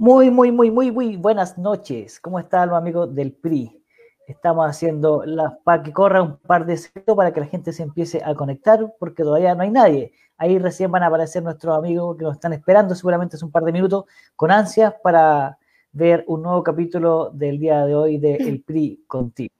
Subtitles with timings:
[0.00, 2.20] Muy, muy, muy, muy, muy buenas noches.
[2.20, 3.84] ¿Cómo están los amigos del PRI?
[4.26, 7.82] Estamos haciendo las para que corra un par de segundos para que la gente se
[7.82, 10.12] empiece a conectar, porque todavía no hay nadie.
[10.38, 13.62] Ahí recién van a aparecer nuestros amigos que nos están esperando, seguramente es un par
[13.62, 15.58] de minutos, con ansias para
[15.92, 19.52] ver un nuevo capítulo del día de hoy de El PRI contigo.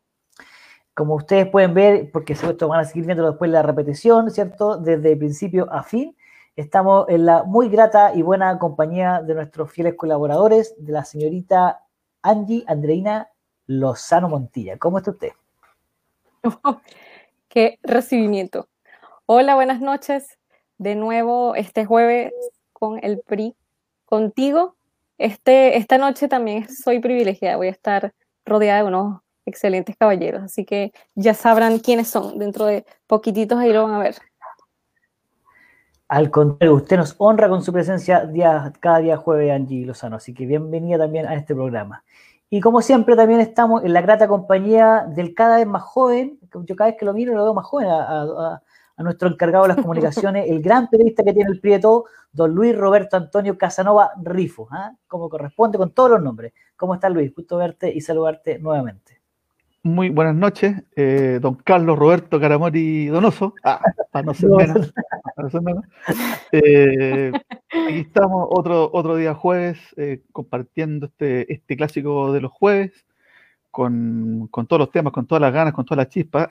[0.95, 4.79] Como ustedes pueden ver, porque esto van a seguir viendo después la repetición, ¿cierto?
[4.79, 6.17] Desde principio a fin,
[6.57, 11.85] Estamos en la muy grata y buena compañía de nuestros fieles colaboradores, de la señorita
[12.23, 13.31] Angie Andreina
[13.67, 14.77] Lozano Montilla.
[14.77, 15.33] ¿Cómo está usted?
[17.49, 18.69] qué recibimiento.
[19.27, 20.39] Hola, buenas noches.
[20.77, 22.33] De nuevo este jueves
[22.73, 23.55] con el PRI
[24.05, 24.75] contigo.
[25.19, 27.57] Este, esta noche también soy privilegiada.
[27.57, 28.13] Voy a estar
[28.45, 32.39] rodeada de unos excelentes caballeros, así que ya sabrán quiénes son.
[32.39, 34.17] Dentro de poquititos ahí lo van a ver.
[36.11, 40.17] Al contrario, usted nos honra con su presencia día, cada día jueves, Angie Lozano.
[40.17, 42.03] Así que bienvenida también a este programa.
[42.51, 46.41] Y como siempre, también estamos en la grata compañía del cada vez más joven.
[46.65, 48.61] Yo cada vez que lo miro lo veo más joven a,
[48.99, 53.17] nuestro encargado de las comunicaciones, el gran periodista que tiene el Prieto, don Luis Roberto
[53.17, 54.93] Antonio Casanova Rifo, ¿ah?
[55.07, 56.53] como corresponde con todos los nombres.
[56.77, 57.33] ¿Cómo está Luis?
[57.33, 59.20] Gusto verte y saludarte nuevamente.
[59.83, 63.81] Muy buenas noches, eh, don Carlos Roberto Caramori Donoso, ah,
[64.13, 64.93] para no ser menos.
[66.53, 67.33] Eh,
[67.71, 73.07] aquí estamos otro, otro día jueves eh, compartiendo este, este clásico de los jueves
[73.71, 76.51] con, con, todos los temas, con todas las ganas, con todas las chispas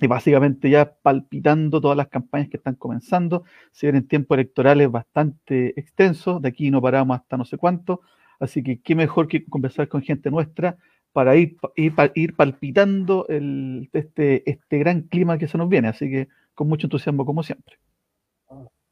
[0.00, 3.44] y básicamente ya palpitando todas las campañas que están comenzando.
[3.72, 8.00] Se vienen tiempos electorales bastante extensos, de aquí no paramos hasta no sé cuánto,
[8.40, 10.78] así que qué mejor que conversar con gente nuestra
[11.14, 15.88] para ir, ir, ir palpitando el, este, este gran clima que se nos viene.
[15.88, 17.76] Así que con mucho entusiasmo como siempre.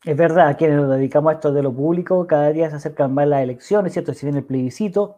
[0.05, 3.27] Es verdad, quienes nos dedicamos a esto de lo público, cada día se acercan más
[3.27, 4.15] las elecciones, ¿cierto?
[4.15, 5.17] Si viene el plebiscito,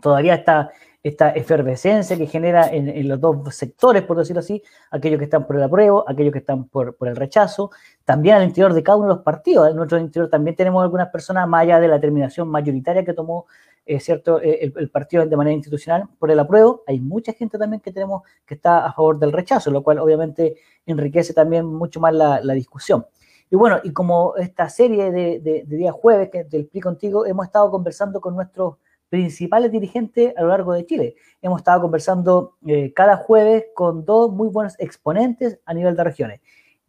[0.00, 0.70] todavía está
[1.04, 5.56] esta efervescencia que genera en, los dos sectores, por decirlo así, aquellos que están por
[5.56, 7.70] el apruebo, aquellos que están por, el rechazo,
[8.06, 9.68] también al interior de cada uno de los partidos.
[9.68, 13.44] En nuestro interior también tenemos algunas personas, más allá de la determinación mayoritaria que tomó
[13.84, 17.82] eh, cierto eh, el, partido de manera institucional por el apruebo, hay mucha gente también
[17.82, 22.14] que tenemos que está a favor del rechazo, lo cual obviamente enriquece también mucho más
[22.14, 23.04] la, discusión.
[23.50, 27.26] Y bueno, y como esta serie de, de, de día jueves que del PRI contigo,
[27.26, 28.76] hemos estado conversando con nuestros
[29.14, 31.14] principales dirigentes a lo largo de Chile.
[31.40, 36.40] Hemos estado conversando eh, cada jueves con dos muy buenos exponentes a nivel de regiones.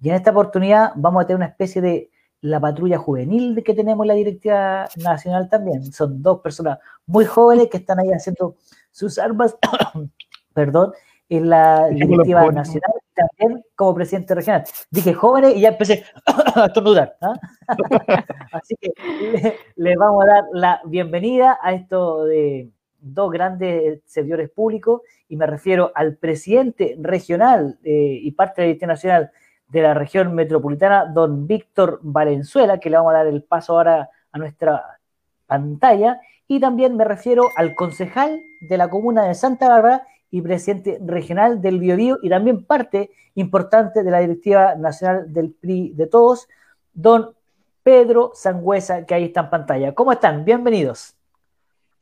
[0.02, 2.10] Y en esta oportunidad vamos a tener una especie de
[2.42, 5.84] la patrulla juvenil que tenemos en la directiva nacional también.
[5.94, 8.56] Son dos personas muy jóvenes que están ahí haciendo
[8.90, 9.56] sus armas,
[10.56, 10.94] perdón,
[11.30, 14.64] en la directiva nacional también como presidente regional.
[14.92, 16.04] Dije jóvenes y ya empecé
[16.56, 17.18] a estornudar.
[17.22, 17.34] ¿ah?
[18.52, 18.92] Así que
[19.76, 22.70] le, vamos a dar la bienvenida a estos de
[23.00, 28.68] dos grandes servidores públicos y me refiero al presidente regional eh, y parte de la
[28.68, 29.32] directiva nacional
[29.68, 34.10] de la región metropolitana, don Víctor Valenzuela, que le vamos a dar el paso ahora
[34.32, 35.00] a nuestra
[35.48, 41.00] pantalla, y también me refiero al concejal de la comuna de Santa Bárbara y presidente
[41.06, 46.48] regional del Biobío y también parte importante de la directiva nacional del PRI de todos,
[46.94, 47.36] don
[47.84, 49.94] Pedro Sangüesa, que ahí está en pantalla.
[49.94, 50.44] ¿Cómo están?
[50.44, 51.16] Bienvenidos.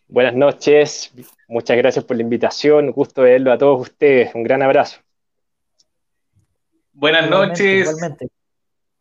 [0.07, 1.11] Buenas noches,
[1.47, 4.99] muchas gracias por la invitación, gusto verlo a todos ustedes, un gran abrazo.
[6.93, 7.95] Buenas noches.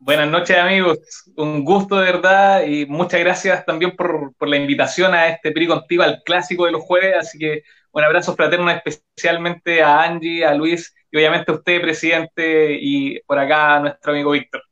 [0.04, 0.98] Buenas noches amigos,
[1.36, 5.68] un gusto de verdad y muchas gracias también por, por la invitación a este PRI
[5.68, 10.54] contigo, al clásico de los jueves, así que un abrazo fraterno especialmente a Angie, a
[10.54, 14.64] Luis y obviamente a usted, presidente, y por acá a nuestro amigo Víctor.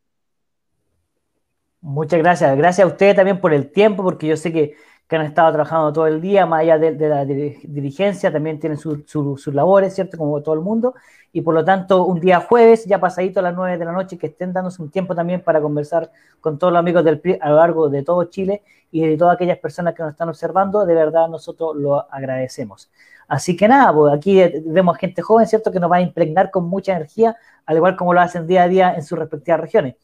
[1.81, 2.57] Muchas gracias.
[2.57, 4.75] Gracias a usted también por el tiempo, porque yo sé que,
[5.17, 9.95] han estado trabajando todo el día, más allá de, la dirigencia, también tienen sus labores,
[9.95, 10.17] ¿cierto?
[10.17, 10.95] Como todo el mundo.
[11.33, 14.19] Y por lo tanto, un día jueves, ya pasadito a las nueve de la noche,
[14.19, 16.11] que estén dándose un tiempo también para conversar
[16.41, 19.35] con todos los amigos del PRI a lo largo de todo Chile y de todas
[19.37, 22.91] aquellas personas que nos están observando, de verdad nosotros lo agradecemos.
[23.29, 26.65] Así que nada, pues aquí vemos gente joven, ¿cierto?, que nos va a impregnar con
[26.69, 29.95] mucha energía, al igual como lo hacen día a día en sus respectivas regiones.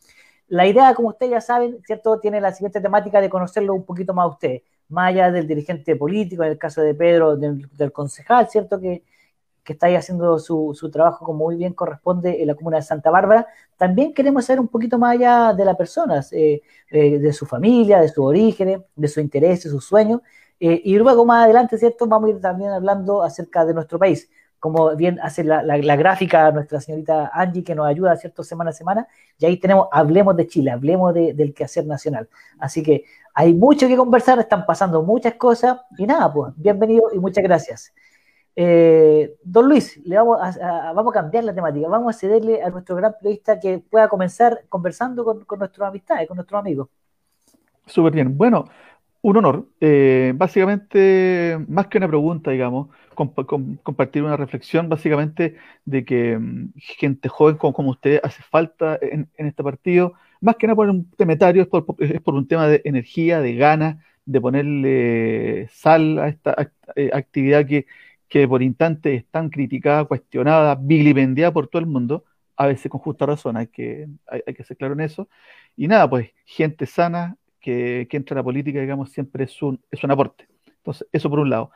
[0.46, 4.14] La idea, como ustedes ya saben, ¿cierto?, tiene la siguiente temática de conocerlo un poquito
[4.14, 8.48] más a ustedes, más allá del dirigente político, en el caso de Pedro, del, concejal,
[8.48, 9.02] ¿cierto?, que,
[9.64, 12.82] que está ahí haciendo su, su, trabajo como muy bien corresponde en la comuna de
[12.82, 13.46] Santa Bárbara,
[13.76, 18.00] también queremos saber un poquito más allá de la persona, eh, eh, de su familia,
[18.00, 20.20] de sus orígenes, de sus intereses, sus sueños,
[20.60, 22.06] eh, y luego más adelante, ¿cierto?
[22.06, 24.30] Vamos a ir también hablando acerca de nuestro país.
[24.66, 29.06] Como bien hace la, gráfica nuestra señorita Angie, que nos ayuda, ¿cierto?, semana a semana,
[29.38, 32.28] y ahí tenemos, hablemos de Chile, hablemos del quehacer nacional.
[32.58, 37.18] Así que hay mucho que conversar, están pasando muchas cosas, y nada, pues, bienvenido y
[37.20, 37.94] muchas gracias.
[38.56, 42.70] Eh, don Luis, le vamos a, vamos a cambiar la temática, vamos a cederle a
[42.70, 46.88] nuestro gran periodista que pueda comenzar conversando con, con nuestros amistades, con nuestros amigos.
[47.86, 48.36] Súper bien.
[48.36, 48.64] Bueno,
[49.22, 49.66] un honor.
[49.80, 57.28] Eh, básicamente, más que una pregunta, digamos, compartir una reflexión, básicamente, de que mm, gente
[57.28, 61.68] joven como, usted hace falta en, este partido, más que nada por un temetario, es
[61.68, 67.10] por, es por un tema de energía, de ganas, de ponerle sal a esta eh,
[67.12, 67.86] actividad que,
[68.28, 72.24] que por instantes es tan criticada, cuestionada, vilipendiada por todo el mundo,
[72.56, 75.28] a veces con justa razón, hay que, hay, que ser claro en eso.
[75.76, 80.02] Y nada, pues gente sana, que, entra a la política, digamos, siempre es un, es
[80.04, 80.46] un aporte.
[80.78, 81.70] Entonces, eso por un lado.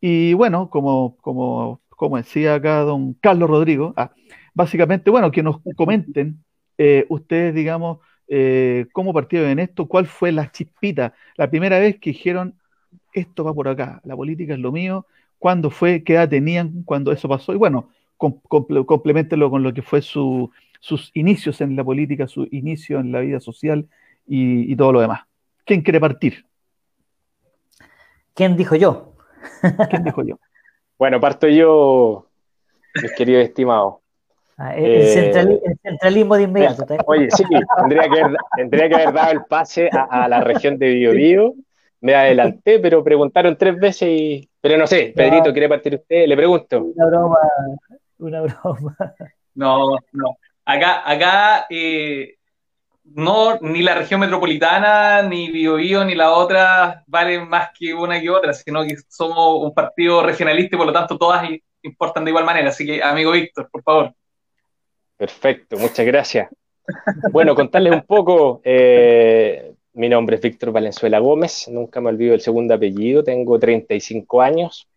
[0.00, 4.12] Y bueno, como, como, como decía acá don Carlos Rodrigo, ah,
[4.54, 6.44] básicamente, bueno, que nos comenten
[6.78, 7.98] eh, ustedes, digamos,
[8.28, 12.54] eh, cómo partieron en esto, cuál fue la chispita, la primera vez que dijeron,
[13.12, 15.06] esto va por acá, la política es lo mío,
[15.38, 20.02] cuándo fue, qué edad tenían cuando eso pasó, y bueno, complementenlo con lo que fue
[20.02, 20.50] su,
[20.80, 23.88] sus inicios en la política, su inicio en la vida social
[24.26, 25.20] y todo lo demás.
[25.64, 26.46] ¿Quién quiere partir?
[28.34, 29.15] ¿Quién dijo yo?
[29.90, 30.38] ¿Quién dijo yo?
[30.98, 32.26] Bueno, parto yo,
[33.02, 33.96] mis queridos estimados.
[34.58, 35.06] Ah, el,
[35.82, 36.86] centralismo de inmediato.
[37.06, 37.44] Oye, sí,
[37.76, 41.54] tendría que haber, tendría que haber dado el pase a, la región de Biobío.
[42.00, 44.48] Me adelanté, pero preguntaron tres veces y.
[44.60, 46.26] Pero no sé, Pedrito, ¿quiere partir usted?
[46.26, 46.82] Le pregunto.
[46.82, 47.38] Una broma,
[48.18, 48.96] una broma.
[49.54, 50.38] No, no.
[50.64, 52.35] Acá, acá eh,
[53.14, 58.30] no, ni la región metropolitana, ni Biobío, ni la otra valen más que una que
[58.30, 61.48] otra, sino que somos un partido regionalista y por lo tanto todas
[61.82, 62.68] importan de igual manera.
[62.68, 64.14] Así que, amigo Víctor, por favor.
[65.16, 66.48] Perfecto, muchas gracias.
[67.32, 72.40] Bueno, contarles un poco, eh, mi nombre es Víctor Valenzuela Gómez, nunca me olvido el
[72.40, 74.88] segundo apellido, tengo 35 años.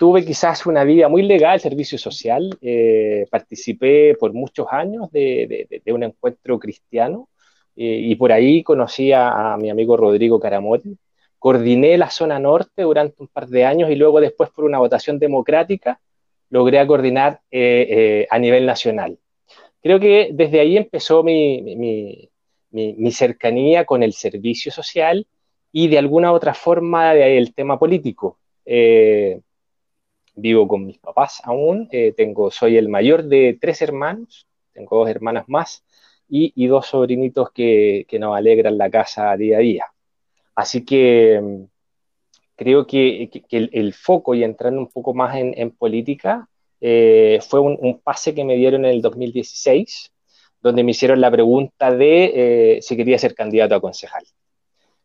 [0.00, 5.92] Tuve quizás una vida muy legal, servicio social, eh, participé por muchos años de, de
[5.92, 7.28] un encuentro cristiano
[7.76, 10.96] eh, y por ahí conocí a, mi amigo Rodrigo Caramote.
[11.38, 15.18] Coordiné la zona norte durante un par de años y luego después por una votación
[15.18, 16.00] democrática
[16.48, 19.18] logré coordinar eh, eh, a nivel nacional.
[19.82, 22.30] Creo que desde ahí empezó mi, mi,
[22.70, 25.26] mi, cercanía con el servicio social
[25.70, 28.38] y de alguna otra forma el tema político.
[30.34, 35.44] Vivo con mis papás aún, tengo, soy el mayor de tres hermanos, tengo dos hermanas
[35.48, 35.84] más,
[36.30, 39.84] y, dos sobrinitos que, nos alegran la casa día a día.
[40.54, 41.64] Así que mm,
[42.56, 46.48] creo que, el, foco y entrando un poco más en, política
[46.80, 50.12] eh, fue un, pase que me dieron en el 2016,
[50.62, 54.24] donde me hicieron la pregunta de eh, si quería ser candidato a concejal.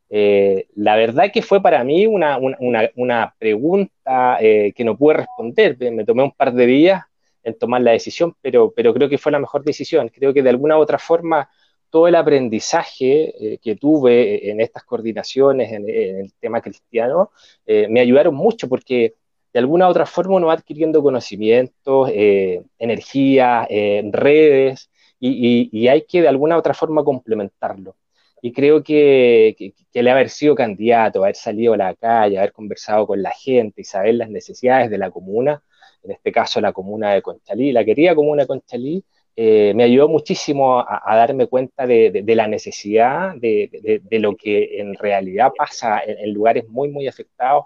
[0.10, 5.78] Eh, la verdad que fue para mí una, pregunta que no pude responder.
[5.92, 7.04] Me tomé un par de días
[7.44, 10.10] en tomar la decisión, pero, pero creo que fue la mejor decisión.
[10.10, 11.50] Creo que de alguna otra forma
[11.96, 17.32] todo el aprendizaje eh, que tuve en estas coordinaciones, en, el tema cristiano,
[17.66, 19.14] eh, me ayudaron mucho porque
[19.54, 23.66] de alguna otra forma uno va adquiriendo conocimientos, eh, energía,
[24.12, 24.90] redes,
[25.22, 27.96] y, hay que de alguna otra forma complementarlo.
[28.46, 33.08] Y creo que, que, el haber sido candidato, haber salido a la calle, haber conversado
[33.08, 35.64] con la gente y saber las necesidades de la comuna,
[36.04, 39.04] en este caso la comuna de Conchalí, la querida comuna de Conchalí,
[39.36, 45.52] eh, me ayudó muchísimo a, darme cuenta de, la necesidad de, lo que en realidad
[45.58, 47.66] pasa en, lugares muy, muy afectados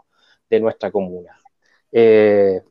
[0.50, 1.38] de nuestra comuna.
[1.92, 2.62] Eh,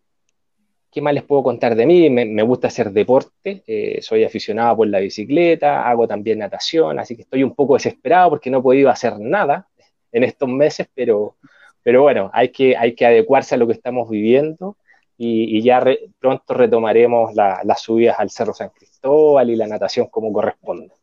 [0.91, 2.09] ¿Qué más les puedo contar de mí?
[2.09, 7.23] Me, gusta hacer deporte, eh, soy aficionado por la bicicleta, hago también natación, así que
[7.23, 9.69] estoy un poco desesperado porque no he podido hacer nada
[10.13, 11.37] en estos meses, pero,
[11.83, 14.77] pero bueno, hay que, hay que adecuarse a lo que estamos viviendo
[15.19, 15.85] y, ya
[16.21, 20.95] pronto retomaremos las subidas al Cerro San Cristóbal y la natación como corresponde.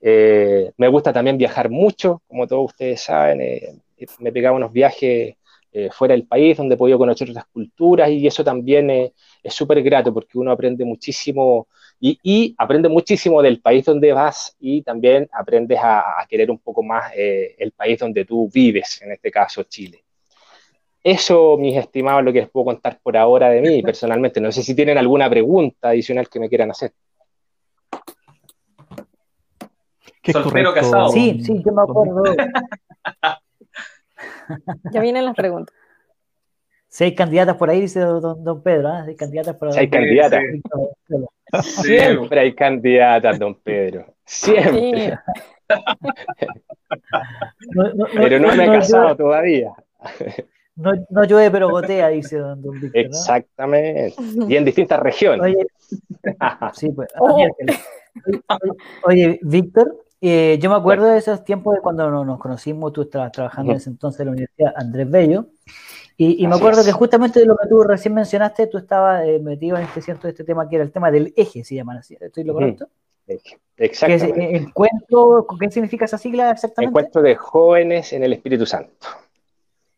[0.00, 3.74] Eh, me gusta también viajar mucho, como todos ustedes saben, eh,
[4.18, 5.36] me pegaba unos viajes
[5.74, 9.82] eh, fuera del país donde he podido conocer otras culturas y eso también es súper
[9.82, 11.66] grato porque uno aprende muchísimo
[12.00, 16.82] y, aprende muchísimo del país donde vas y también aprendes a, a querer un poco
[16.82, 20.04] más el país donde tú vives, en este caso Chile.
[21.04, 24.40] Eso, mis estimados, es lo que les puedo contar por ahora de mí personalmente.
[24.40, 26.92] No sé si tienen alguna pregunta adicional que me quieran hacer.
[30.32, 31.08] Soltero casado.
[31.10, 32.22] Sí, sí, yo me acuerdo.
[34.92, 35.74] ya vienen las preguntas.
[36.88, 39.02] Seis candidatas por ahí, dice don, Pedro, ¿eh?
[39.06, 40.42] Seis candidatas por Seis candidatas.
[41.62, 44.06] Siempre hay candidatas, don Pedro.
[44.24, 45.18] Siempre.
[48.14, 49.72] pero no, me he casado todavía.
[50.76, 52.90] No, no, llueve, pero gotea, dice don, Víctor.
[52.94, 54.14] Exactamente.
[54.48, 55.42] Y en distintas regiones.
[55.42, 55.66] Oye,
[56.74, 57.46] sí, pues, oh.
[59.04, 63.32] oye, Víctor, eh, yo me acuerdo de esos tiempos de cuando nos conocimos, tú estabas
[63.32, 65.46] trabajando en ese entonces en la Universidad Andrés Bello,
[66.16, 69.76] y, me acuerdo que justamente de lo que tú recién mencionaste, tú estabas eh, metido
[69.76, 72.16] en este cierto este tema que era el tema del eje, se llaman así.
[72.20, 72.88] ¿Estoy lo correcto?
[73.76, 74.32] Exactamente.
[74.32, 76.90] ¿Qué, encuentro, ¿Qué significa esa sigla exactamente?
[76.90, 78.92] Encuentro de jóvenes en el Espíritu Santo.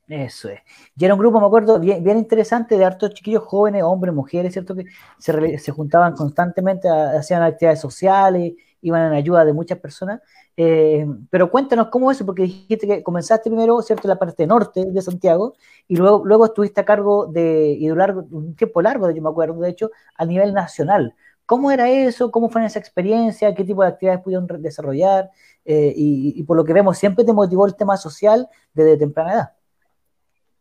[0.08, 0.60] Eso es.
[0.96, 4.54] Y era un grupo, me acuerdo, bien, bien interesante de hartos chiquillos jóvenes, hombres, mujeres,
[4.54, 4.74] ¿cierto?
[4.74, 4.86] Que
[5.18, 10.20] se, se juntaban constantemente, hacían actividades sociales, iban en ayuda de muchas personas.
[10.56, 14.84] Eh, pero cuéntanos cómo es eso, porque dijiste que comenzaste primero, ¿cierto?, la parte norte
[14.86, 15.54] de Santiago,
[15.86, 19.60] y luego, luego estuviste a cargo de, y de un, tiempo largo, yo me acuerdo,
[19.60, 21.14] de hecho, a nivel nacional.
[21.44, 22.30] ¿Cómo era eso?
[22.30, 23.54] ¿Cómo fue esa experiencia?
[23.54, 25.30] ¿Qué tipo de actividades pudieron desarrollar?
[25.64, 29.52] Eh, y, por lo que vemos, siempre te motivó el tema social desde temprana edad.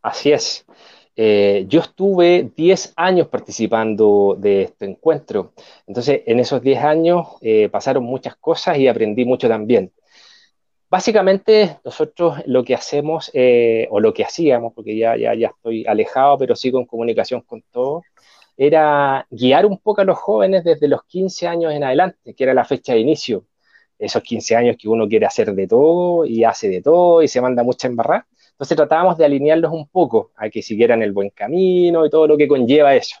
[0.02, 0.64] Así es.
[1.18, 5.52] Eh, yo estuve 10 años participando de este encuentro.
[5.86, 9.92] Entonces, en esos 10 años eh, pasaron muchas cosas y aprendí mucho también.
[10.88, 15.84] Básicamente, nosotros lo que hacemos, eh, o lo que hacíamos, porque ya, ya, ya estoy
[15.86, 18.04] alejado, pero sigo en comunicación con todos,
[18.56, 22.54] era guiar un poco a los jóvenes desde los 15 años en adelante, que era
[22.54, 23.44] la fecha de inicio.
[23.98, 27.40] Esos 15 años que uno quiere hacer de todo y hace de todo y se
[27.40, 28.26] manda mucha embarrada.
[28.56, 32.38] Entonces tratábamos de alinearlos un poco a que siguieran el buen camino y todo lo
[32.38, 33.16] que conlleva eso.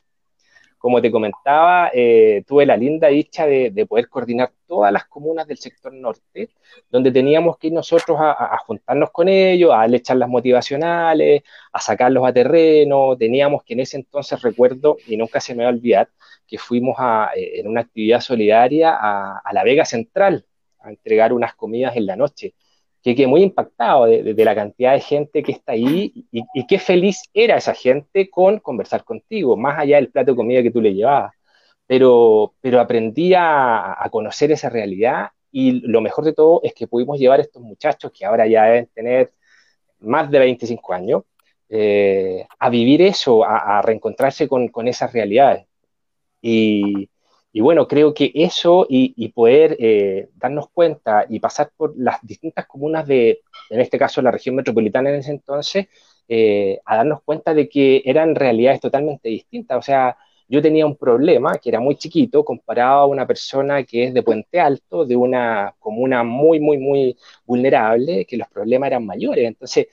[0.78, 5.58] Como te comentaba, eh, tuve la linda dicha de, poder coordinar todas las comunas del
[5.58, 6.48] sector norte,
[6.88, 12.26] donde teníamos que ir nosotros a, juntarnos con ellos, a darle charlas motivacionales, a sacarlos
[12.26, 13.14] a terreno.
[13.18, 16.08] Teníamos que en ese entonces, recuerdo, y nunca se me va a olvidar,
[16.46, 20.46] que fuimos a, eh, en una actividad solidaria a la Vega Central
[20.80, 22.54] a entregar unas comidas en la noche
[23.06, 27.22] que quedé muy impactado de, la cantidad de gente que está ahí y, qué feliz
[27.32, 30.92] era esa gente con conversar contigo, más allá del plato de comida que tú le
[30.92, 31.32] llevabas.
[31.86, 37.20] Pero, pero aprendí a, conocer esa realidad y lo mejor de todo es que pudimos
[37.20, 39.32] llevar a estos muchachos que ahora ya deben tener
[40.00, 41.22] más de 25 años,
[41.68, 45.66] eh, a vivir eso, a, reencontrarse con, con, esas realidades.
[46.42, 47.08] Y,
[47.56, 52.66] y bueno, creo que eso y, poder eh, darnos cuenta y pasar por las distintas
[52.66, 55.86] comunas de, en este caso, la región metropolitana en ese entonces,
[56.28, 59.78] eh, a darnos cuenta de que eran realidades totalmente distintas.
[59.78, 64.04] O sea, yo tenía un problema que era muy chiquito comparado a una persona que
[64.04, 69.06] es de Puente Alto, de una comuna muy, muy, muy vulnerable, que los problemas eran
[69.06, 69.46] mayores.
[69.46, 69.86] Entonces,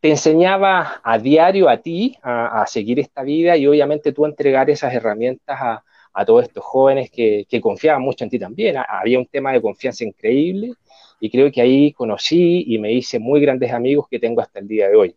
[0.00, 4.68] te enseñaba a diario a ti a, a seguir esta vida y obviamente tú entregar
[4.68, 8.76] esas herramientas a, a todos estos jóvenes que, confiaban mucho en ti también.
[8.88, 10.74] Había un tema de confianza increíble
[11.20, 14.68] y creo que ahí conocí y me hice muy grandes amigos que tengo hasta el
[14.68, 15.16] día de hoy.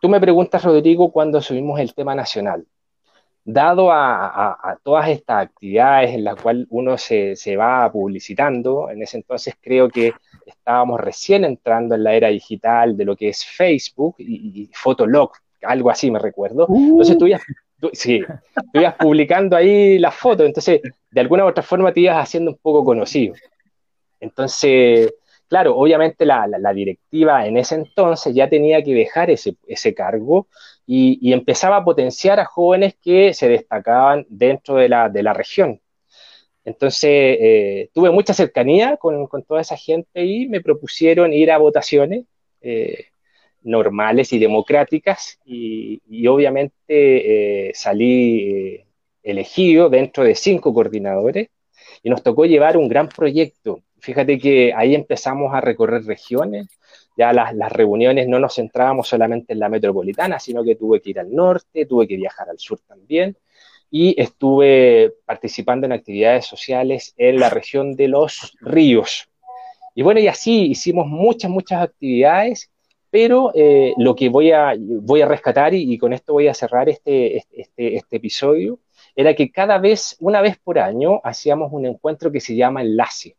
[0.00, 2.66] Tú me preguntas, Rodrigo, cuándo subimos el tema nacional.
[3.44, 9.54] Dado a, todas estas actividades en las cuales uno se, va publicitando, en ese entonces
[9.60, 10.12] creo que
[10.46, 15.32] estábamos recién entrando en la era digital de lo que es Facebook y, y Fotolog,
[15.62, 16.68] algo así me recuerdo.
[16.68, 17.40] Entonces tú ya
[17.92, 18.20] sí,
[18.72, 22.52] tú ibas publicando ahí las fotos, entonces de alguna u otra forma te ibas haciendo
[22.52, 23.34] un poco conocido.
[24.20, 25.12] Entonces,
[25.48, 30.46] claro, obviamente la, directiva en ese entonces ya tenía que dejar ese, cargo
[30.86, 35.80] y, empezaba a potenciar a jóvenes que se destacaban dentro de la, región.
[36.64, 42.24] Entonces, eh, tuve mucha cercanía con, toda esa gente y me propusieron ir a votaciones.
[42.60, 43.11] Eh,
[43.64, 46.74] normales y democráticas y, obviamente
[47.68, 48.86] eh, salí eh,
[49.22, 51.48] elegido dentro de cinco coordinadores
[52.02, 53.80] y nos tocó llevar un gran proyecto.
[54.00, 56.66] Fíjate que ahí empezamos a recorrer regiones,
[57.16, 61.10] ya las, las, reuniones no nos centrábamos solamente en la metropolitana, sino que tuve que
[61.10, 63.36] ir al norte, tuve que viajar al sur también
[63.94, 69.28] y estuve participando en actividades sociales en la región de los ríos.
[69.94, 72.70] Y bueno, y así hicimos muchas, muchas actividades
[73.12, 76.88] pero eh, lo que voy a, voy a rescatar, y, con esto voy a cerrar
[76.88, 78.78] este, este, este, episodio,
[79.14, 83.36] era que cada vez, una vez por año, hacíamos un encuentro que se llama Enlace.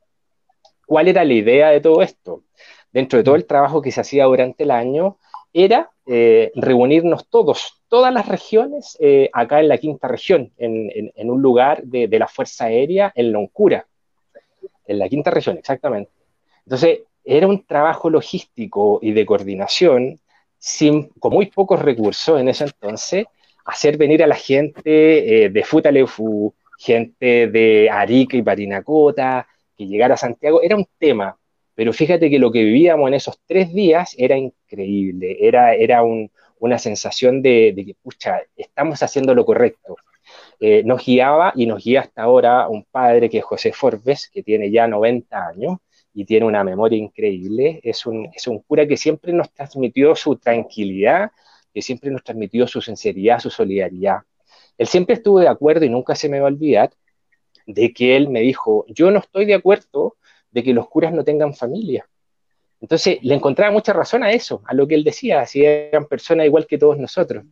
[0.85, 2.43] ¿Cuál era la idea de todo esto?
[2.91, 5.17] Dentro de todo el trabajo que se hacía durante el año,
[5.51, 11.31] era eh, reunirnos todos, todas las regiones, eh, acá en la quinta región, en, en,
[11.31, 13.87] un lugar de, de, la Fuerza Aérea en Loncura,
[14.85, 16.11] en la quinta región, exactamente.
[16.63, 20.19] Entonces, era un trabajo logístico y de coordinación
[21.19, 23.25] con muy pocos recursos en ese entonces,
[23.65, 30.13] hacer venir a la gente eh, de Futalefu, gente de Arica y Parinacota, que llegara
[30.13, 31.37] a Santiago, era un tema.
[31.75, 36.01] Pero fíjate que lo que vivíamos en esos tres días era increíble, era, era
[36.59, 39.97] una sensación de, que, pucha, estamos haciendo lo correcto.
[40.59, 44.43] Eh, nos guiaba y nos guía hasta ahora un padre que es José Forbes, que
[44.43, 45.79] tiene ya 90 años,
[46.13, 47.79] y tiene una memoria increíble.
[47.83, 51.31] Es un, es un cura que siempre nos transmitió su tranquilidad,
[51.73, 54.19] que siempre nos transmitió su sinceridad, su solidaridad.
[54.77, 56.91] Él siempre estuvo de acuerdo y nunca se me va a olvidar
[57.65, 60.17] de que él me dijo, yo no estoy de acuerdo
[60.51, 62.07] de que los curas no tengan familia.
[62.81, 66.45] Entonces le encontraba mucha razón a eso, a lo que él decía, si eran personas
[66.45, 67.45] igual que todos nosotros.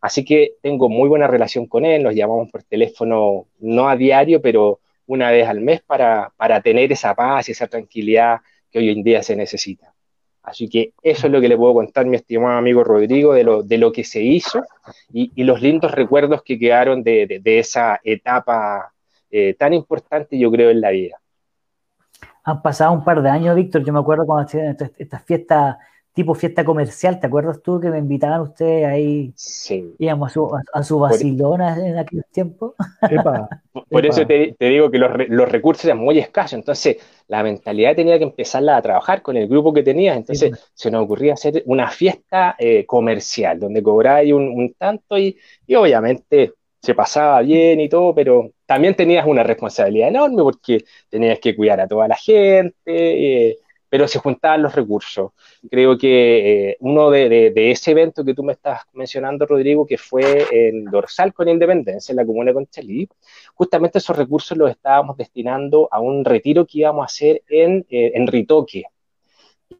[0.00, 4.42] Así que tengo muy buena relación con él, nos llamamos por teléfono, no a diario,
[4.42, 6.32] pero una vez al mes para,
[6.62, 8.40] tener esa paz y esa tranquilidad
[8.70, 9.92] que hoy en día se necesita.
[10.42, 13.62] Así que eso es lo que le puedo contar, mi estimado amigo Rodrigo, de lo,
[13.62, 14.64] de lo que se hizo
[15.12, 18.92] y, los lindos recuerdos que quedaron de, esa etapa
[19.30, 21.20] eh, tan importante, yo creo, en la vida.
[22.44, 23.84] Han pasado un par de años, Víctor.
[23.84, 25.76] Yo me acuerdo cuando hacían estas fiestas
[26.12, 27.18] tipo fiesta comercial.
[27.20, 29.32] ¿Te acuerdas tú que me invitaban ustedes ahí?
[29.34, 29.94] Sí.
[29.98, 32.74] Íbamos a su, a, su vacilona en aquellos tiempos.
[33.90, 36.54] Por eso te, digo que los, los, recursos eran muy escasos.
[36.54, 40.16] Entonces, la mentalidad tenía que empezarla a trabajar con el grupo que tenías.
[40.16, 40.70] Entonces, pues.
[40.74, 45.74] se nos ocurría hacer una fiesta eh, comercial donde cobráis un, un, tanto y, y
[45.74, 46.52] obviamente
[46.82, 51.80] se pasaba bien y todo, pero también tenías una responsabilidad enorme porque tenías que cuidar
[51.80, 52.72] a toda la gente.
[52.86, 53.58] Eh,
[53.92, 55.32] pero se juntaban los recursos.
[55.70, 60.46] Creo que eh, uno de, ese evento que tú me estás mencionando, Rodrigo, que fue
[60.50, 63.06] en Dorsal con Independencia, en la comuna de Conchalí,
[63.52, 68.12] justamente esos recursos los estábamos destinando a un retiro que íbamos a hacer en, eh,
[68.14, 68.84] en Ritoque.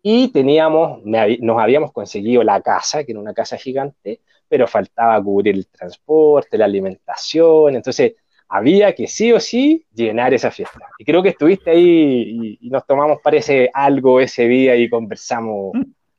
[0.03, 5.55] Y teníamos, nos habíamos conseguido la casa, que era una casa gigante, pero faltaba cubrir
[5.55, 8.13] el transporte, la alimentación, entonces
[8.53, 10.81] había que sí o sí llenar esa fiesta.
[10.99, 15.73] Y creo que estuviste ahí y, nos tomamos, parece, algo ese día y conversamos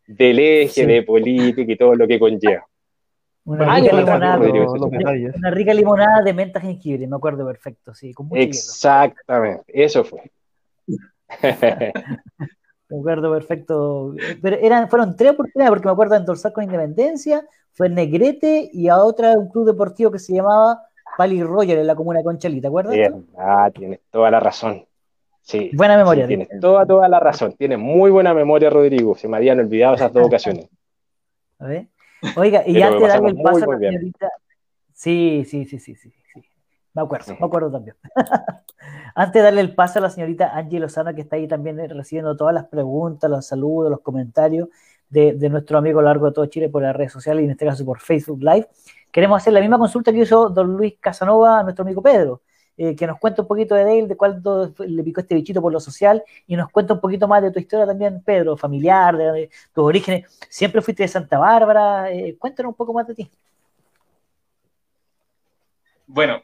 [0.08, 2.66] del eje, de política y todo lo que conlleva.
[3.46, 9.66] Una rica, limonada, una rica limonada de menta jengibre, me acuerdo perfecto, sí, con Exactamente,
[9.68, 10.32] eso fue.
[12.90, 14.16] me acuerdo perfecto.
[14.42, 18.72] Pero eran, fueron tres oportunidades, porque me acuerdo en Dorsal con Independencia, fue en Negrete
[18.74, 20.82] y a otra un club deportivo que se llamaba
[21.18, 22.96] Pali Roger en la comuna de Conchalí, ¿te acuerdas?
[23.38, 24.86] ah, tienes toda la razón.
[25.42, 25.72] Sí.
[25.74, 26.26] Buena memoria.
[26.26, 27.54] tienes toda, toda la razón.
[27.54, 29.16] Tienes muy buena memoria, Rodrigo.
[29.16, 30.70] Se me habían olvidado esas dos ocasiones.
[31.60, 31.88] A ver.
[32.38, 34.32] Oiga, y antes de darle el paso a la señorita.
[34.94, 36.42] Sí, sí, sí, sí, sí, sí.
[36.94, 37.98] Me acuerdo, me acuerdo también.
[39.16, 42.38] antes de darle el paso a la señorita Angie Lozano, que está ahí también recibiendo
[42.38, 44.70] todas las preguntas, los saludos, los comentarios
[45.10, 47.66] de, de nuestro amigo largo de todo Chile por las redes sociales y en este
[47.66, 48.68] caso por Facebook Live
[49.14, 52.42] queremos hacer la misma consulta que hizo don Luis Casanova a nuestro amigo Pedro,
[52.76, 55.72] eh, que nos cuenta un poquito de él, de cuándo le picó este bichito por
[55.72, 59.52] lo social, y nos cuenta un poquito más de tu historia también, Pedro, familiar, de,
[59.72, 60.26] tus orígenes.
[60.50, 63.30] Siempre fuiste de Santa Bárbara, eh, cuéntanos un poco más de ti.
[66.08, 66.42] Bueno,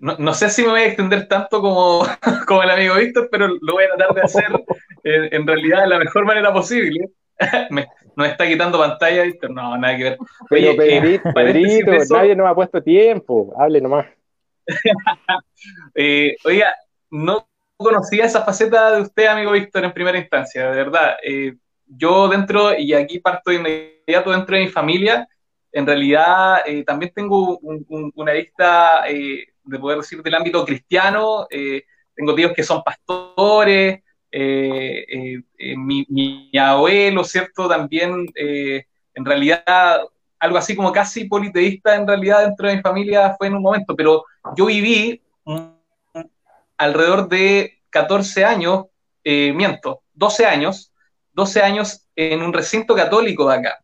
[0.00, 2.04] no, sé si me voy a extender tanto como,
[2.48, 4.64] como el amigo Víctor, pero lo voy a tratar de hacer
[5.04, 7.08] en realidad de la mejor manera posible.
[8.16, 9.50] nos está quitando pantalla, Víctor.
[9.50, 10.18] No, nada que ver.
[10.50, 13.54] Oye, Pedrito, Pedrito nadie nos ha puesto tiempo.
[13.56, 14.06] Hable nomás.
[15.94, 16.74] eh, oiga,
[17.10, 21.16] no conocía esa faceta de usted, amigo Víctor, en primera instancia, de verdad.
[21.22, 21.54] Eh,
[21.86, 25.26] yo dentro, y aquí parto de inmediato dentro de mi familia,
[25.70, 31.46] en realidad eh, también tengo una vista, eh, de poder decir, del ámbito cristiano.
[32.14, 37.68] tengo tíos que son pastores, eh, eh, eh, mi, abuelo, ¿cierto?
[37.68, 40.00] También, en realidad,
[40.38, 43.96] algo así como casi politeísta en realidad dentro de mi familia fue en un momento,
[43.96, 45.22] pero yo viví
[46.76, 48.86] alrededor de 14 años,
[49.24, 50.92] miento, 12 años,
[51.32, 53.78] 12 años en un recinto católico de acá.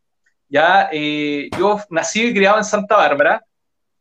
[0.48, 0.90] Ya,
[1.59, 3.42] yo nací y criado en Santa Bárbara,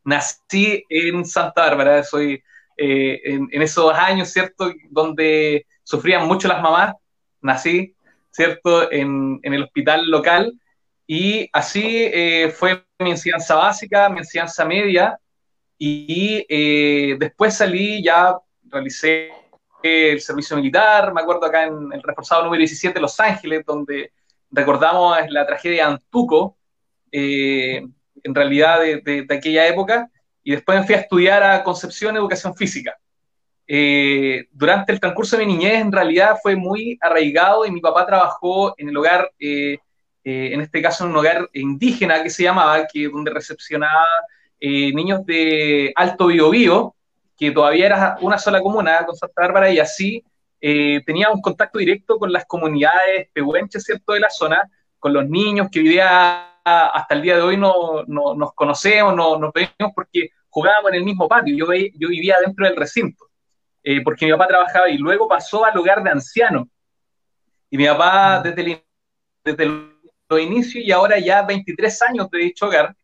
[0.03, 2.43] nací en Santa Bárbara, soy
[2.75, 4.71] en, en, esos años, ¿cierto?
[4.89, 6.95] Donde sufrían mucho las mamás,
[7.41, 7.95] nací,
[8.31, 10.53] ¿cierto?, en, el hospital local
[11.05, 15.19] y así eh, fue mi enseñanza básica, mi enseñanza media
[15.77, 18.37] y eh, después salí, ya
[18.69, 19.31] realicé
[19.83, 24.13] el servicio militar, me acuerdo acá en el reforzado número 17 de Los Ángeles, donde
[24.49, 26.57] recordamos la tragedia de Antuco,
[27.11, 27.85] eh,
[28.23, 30.09] en realidad de, de, aquella época,
[30.41, 32.97] y después me fui a estudiar a Concepción Educación Física.
[33.75, 38.05] Eh, durante el transcurso de mi niñez en realidad fue muy arraigado y mi papá
[38.05, 39.79] trabajó en el hogar eh,
[40.23, 44.05] en este caso en un hogar indígena que se llamaba, que donde recepcionaba
[44.61, 46.95] niños de Alto Biobío,
[47.35, 50.23] que todavía era una sola comuna con Santa Bárbara, y así
[50.61, 54.61] tenía un contacto directo con las comunidades pehuenches, ¿cierto?, de la zona,
[54.99, 59.51] con los niños que vivía hasta el día de hoy no, nos conocemos, no, nos
[59.51, 61.57] vemos porque jugábamos en el mismo patio.
[61.57, 63.32] Yo, yo vivía dentro del recinto,
[63.83, 66.67] eh, porque mi papá trabajaba y luego pasó al hogar de ancianos.
[67.69, 68.43] Y mi papá, mm.
[68.43, 68.83] desde, el,
[69.43, 69.65] desde
[70.29, 72.95] los inicios y ahora ya 23 años de dicho hogar,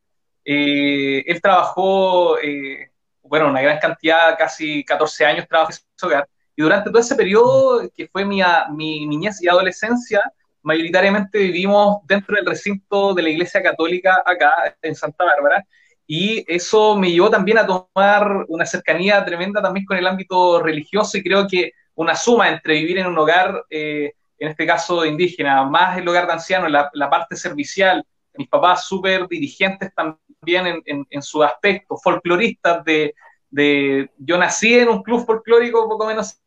[0.46, 6.30] eh, él trabajó, eh, bueno, una gran cantidad, casi 14 años trabajó en ese hogar.
[6.56, 10.22] Y durante todo ese periodo, que fue mi, mi niñez y adolescencia,
[10.62, 15.66] mayoritariamente vivimos dentro del recinto de la Iglesia Católica acá en Santa Bárbara
[16.12, 21.20] y eso me llevó también a tomar una cercanía tremenda también con el ámbito religioso
[21.20, 25.64] y creo que una suma entre vivir en un hogar, eh, en este caso indígena,
[25.66, 31.22] más el hogar de ancianos, la, parte servicial, mis papás súper dirigentes también en, en,
[31.22, 33.14] su aspecto, folcloristas de,
[33.52, 36.42] de, yo nací en un club folclórico, poco menos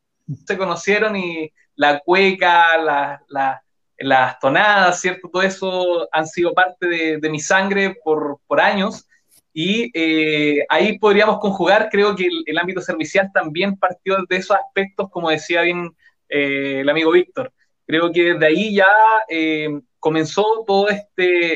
[0.44, 3.62] se conocieron y la cueca, la, la
[3.98, 5.29] las tonadas, ¿cierto?
[5.29, 6.88] Todo eso han sido parte
[7.20, 9.07] de, mi sangre por, por años.
[9.53, 15.11] Y eh, ahí podríamos conjugar, creo que el, ámbito servicial también partió de esos aspectos,
[15.11, 15.95] como decía bien
[16.29, 17.53] eh, el amigo Víctor.
[17.87, 18.87] Creo que desde ahí ya
[19.29, 21.55] eh, comenzó todo este,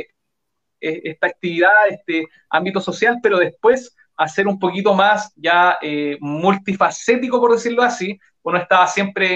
[0.81, 5.79] e, esta actividad, este ámbito social, pero después a ser un poquito más ya
[6.21, 9.35] multifacético, por decirlo así, uno estaba siempre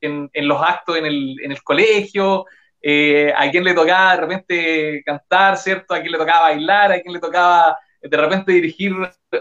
[0.00, 2.44] en, los actos en el, colegio,
[2.82, 5.94] eh, a quien le tocaba de repente cantar, ¿cierto?
[5.94, 8.92] A quien le tocaba bailar, a quien le tocaba de repente dirigir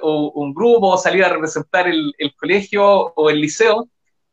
[0.02, 3.88] un grupo, o salir a representar el, colegio o el liceo.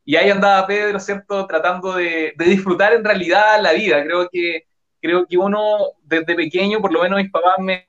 [0.05, 1.47] Y ahí andaba Pedro, ¿cierto?
[1.47, 4.03] Tratando de, disfrutar en realidad la vida.
[4.05, 4.67] Creo que,
[5.01, 7.87] creo que uno desde pequeño, por lo menos mis papás me,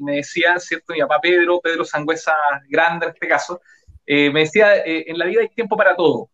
[0.00, 0.92] me, decían, ¿cierto?
[0.92, 2.34] Mi papá Pedro, Pedro Sangüesa
[2.68, 3.60] Grande en este caso,
[4.06, 6.30] eh, me decía, eh, en la vida hay tiempo para todo.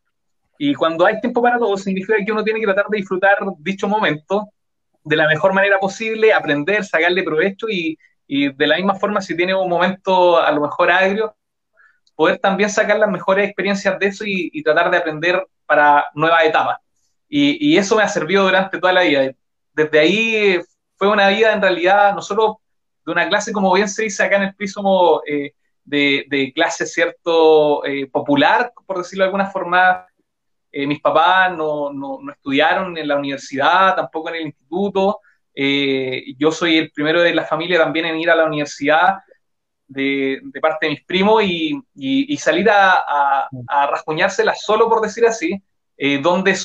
[0.59, 3.89] Y cuando hay tiempo para todo, significa que uno tiene que tratar de disfrutar dicho
[3.89, 4.49] momento
[5.03, 9.37] de la mejor manera posible, aprender, sacarle provecho y, y de la misma forma, si
[9.37, 11.37] tiene un momento a lo mejor agrio,
[12.15, 16.79] poder también sacar las mejores experiencias de eso y, tratar de aprender para nuevas etapas.
[17.29, 19.33] Y, y, eso me ha servido durante toda la vida.
[19.73, 20.61] Desde ahí
[20.97, 22.61] fue una vida en realidad no solo
[23.05, 25.53] de una clase, como bien se dice acá en el piso, eh,
[25.85, 30.07] de, clase cierto eh, popular, por decirlo de alguna forma.
[30.77, 35.21] Eh, mis papás no, no, estudiaron en la universidad, tampoco en el instituto.
[35.55, 39.19] Eh, yo soy el primero de la familia también en ir a la universidad
[39.87, 45.63] de, parte de mis primos y, salir a, a, solo, por decir así,
[46.23, 46.57] donde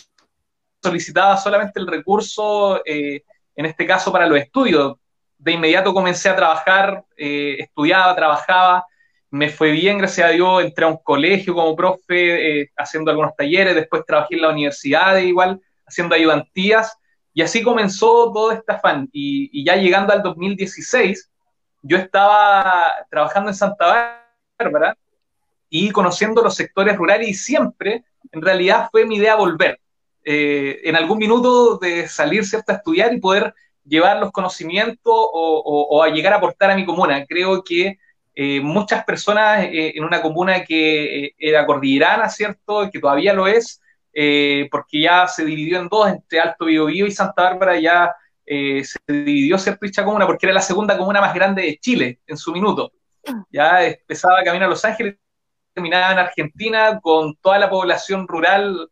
[0.82, 4.96] solicitaba solamente el recurso, en este caso para los estudios.
[5.38, 8.86] De inmediato comencé a trabajar, estudiaba, trabajaba,
[9.32, 13.36] me fue bien, gracias a Dios, entré a un colegio como profe, eh, haciendo algunos
[13.36, 16.98] talleres, después trabajé en la universidad igual, haciendo ayudantías,
[17.40, 19.08] y así comenzó todo este afán.
[19.14, 21.32] Y, ya llegando al 2016,
[21.84, 24.20] yo estaba trabajando en Santa
[24.60, 24.98] Bárbara
[25.70, 29.80] y conociendo los sectores rurales y siempre, en realidad, fue mi idea volver.
[30.26, 32.74] Eh, en algún minuto de salir ¿cierto?
[32.74, 33.54] a estudiar y poder
[33.86, 37.26] llevar los conocimientos o, a llegar a aportar a mi comuna.
[37.26, 38.00] Creo que
[38.36, 42.90] eh, muchas personas eh, en una comuna que era cordillerana, ¿cierto?
[42.92, 43.80] Que todavía lo es,
[44.72, 48.14] porque ya se dividió en dos, entre Alto Biobío y Santa Bárbara ya
[48.46, 49.86] se dividió, ¿cierto?
[49.86, 52.92] Dicha comuna, porque era la segunda comuna más grande de Chile en su minuto.
[53.52, 55.18] Ya empezaba a caminar a Los Ángeles,
[55.74, 58.90] terminaba en Argentina con toda la población rural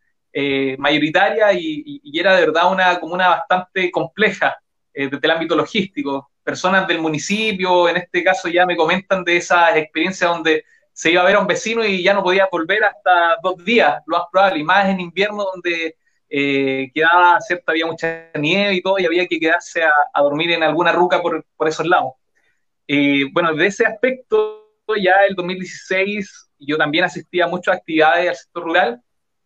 [0.77, 4.55] mayoritaria y, y, era de verdad una comuna bastante compleja
[4.93, 9.75] desde el ámbito logístico personas del municipio, en este caso ya me comentan de esas
[9.75, 10.63] experiencias donde
[10.97, 14.01] se iba a ver a un vecino y ya no podía volver hasta dos días,
[14.07, 15.95] lo más probable, y más en invierno donde
[16.27, 17.69] eh, quedaba, ¿cierto?
[17.69, 21.45] Había mucha nieve y todo, y había que quedarse a, dormir en alguna ruca por,
[21.55, 22.13] por esos lados.
[22.87, 28.35] Eh, bueno, de ese aspecto, ya el 2016 yo también asistía a muchas actividades al
[28.35, 29.01] sector rural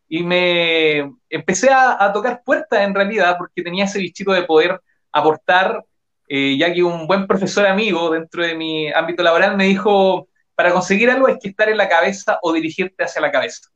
[0.07, 4.79] y me empecé a, a tocar puertas en realidad porque tenía ese bichito de poder
[5.11, 5.83] aportar
[6.29, 10.73] eh, ya que un buen profesor amigo dentro de mi ámbito laboral me dijo, para
[10.73, 13.69] conseguir algo hay que estar en la cabeza o dirigirte hacia la cabeza.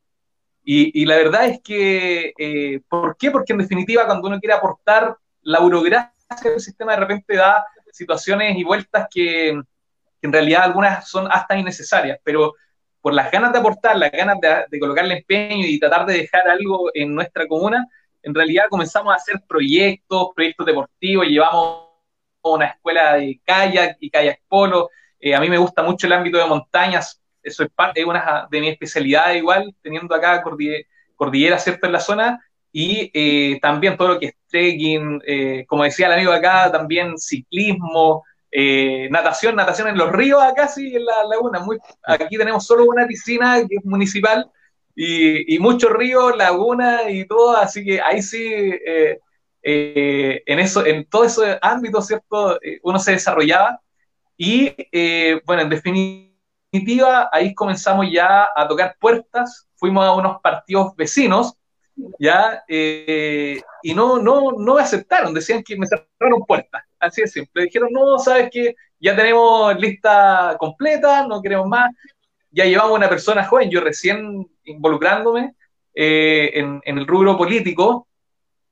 [0.68, 3.30] Y, la verdad es que, eh, ¿por qué?
[3.30, 6.12] Porque en definitiva cuando uno quiere aportar, la burocracia
[6.44, 12.20] del sistema de repente da situaciones y vueltas que, en realidad algunas son hasta innecesarias,
[12.24, 12.56] pero
[13.00, 16.48] por las ganas de aportar, las ganas de, de colocarle empeño y tratar de dejar
[16.50, 17.88] algo en nuestra comuna,
[18.24, 21.86] en realidad comenzamos a hacer proyectos, proyectos deportivos, llevamos
[22.54, 24.90] una escuela de kayak y kayak polo.
[25.26, 28.48] Eh, a mí me gusta mucho el ámbito de montañas, eso es parte de una
[28.52, 30.44] de mis especialidades igual, teniendo acá
[31.16, 32.40] cordillera, ¿cierto?, en la zona,
[32.72, 37.18] y eh, también todo lo que es trekking, eh, como decía el amigo acá, también
[37.18, 38.24] ciclismo,
[39.10, 41.60] natación, natación en los ríos acá sí, en la laguna.
[41.60, 44.46] Muy, aquí tenemos solo una piscina que es municipal,
[44.96, 48.54] y, muchos ríos, lagunas y todo, así que ahí sí,
[49.64, 52.60] en, eso, en todo ese ámbito, ¿cierto?
[52.84, 53.82] Uno se desarrollaba
[54.38, 54.72] y,
[55.46, 61.54] bueno, en definitiva, ahí comenzamos ya a tocar puertas, fuimos a unos partidos vecinos,
[62.20, 62.64] ¿ya?
[62.68, 67.64] y no, no, no me aceptaron, decían que me cerraron puertas, así de simple.
[67.64, 71.92] Dijeron, no, sabes que ya tenemos lista completa, no queremos más,
[72.56, 75.54] ya llevamos una persona joven, yo recién involucrándome
[75.94, 78.08] eh, en, el rubro político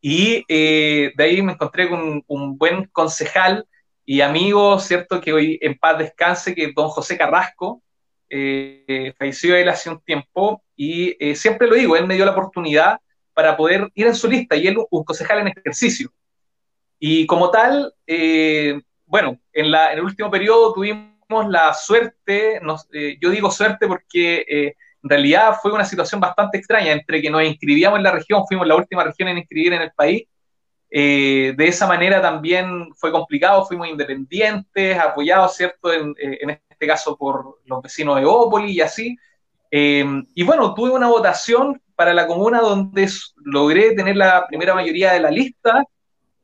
[0.01, 3.67] y eh, de ahí me encontré con un, buen concejal
[4.05, 5.21] y amigo, ¿cierto?
[5.21, 7.81] Que hoy en paz descanse, que es don José Carrasco,
[8.29, 12.99] eh, falleció él hace un tiempo y siempre lo digo, él me dio la oportunidad
[13.33, 16.11] para poder ir en su lista y él un concejal en ejercicio.
[16.99, 17.93] Y como tal,
[19.13, 21.13] bueno, en, la, el último periodo tuvimos
[21.47, 22.59] la suerte,
[22.93, 27.29] eh, yo digo suerte porque eh, en realidad fue una situación bastante extraña, entre que
[27.29, 30.23] nos inscribíamos en la región, fuimos la última región en inscribir en el país,
[30.95, 35.91] eh, de esa manera también fue complicado, fuimos independientes, apoyados, ¿cierto?
[35.91, 39.17] En, este caso por los vecinos de Ópoli y así.
[39.71, 43.09] y bueno, tuve una votación para la comuna donde
[43.43, 45.83] logré tener la primera mayoría de la lista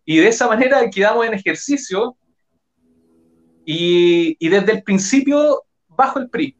[0.03, 2.17] y de esa manera quedamos en ejercicio
[3.63, 6.57] y, desde el principio bajo el PRI.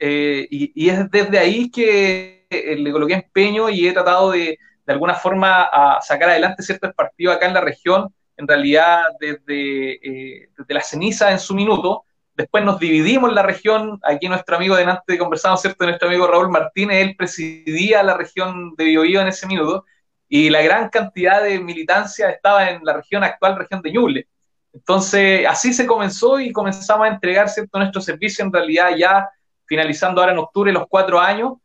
[0.00, 4.94] Eh, y, es desde ahí que eh, le coloqué empeño y he tratado de, de
[4.94, 10.48] alguna forma, a sacar adelante ciertos partidos acá en la región, en realidad desde, eh,
[10.56, 12.04] desde la ceniza en su minuto.
[12.34, 15.84] Después nos dividimos la región, aquí nuestro amigo delante conversamos, ¿cierto?
[15.84, 19.84] Nuestro amigo Raúl Martínez, él presidía la región de Biobío en ese minuto,
[20.26, 24.26] y la gran cantidad de militancia estaba en la región actual, región de Ñuble.
[24.72, 27.78] Entonces, así se comenzó y comenzamos a entregar ¿cierto?
[27.78, 29.28] nuestro servicio, en realidad ya
[29.66, 31.58] finalizando ahora en octubre los cuatro años,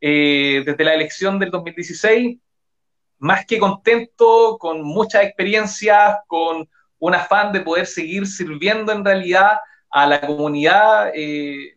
[0.00, 2.38] eh, desde la elección del 2016,
[3.20, 9.58] más que contento, con muchas experiencias, con un afán de poder seguir sirviendo en realidad
[9.90, 11.12] a la comunidad.
[11.14, 11.76] Eh,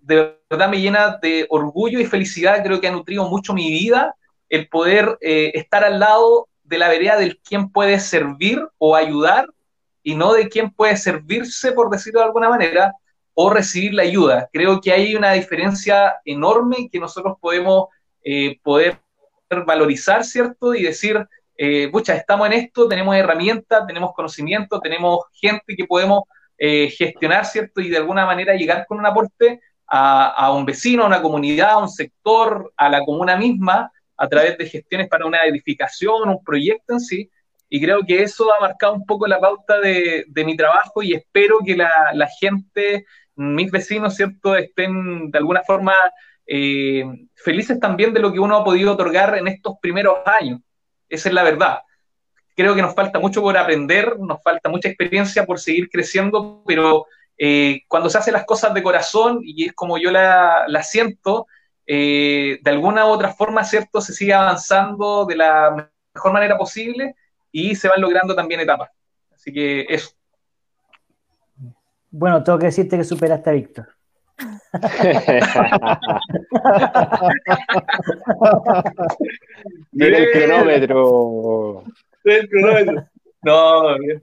[0.00, 4.14] de verdad me llena de orgullo y felicidad, creo que ha nutrido mucho mi vida
[4.48, 9.48] el poder eh, estar al lado de la vereda del quién puede servir o ayudar
[10.02, 12.92] y no de quién puede servirse, por decirlo de alguna manera,
[13.32, 14.50] o recibir la ayuda.
[14.52, 17.86] Creo que hay una diferencia enorme que nosotros podemos
[18.22, 18.98] eh, poder
[19.64, 20.74] valorizar, ¿cierto?
[20.74, 26.22] Y decir, eh, estamos en esto, tenemos herramientas, tenemos conocimiento, tenemos gente que podemos
[26.58, 27.80] eh, gestionar, ¿cierto?
[27.80, 31.78] Y de alguna manera llegar con un aporte a, un vecino, a una comunidad, a
[31.78, 36.94] un sector, a la comuna misma, a través de gestiones para una edificación, un proyecto
[36.94, 37.30] en sí,
[37.68, 41.58] y creo que eso ha marcado un poco la pauta de, mi trabajo y espero
[41.64, 45.94] que la, gente, mis vecinos, ¿cierto?, estén de alguna forma
[46.54, 47.02] eh,
[47.34, 50.60] felices también de lo que uno ha podido otorgar en estos primeros años.
[51.08, 51.78] Esa es la verdad.
[52.54, 57.06] Creo que nos falta mucho por aprender, nos falta mucha experiencia por seguir creciendo, pero
[57.38, 61.46] eh, cuando se hacen las cosas de corazón, y es como yo la, siento,
[61.86, 64.02] eh, de alguna u otra forma, ¿cierto?
[64.02, 67.14] Se sigue avanzando de la mejor manera posible
[67.50, 68.90] y se van logrando también etapas.
[69.34, 70.10] Así que eso.
[72.10, 73.91] Bueno, tengo que decirte que superaste a Víctor.
[79.92, 81.84] Mira el cronómetro.
[82.24, 83.06] El cronómetro.
[83.42, 84.22] No, bien.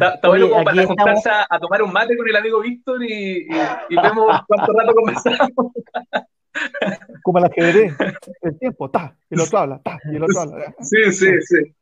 [0.00, 3.48] Está, bueno como para juntarse a, tomar un mate con el amigo Víctor y,
[3.90, 5.72] vemos cuánto rato conversamos.
[7.22, 7.92] Como la que
[8.42, 10.74] el tiempo, ta, y el otro habla, ta, y el otro habla.
[10.80, 11.72] Sí, sí, sí.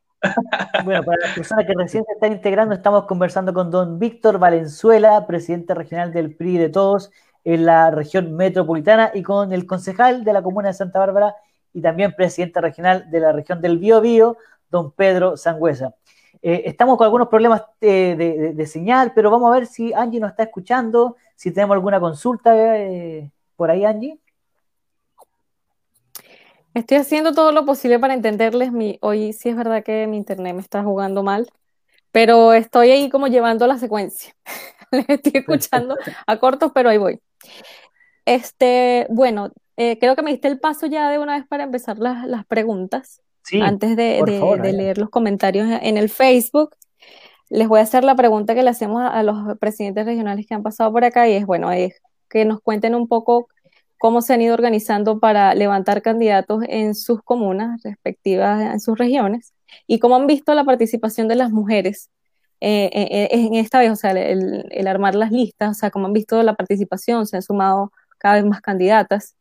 [0.85, 5.27] Bueno, para las personas que recién se están integrando, estamos conversando con don Víctor Valenzuela,
[5.27, 7.11] presidente regional del PRI de todos
[7.45, 11.35] en la región metropolitana, y con el concejal de la comuna de Santa Bárbara
[11.73, 14.37] y también presidente regional de la región del Biobío,
[14.71, 15.95] don Pedro Sangüesa.
[16.43, 20.45] Eh, estamos con algunos problemas de, señal, pero vamos a ver si Angie nos está
[20.45, 24.19] escuchando, si tenemos alguna consulta eh, por ahí, Angie.
[26.77, 28.71] Estoy haciendo todo lo posible para entenderles.
[28.71, 31.51] Mi, hoy sí es verdad que mi internet me está jugando mal,
[32.13, 34.35] pero estoy ahí como llevando la secuencia.
[34.91, 37.19] Les estoy escuchando a cortos, pero ahí voy.
[38.27, 41.97] Este, bueno, eh, creo que me diste el paso ya de una vez para empezar
[41.97, 43.23] las, las preguntas.
[43.63, 44.23] antes de,
[44.75, 46.77] leer los comentarios en el Facebook,
[47.49, 50.63] les voy a hacer la pregunta que le hacemos a, los presidentes regionales que han
[50.63, 53.49] pasado por acá y es, bueno, es que nos cuenten un poco
[53.99, 59.55] cómo se han ido organizando para levantar candidatos en sus comunas respectivas, en sus regiones,
[59.87, 62.11] y cómo han visto la participación de las mujeres
[62.61, 65.91] eh, eh, eh, en esta vez, o sea, el, el, armar las listas, o sea,
[65.91, 69.37] cómo han visto la participación, se han sumado cada vez más candidatas.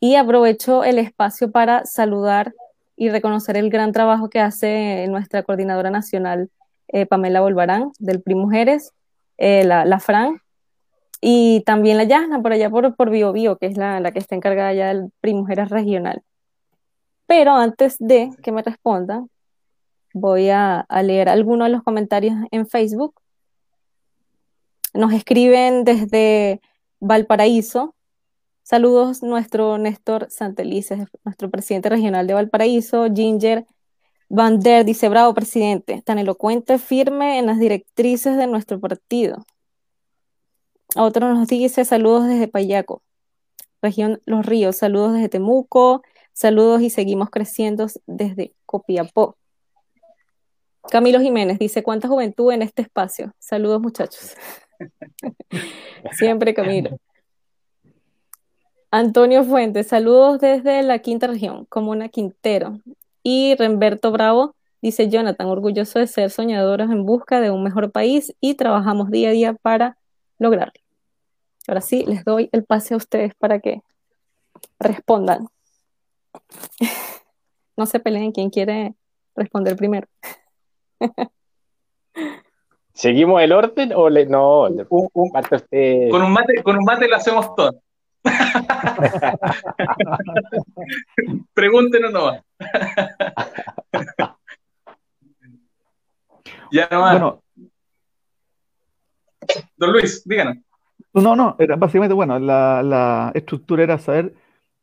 [0.00, 2.54] Y aprovecho el espacio para saludar
[2.96, 6.50] y reconocer el gran trabajo que hace nuestra coordinadora nacional,
[7.08, 8.92] Pamela Volvarán, del PRI Mujeres,
[9.38, 10.40] la, la, Fran,
[11.28, 14.20] y también la Yasna, por allá por, por Bio Bio, que es la, la que
[14.20, 16.22] está encargada ya del PRI Mujeres Regional.
[17.26, 19.28] Pero antes de que me respondan,
[20.14, 23.20] voy a, leer algunos de los comentarios en Facebook.
[24.94, 26.60] Nos escriben desde
[27.00, 27.96] Valparaíso.
[28.62, 33.08] Saludos nuestro Néstor Santelices, nuestro presidente regional de Valparaíso.
[33.12, 33.66] Ginger
[34.28, 39.44] Bander dice, bravo presidente, tan elocuente, firme en las directrices de nuestro partido.
[40.94, 43.02] Otro nos dice, saludos desde Payaco,
[43.82, 49.36] región Los Ríos, saludos desde Temuco, saludos y seguimos creciendo desde Copiapó.
[50.90, 53.34] Camilo Jiménez dice, ¿cuánta juventud en este espacio?
[53.38, 54.34] Saludos muchachos.
[56.12, 56.98] Siempre Camilo.
[58.90, 62.80] Antonio Fuentes, saludos desde la quinta región, Comuna Quintero.
[63.22, 68.34] Y Remberto Bravo dice, Jonathan, orgulloso de ser soñadores en busca de un mejor país
[68.40, 69.98] y trabajamos día a día para
[70.38, 70.80] lograrlo.
[71.68, 73.82] Ahora sí, les doy el pase a ustedes para que
[74.78, 75.48] respondan.
[77.78, 78.94] No se peleen quién quiere
[79.34, 80.08] responder primero.
[82.94, 84.62] ¿Seguimos el orden o le, no?
[84.62, 87.78] Un, Con un mate, con un mate lo hacemos todo.
[91.52, 92.42] Pregúntenos nomás.
[96.72, 97.12] ya nomás.
[97.12, 97.42] Bueno.
[99.76, 100.56] Don Luis, díganos.
[101.12, 104.34] No, no, era básicamente, bueno, la, estructura era saber,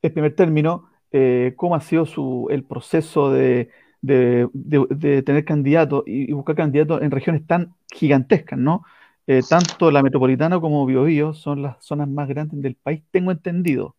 [0.01, 3.69] en primer término, eh, cómo ha sido su, el proceso de
[4.03, 8.83] de, tener candidatos y, buscar candidatos en regiones tan gigantescas, ¿no?
[9.27, 13.95] Eh, tanto la metropolitana como Biobío son las zonas más grandes del país, tengo entendido.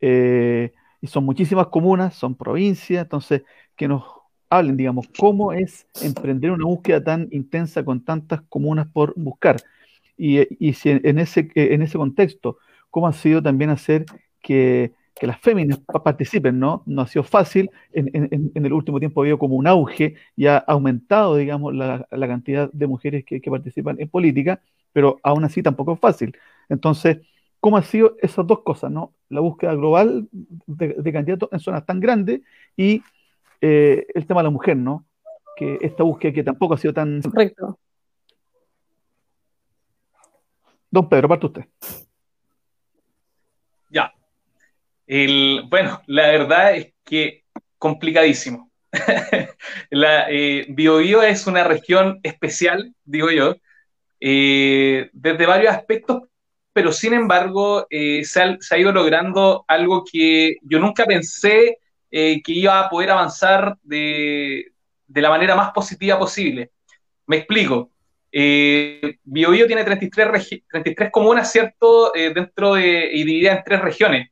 [0.00, 3.42] Eh, y son muchísimas comunas, son provincias, entonces
[3.76, 4.04] que nos
[4.50, 9.56] hablen, digamos, cómo es emprender una búsqueda tan intensa con tantas comunas por buscar.
[10.16, 12.58] Y, y si en ese, en ese contexto,
[12.90, 14.06] cómo ha sido también hacer
[14.40, 16.82] que que las féminas participen, ¿no?
[16.86, 20.58] No ha sido fácil, en, el último tiempo ha habido como un auge y ha
[20.58, 24.60] aumentado, digamos, la, cantidad de mujeres que, participan en política,
[24.92, 26.36] pero aún así tampoco es fácil.
[26.68, 27.18] Entonces,
[27.60, 29.14] ¿cómo han sido esas dos cosas, ¿no?
[29.28, 30.28] La búsqueda global
[30.66, 32.40] de, candidatos en zonas tan grandes
[32.76, 33.02] y
[33.66, 35.06] eh, el tema de la mujer, ¿no?
[35.56, 37.22] Que esta búsqueda que tampoco ha sido tan...
[37.22, 37.78] Correcto.
[40.90, 41.64] Don Pedro, parte usted.
[43.88, 44.12] Ya,
[45.70, 47.44] bueno, la verdad es que
[47.78, 48.70] complicadísimo.
[49.90, 53.56] la, eh, Bio, es una región especial, digo yo,
[54.20, 56.22] eh, desde varios aspectos,
[56.74, 61.78] pero sin embargo eh, se, ha, ido logrando algo que yo nunca pensé
[62.14, 64.72] que iba a poder avanzar de,
[65.08, 66.70] la manera más positiva posible.
[67.26, 67.90] Me explico.
[68.30, 72.12] Eh, Bio, tiene 33, 33 comunas, ¿cierto?
[72.14, 74.30] dentro de, y dividida en tres regiones.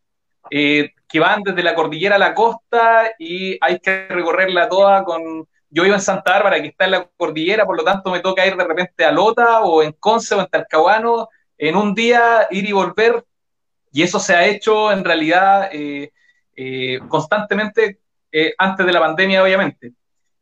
[0.50, 5.48] Eh, que van desde la cordillera a la costa y hay que recorrerla toda con...
[5.70, 8.46] Yo vivo en Santa Bárbara, que está en la cordillera, por lo tanto me toca
[8.46, 12.68] ir de repente a Lota o en Conce o en Talcahuano, en un día ir
[12.68, 13.24] y volver,
[13.90, 16.12] y eso se ha hecho en realidad eh,
[16.56, 17.98] eh, constantemente
[18.56, 19.92] antes de la pandemia, obviamente.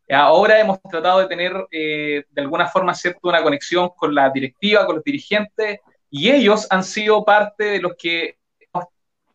[0.09, 4.95] Ahora hemos tratado de tener de alguna forma cierto una conexión con la directiva, con
[4.95, 8.37] los dirigentes, y ellos han sido parte de los que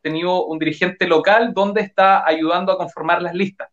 [0.07, 3.69] tenido un dirigente local donde está ayudando a conformar las listas.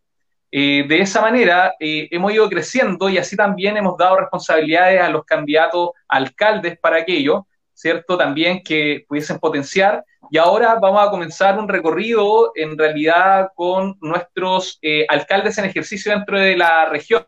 [0.51, 5.09] Eh, de esa manera eh, hemos ido creciendo y así también hemos dado responsabilidades a
[5.09, 8.17] los candidatos alcaldes para aquello, ¿cierto?
[8.17, 10.03] También que pudiesen potenciar.
[10.31, 16.11] Y ahora vamos a comenzar un recorrido en realidad con nuestros eh, alcaldes en ejercicio
[16.11, 17.25] dentro de la región,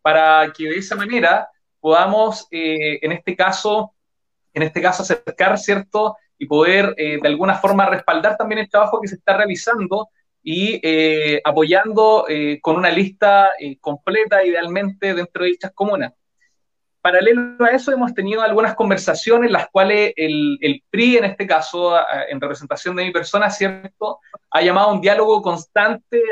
[0.00, 1.48] para que de esa manera
[1.80, 3.94] podamos, en este caso,
[4.54, 6.16] en este caso acercar, ¿cierto?
[6.42, 10.08] y poder eh, de alguna forma respaldar también el trabajo que se está realizando
[10.42, 16.12] y eh, apoyando eh, con una lista completa, idealmente, dentro de dichas comunas.
[17.02, 21.94] Paralelo a eso, hemos tenido algunas conversaciones en las cuales el, PRI, en este caso,
[22.28, 26.22] en representación de mi persona, ¿cierto?, ha llamado a un diálogo constante,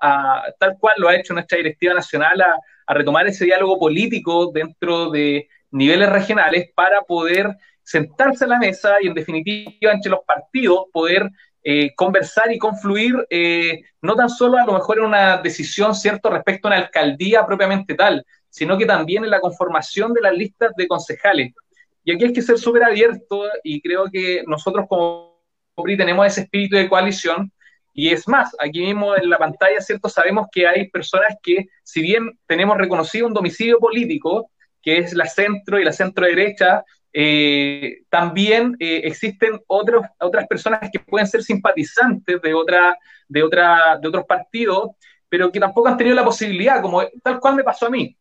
[0.00, 2.54] a, tal cual lo ha hecho nuestra directiva nacional, a,
[2.86, 8.96] a, retomar ese diálogo político dentro de niveles regionales para poder sentarse a la mesa
[9.02, 11.28] y, en definitiva, entre los partidos, poder
[11.62, 16.30] eh, conversar y confluir, eh, no tan solo a lo mejor en una decisión, ¿cierto?,
[16.30, 20.72] respecto a una alcaldía propiamente tal, sino que también en la conformación de las listas
[20.76, 21.54] de concejales.
[22.04, 25.40] Y aquí hay que ser súper abierto y creo que nosotros como
[25.82, 27.52] PRI tenemos ese espíritu de coalición.
[27.92, 30.08] Y es más, aquí mismo en la pantalla, ¿cierto?
[30.08, 34.50] Sabemos que hay personas que, si bien tenemos reconocido un domicilio político,
[34.82, 40.88] que es la centro y la centro derecha, eh, también eh, existen otros, otras personas
[40.92, 42.96] que pueden ser simpatizantes de, otra,
[43.28, 44.90] de, otra, de otros partidos,
[45.28, 48.16] pero que tampoco han tenido la posibilidad, como tal cual me pasó a mí.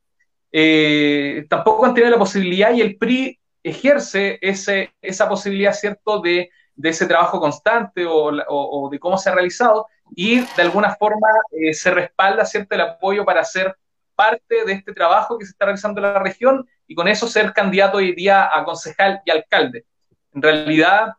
[0.52, 6.90] Eh, tampoco han la posibilidad y el PRI ejerce ese, esa posibilidad, ¿cierto?, de, de
[6.90, 11.74] ese trabajo constante o, o, de cómo se ha realizado y de alguna forma eh,
[11.74, 13.76] se respalda, ¿cierto?, el apoyo para ser
[14.16, 17.54] parte de este trabajo que se está realizando en la región y con eso ser
[17.54, 19.86] candidato hoy día a concejal y alcalde.
[20.34, 21.14] En realidad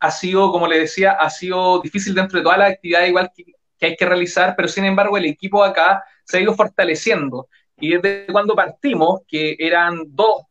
[0.00, 3.30] ha sido, como le decía, ha sido difícil dentro de toda la actividad igual
[3.78, 7.48] que hay que realizar, pero sin embargo el equipo acá se ha ido fortaleciendo.
[7.84, 10.44] Y desde cuando partimos, que eran dos,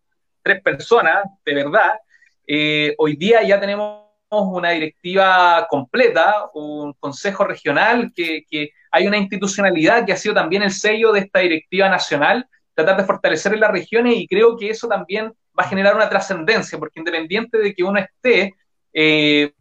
[0.43, 1.93] tres personas, de verdad,
[2.45, 8.45] eh, hoy día ya tenemos una directiva completa, un consejo regional, que,
[8.91, 13.05] hay una institucionalidad que ha sido también el sello de esta directiva nacional, tratar de
[13.05, 16.99] fortalecer en las regiones y creo que eso también va a generar una trascendencia, porque
[16.99, 18.53] independiente de que uno esté,
[18.93, 19.51] eh,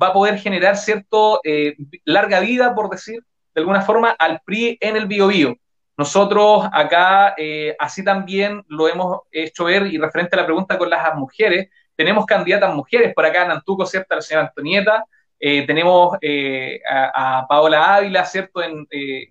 [0.00, 1.74] va a poder generar cierto eh,
[2.04, 3.20] larga vida, por decir
[3.52, 5.56] de alguna forma, al PRI en el biobío.
[5.98, 10.88] Nosotros acá, eh, así también lo hemos hecho ver, y referente a la pregunta con
[10.88, 14.14] las mujeres, tenemos candidatas mujeres, por acá en Antuco, ¿cierto?
[14.14, 15.04] La señora Antonieta,
[15.40, 18.62] eh, tenemos eh, a, Paola Ávila, ¿cierto?
[18.62, 18.86] En,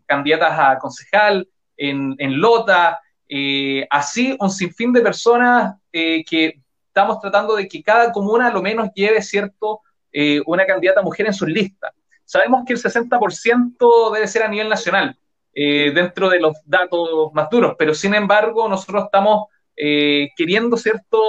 [0.05, 1.47] candidatas a concejal,
[1.77, 2.99] en, en Lota,
[3.89, 9.21] así un sinfín de personas que estamos tratando de que cada comuna lo menos lleve,
[9.21, 9.83] ¿cierto?
[10.45, 11.93] una candidata mujer en sus listas.
[12.25, 15.17] Sabemos que el 60% debe ser a nivel nacional,
[15.59, 21.19] eh, dentro de los datos más duros, pero sin embargo nosotros estamos eh, queriendo, ¿cierto?,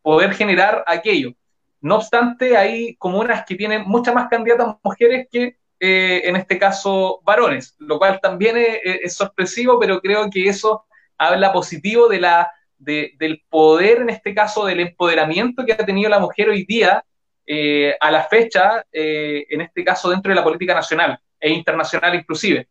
[0.00, 1.34] poder generar aquello.
[1.82, 7.20] No obstante, hay comunas que tienen muchas más candidatas mujeres que, eh, en este caso,
[7.22, 10.86] varones, lo cual también es, sorpresivo, pero creo que eso
[11.18, 16.18] habla positivo de la, del poder, en este caso, del empoderamiento que ha tenido la
[16.18, 17.04] mujer hoy día
[18.00, 22.68] a la fecha, en este caso, dentro de la política nacional e internacional inclusive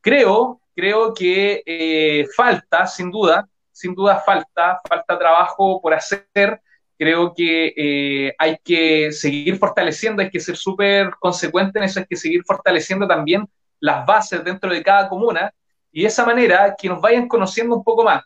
[0.00, 6.60] creo, creo que eh, falta, sin duda, sin duda falta, falta trabajo por hacer.
[6.98, 12.06] Creo que eh, hay que seguir fortaleciendo, hay que ser súper consecuente en eso, hay
[12.06, 13.48] que seguir fortaleciendo también
[13.80, 15.50] las bases dentro de cada comuna
[15.90, 18.22] y de esa manera que nos vayan conociendo un poco más.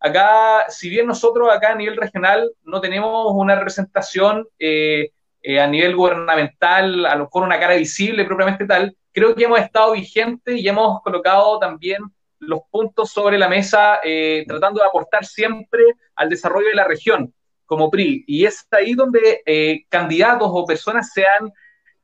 [0.00, 5.10] Acá, si bien nosotros acá a nivel regional no tenemos una representación eh,
[5.60, 9.92] a nivel gubernamental, a lo mejor una cara visible propiamente tal, creo que hemos estado
[9.92, 12.02] vigentes y hemos colocado también
[12.38, 15.82] los puntos sobre la mesa, eh, tratando de aportar siempre
[16.14, 17.34] al desarrollo de la región
[17.66, 18.24] como PRI.
[18.26, 21.52] Y es ahí donde eh, candidatos o personas se han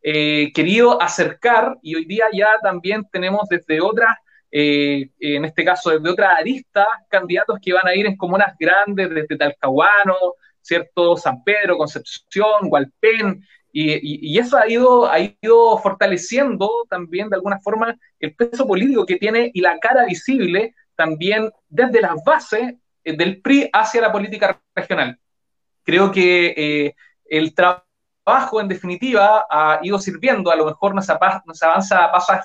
[0.02, 4.16] eh, querido acercar y hoy día ya también tenemos desde otras,
[4.50, 9.36] en este caso desde otras aristas, candidatos que van a ir en comunas grandes, desde
[9.36, 10.14] Talcahuano,
[10.60, 11.16] ¿cierto?
[11.16, 13.44] San Pedro, Concepción, Hualpén,
[13.76, 19.16] y, eso ha ido, ha ido fortaleciendo también de alguna forma el peso político que
[19.16, 24.62] tiene y la cara visible también desde las bases eh, del PRI hacia la política
[24.76, 25.18] regional.
[25.82, 26.94] Creo que eh,
[27.24, 32.36] el trabajo, en definitiva, ha ido sirviendo, a lo mejor nos, avanza a pasos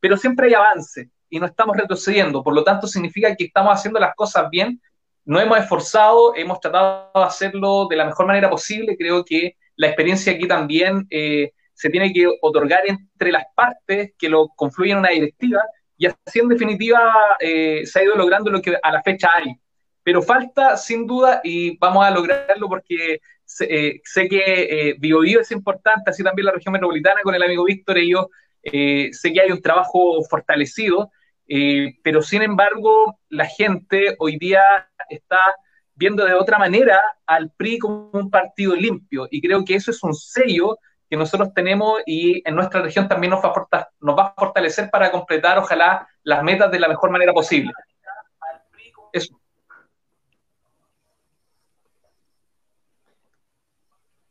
[0.00, 2.42] pero siempre hay avance y no estamos retrocediendo.
[2.42, 4.80] Por lo tanto, significa que estamos haciendo las cosas bien,
[5.24, 8.96] no hemos esforzado, hemos tratado de hacerlo de la mejor manera posible.
[8.96, 14.28] Creo que la experiencia aquí también eh, se tiene que otorgar entre las partes que
[14.28, 15.60] lo confluyen en una directiva
[15.98, 19.54] y así en definitiva eh, se ha ido logrando lo que a la fecha hay.
[20.02, 25.40] Pero falta sin duda y vamos a lograrlo porque sé, eh, sé que Bio, Bio
[25.40, 28.28] es importante, así también la región metropolitana con el amigo Víctor y yo,
[28.62, 31.10] sé que hay un trabajo fortalecido,
[32.02, 34.62] pero sin embargo la gente hoy día
[35.08, 35.38] está
[35.96, 39.26] viendo de otra manera al PRI como un partido limpio.
[39.30, 40.78] Y creo que eso es un sello
[41.08, 44.90] que nosotros tenemos y en nuestra región también nos va a, nos va a fortalecer
[44.90, 47.72] para completar, ojalá, las metas de la mejor manera posible.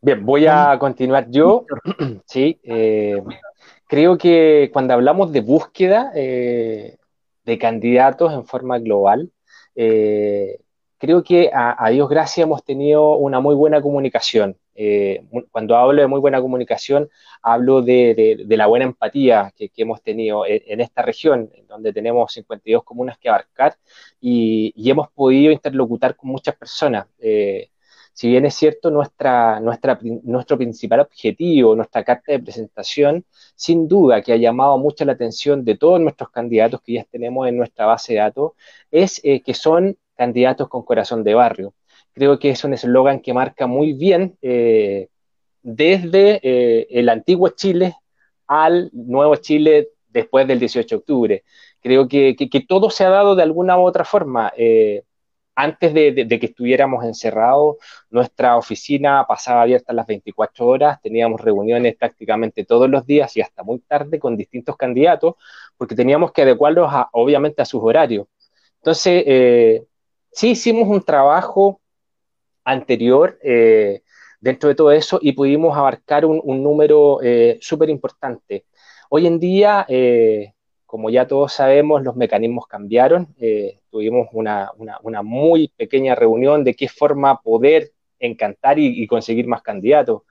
[0.01, 1.65] Bien, voy a continuar yo.
[2.27, 3.23] Sí, eh,
[3.87, 6.97] creo que cuando hablamos de búsqueda eh,
[7.43, 9.31] de candidatos en forma global,
[9.73, 10.59] eh,
[10.97, 14.57] creo que a, Dios gracias hemos tenido una muy buena comunicación.
[15.51, 17.09] cuando hablo de muy buena comunicación,
[17.41, 23.17] hablo de, la buena empatía que, hemos tenido en, esta región, donde tenemos 52 comunas
[23.17, 23.77] que abarcar
[24.19, 27.07] y, y hemos podido interlocutar con muchas personas
[28.15, 33.25] si bien es cierto, nuestra, nuestra, nuestro principal objetivo, nuestra carta de presentación,
[33.55, 37.45] sin duda que ha llamado mucho la atención de todos nuestros candidatos que ya tenemos
[37.49, 38.53] en nuestra base de datos,
[38.89, 41.73] es eh, que son candidatos con corazón de barrio.
[42.13, 45.09] Creo que es un eslogan que marca muy bien eh,
[45.61, 47.95] desde eh, el antiguo Chile
[48.47, 51.43] al nuevo Chile después del 18 de octubre.
[51.81, 54.51] Creo que, que, todo se ha dado de alguna u otra forma
[55.55, 57.77] antes de, que estuviéramos encerrados,
[58.09, 63.63] nuestra oficina pasaba abierta las 24 horas, teníamos reuniones prácticamente todos los días y hasta
[63.63, 65.35] muy tarde con distintos candidatos,
[65.77, 68.27] porque teníamos que adecuarlos obviamente a sus horarios.
[68.81, 69.85] Entonces, eh,
[70.35, 71.81] sí hicimos un trabajo
[72.63, 74.03] anterior eh,
[74.39, 78.65] dentro de todo eso y pudimos abarcar un, número eh, súper importante.
[79.09, 79.87] Hoy en día,
[80.95, 83.35] como ya todos sabemos, los mecanismos cambiaron.
[83.37, 84.71] Eh, tuvimos una,
[85.23, 90.21] muy pequeña reunión de qué forma poder encantar y, conseguir más candidatos.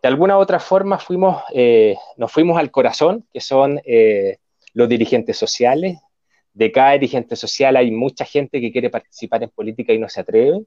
[0.00, 4.38] De alguna u otra forma fuimos, eh, nos fuimos al corazón, que son eh,
[4.72, 5.98] los dirigentes sociales.
[6.54, 10.20] De cada dirigente social hay mucha gente que quiere participar en política y no se
[10.20, 10.62] atreve.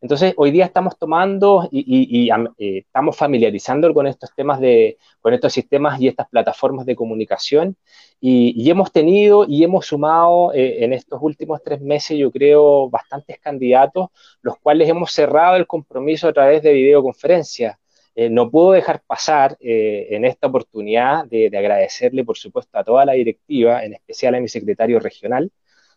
[0.00, 5.52] Entonces, hoy día estamos tomando y, eh, estamos familiarizando con estos temas de, con estos
[5.54, 7.76] sistemas y estas plataformas de comunicación
[8.20, 13.38] y, hemos tenido y hemos sumado eh, en estos últimos tres meses, yo creo, bastantes
[13.40, 14.08] candidatos,
[14.42, 17.78] los cuales hemos cerrado el compromiso a través de videoconferencias.
[18.16, 23.04] Eh, no puedo dejar pasar en esta oportunidad de, de agradecerle, por supuesto, a toda
[23.04, 25.52] la directiva, en especial a mi secretario regional,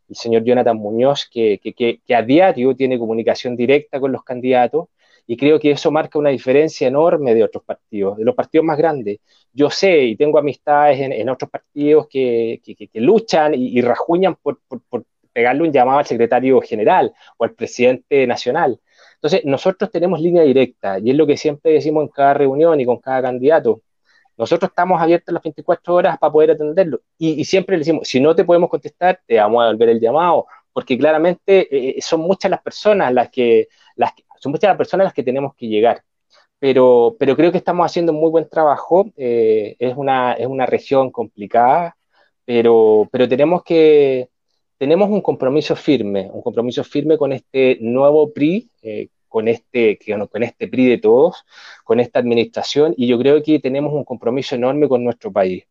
[0.09, 1.59] el señor Jonathan Muñoz, que,
[2.13, 4.87] a diario tiene comunicación directa con los candidatos,
[5.27, 8.77] y creo que eso marca una diferencia enorme de otros partidos, de los partidos más
[8.79, 9.19] grandes.
[9.53, 12.59] Yo sé y tengo amistades en, otros partidos que,
[12.95, 14.59] luchan y, y rajuñan por,
[15.31, 18.79] pegarle un llamado al secretario general o al presidente nacional.
[19.21, 22.85] Entonces, nosotros tenemos línea directa y es lo que siempre decimos en cada reunión y
[22.85, 23.81] con cada candidato.
[24.37, 27.01] Nosotros estamos abiertos las 24 horas para poder atenderlo.
[27.17, 30.47] Y, siempre le decimos, si no te podemos contestar, te vamos a devolver el llamado,
[30.71, 35.05] porque claramente eh, eh, son muchas las personas las que, las son muchas las personas
[35.05, 36.03] las que tenemos que llegar.
[36.59, 39.11] Pero, pero creo que estamos haciendo muy buen trabajo.
[39.17, 41.97] Eh, es, una, es una región complicada,
[42.45, 44.29] pero, pero tenemos que,
[44.79, 48.71] tenemos un compromiso firme, un compromiso firme con este nuevo PRI,
[49.27, 49.99] con este,
[50.31, 51.45] con este PRI de todos,
[51.83, 55.65] con esta administración, y yo creo que tenemos un compromiso enorme con nuestro país.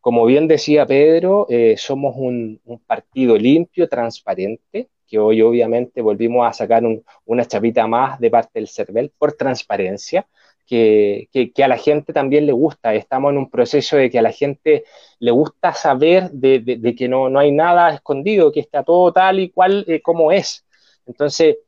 [0.00, 6.52] Como bien decía Pedro, eh, somos un, partido limpio, transparente, que hoy obviamente volvimos a
[6.52, 6.82] sacar
[7.26, 10.26] una chapita más de parte del CERVEL por transparencia,
[10.66, 11.28] que,
[11.62, 12.94] a la gente también le gusta.
[12.94, 14.84] Estamos en un proceso de que a la gente
[15.18, 19.50] le gusta saber de, que no, no, hay nada escondido, que está todo tal y
[19.50, 20.64] cual eh, como es.
[21.06, 21.58] Entonces,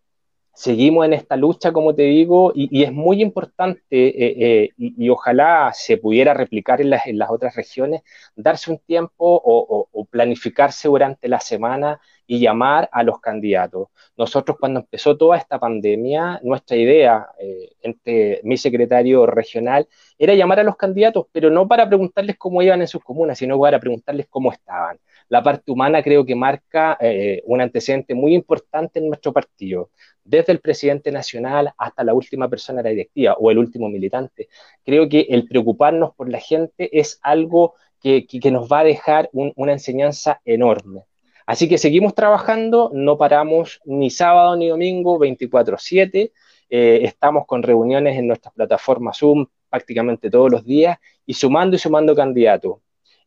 [0.56, 5.70] seguimos en esta lucha, como te digo, y, es muy importante, eh, eh, y, ojalá
[5.74, 8.02] se pudiera replicar en las, otras regiones,
[8.34, 13.88] darse un tiempo o, planificarse durante la semana y llamar a los candidatos.
[14.16, 19.86] Nosotros cuando empezó toda esta pandemia, nuestra idea eh, entre mi secretario regional
[20.18, 23.60] era llamar a los candidatos, pero no para preguntarles cómo iban en sus comunas, sino
[23.60, 24.98] para preguntarles cómo estaban
[25.28, 29.90] la parte humana creo que marca eh, un antecedente muy importante en nuestro partido,
[30.24, 34.48] desde el presidente nacional hasta la última persona de la directiva o el último militante.
[34.84, 39.72] Creo que el preocuparnos por la gente es algo que, nos va a dejar una
[39.72, 41.04] enseñanza enorme.
[41.44, 46.32] Así que seguimos trabajando, no paramos ni sábado ni domingo, 24/7.
[46.68, 51.78] Eh, estamos con reuniones en nuestras plataformas Zoom prácticamente todos los días y sumando y
[51.78, 52.78] sumando candidatos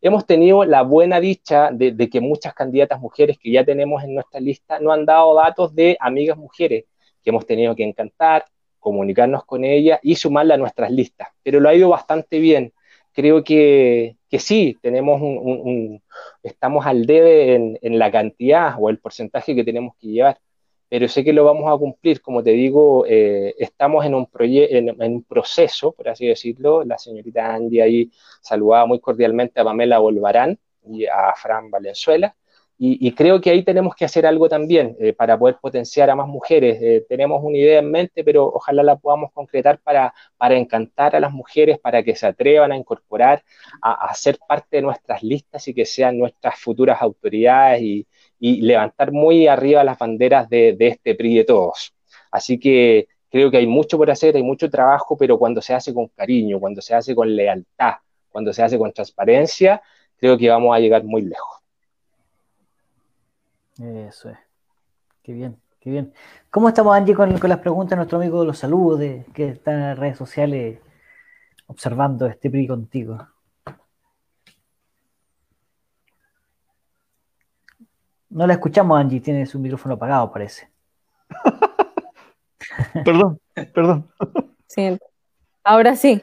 [0.02, 4.40] hemos tenido la buena dicha de, que muchas candidatas mujeres que ya tenemos en nuestra
[4.40, 6.86] lista no han dado datos de amigas mujeres
[7.24, 8.46] que hemos tenido que encantar,
[8.80, 11.30] comunicarnos con ellas y sumarla a nuestras listas.
[11.44, 12.74] Pero lo ha ido bastante bien.
[13.14, 16.02] Creo que, sí, tenemos un,
[16.44, 20.40] estamos al debe en la cantidad o el porcentaje que tenemos que llevar
[20.90, 22.22] pero sé que lo vamos a cumplir.
[22.22, 26.84] Como te digo, eh, estamos en un, en, en, un proceso, por así decirlo.
[26.84, 28.12] La señorita Andy ahí
[28.42, 32.36] saludaba muy cordialmente a Pamela Volvarán y a Fran Valenzuela.
[32.82, 36.28] y, creo que ahí tenemos que hacer algo también eh, para poder potenciar a más
[36.28, 36.82] mujeres.
[36.82, 41.20] Eh, tenemos una idea en mente, pero ojalá la podamos concretar para, para encantar a
[41.20, 43.44] las mujeres, para que se atrevan a incorporar,
[43.82, 48.08] a, ser parte de nuestras listas y que sean nuestras futuras autoridades y,
[48.40, 51.94] levantar muy arriba las banderas de, de este PRI de todos.
[52.32, 55.94] Así que creo que hay mucho por hacer, hay mucho trabajo, pero cuando se hace
[55.94, 57.96] con cariño, cuando se hace con lealtad,
[58.32, 59.82] cuando se hace con transparencia,
[60.18, 61.60] creo que vamos a llegar muy lejos.
[63.80, 64.38] Eso es.
[65.24, 66.14] Qué bien, qué bien.
[66.50, 69.74] ¿Cómo estamos, Angie, con, las preguntas de nuestro amigo de los saludos, de, que está
[69.74, 70.80] en las redes sociales
[71.68, 73.28] observando este PRI contigo?
[78.30, 80.70] No la escuchamos, Angie, tiene su micrófono apagado, parece.
[83.06, 83.40] perdón,
[83.74, 84.10] perdón.
[84.68, 84.98] Sí.
[85.64, 86.22] Ahora sí.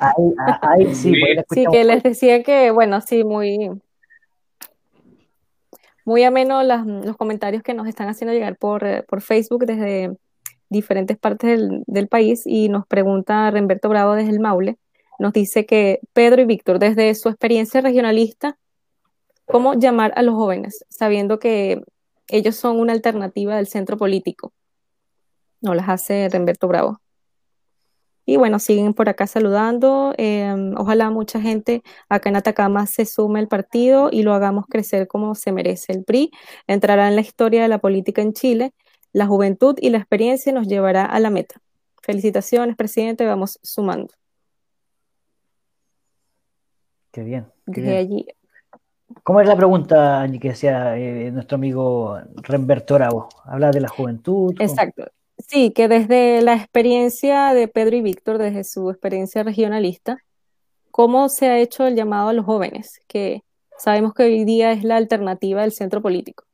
[0.00, 1.14] Ahí, sí,
[1.50, 3.70] sí, que les decía que, bueno, sí, muy,
[6.04, 10.16] muy ameno los comentarios que nos están haciendo llegar por, eh, por Facebook desde
[10.68, 14.78] diferentes partes del, país y nos pregunta Remberto Bravo desde el Maule,
[15.18, 18.56] nos dice que Pedro y Víctor, desde su experiencia regionalista,
[19.50, 21.82] ¿cómo llamar a los jóvenes sabiendo que
[22.28, 24.52] ellos son una alternativa del centro político?
[25.60, 27.00] No las hace Remberto Bravo.
[28.26, 30.14] Y bueno, siguen por acá saludando.
[30.16, 35.08] Em, ojalá mucha gente acá en Atacama se sume al partido y lo hagamos crecer
[35.08, 35.92] como se merece.
[35.92, 36.30] El PRI
[36.68, 38.72] entrará en la historia de la política en Chile.
[39.12, 41.60] La juventud y la experiencia nos llevará a la meta.
[42.02, 43.26] Felicitaciones, presidente.
[43.26, 44.14] Vamos sumando.
[47.10, 47.46] Qué bien.
[47.96, 48.26] allí.
[49.22, 53.28] ¿Cómo es la pregunta que hacía eh, nuestro amigo Remberto Bravo?
[53.44, 54.54] Habla de la juventud.
[54.58, 55.04] Exacto.
[55.46, 60.22] Sí, que desde la experiencia de Pedro y Víctor, desde su experiencia regionalista,
[60.90, 63.00] ¿cómo se ha hecho el llamado a los jóvenes?
[63.06, 63.42] Que
[63.78, 66.44] sabemos que hoy día es la alternativa del centro político.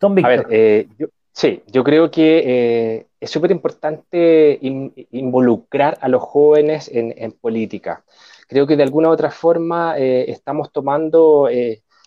[0.00, 0.32] Don Víctor.
[0.32, 0.88] A ver, eh,
[1.32, 8.04] sí, yo creo que eh, es súper importante involucrar a los jóvenes en, política.
[8.48, 11.48] Creo que de alguna u otra forma eh, estamos tomando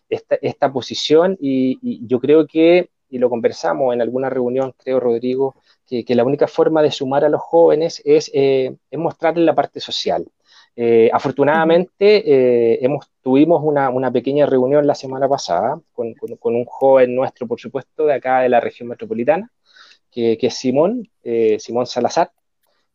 [0.09, 6.03] esta, posición y yo creo que y lo conversamos en alguna reunión, creo, Rodrigo, que,
[6.15, 10.25] la única forma de sumar a los jóvenes es, eh, mostrarles la parte social.
[10.75, 17.47] Eh, afortunadamente, eh, hemos, tuvimos una, pequeña reunión la semana pasada con, un joven nuestro,
[17.47, 19.51] por supuesto, de acá de la región metropolitana,
[20.11, 21.09] que, que es Simón,
[21.59, 22.31] Simón Salazar,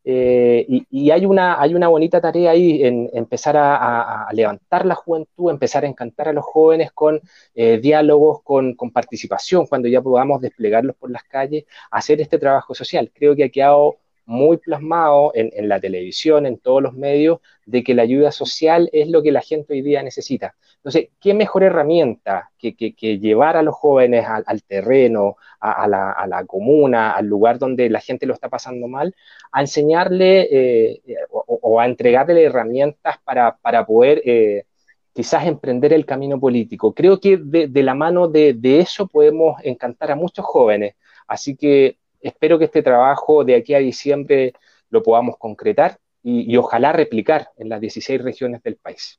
[0.04, 5.50] eh, y, hay, una, hay una bonita tarea ahí en empezar a, levantar la juventud,
[5.50, 7.20] empezar a encantar a los jóvenes con
[7.54, 12.74] eh, diálogos, con, con, participación, cuando ya podamos desplegarlos por las calles, hacer este trabajo
[12.74, 13.10] social.
[13.14, 17.94] Creo que ha quedado muy plasmado en, la televisión, en todos los medios, de que
[17.94, 20.54] la ayuda social es lo que la gente hoy día necesita.
[20.76, 22.72] Entonces, ¿qué mejor herramienta que,
[23.18, 28.34] llevar a los jóvenes al, terreno, a, la, comuna, al lugar donde la gente lo
[28.34, 29.14] está pasando mal,
[29.52, 34.64] a enseñarle eh, o, a entregarle herramientas para, poder eh,
[35.12, 36.92] quizás emprender el camino político?
[36.94, 40.96] Creo que de, la mano de, de eso podemos encantar a muchos jóvenes.
[41.28, 44.54] Así que espero que este trabajo de aquí a diciembre
[44.90, 49.18] lo podamos concretar y, ojalá replicar en las 16 regiones del país.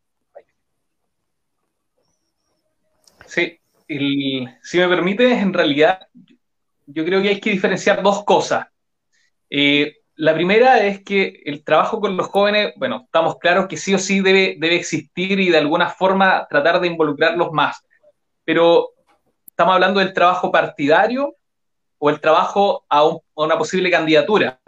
[3.26, 6.08] Sí, si me permite, en realidad
[6.86, 8.68] yo creo que hay que diferenciar dos cosas.
[9.50, 13.94] Eh, la primera es que el trabajo con los jóvenes, bueno, estamos claros que sí
[13.94, 17.84] o sí debe, debe existir y de alguna forma tratar de involucrarlos más.
[18.46, 18.90] Pero
[19.48, 21.36] estamos hablando del trabajo partidario
[22.06, 24.60] o el trabajo a, una posible candidatura.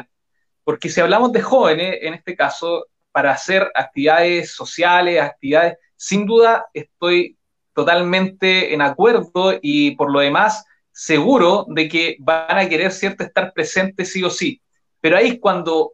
[0.64, 6.68] Porque si hablamos de jóvenes, en este caso, para hacer actividades sociales, actividades, sin duda
[6.74, 7.38] estoy
[7.74, 10.64] totalmente en acuerdo y por lo demás
[10.94, 14.62] seguro de que van a querer cierto estar presentes sí o sí.
[15.02, 15.92] Pero ahí es cuando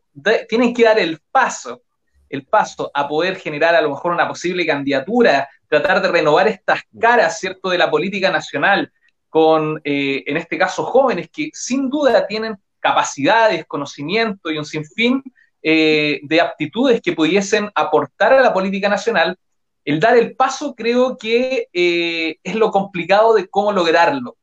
[0.48, 1.82] tienen que dar el paso,
[2.30, 6.82] el paso a poder generar a lo mejor una posible candidatura, tratar de renovar estas
[7.00, 8.94] caras, ¿cierto?, de la política nacional,
[9.32, 15.24] con, eh, en este caso, jóvenes que sin duda tienen capacidades, conocimiento y un sinfín
[15.64, 19.38] eh, de aptitudes que pudiesen aportar a la política nacional,
[19.86, 24.36] el dar el paso creo que eh, es lo complicado de cómo lograrlo.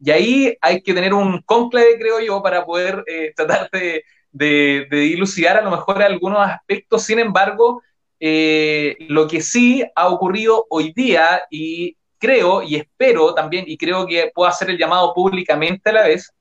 [0.00, 3.04] Y ahí hay que tener un conclave, creo yo, para poder
[3.36, 7.04] tratar de, de, dilucidar a lo mejor algunos aspectos.
[7.04, 7.80] Sin embargo,
[8.18, 14.30] lo que sí ha ocurrido hoy día, y creo y espero también, y creo que
[14.32, 16.32] puedo hacer el llamado públicamente a la vez,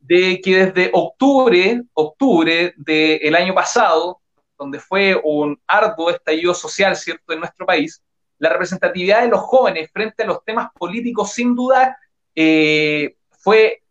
[0.00, 4.20] de que desde octubre, octubre del año pasado,
[4.58, 8.02] donde fue un arduo estallido social, ¿cierto?, en nuestro país,
[8.38, 11.96] la representatividad de los jóvenes frente a los temas políticos, sin duda,
[12.34, 13.82] eh, fue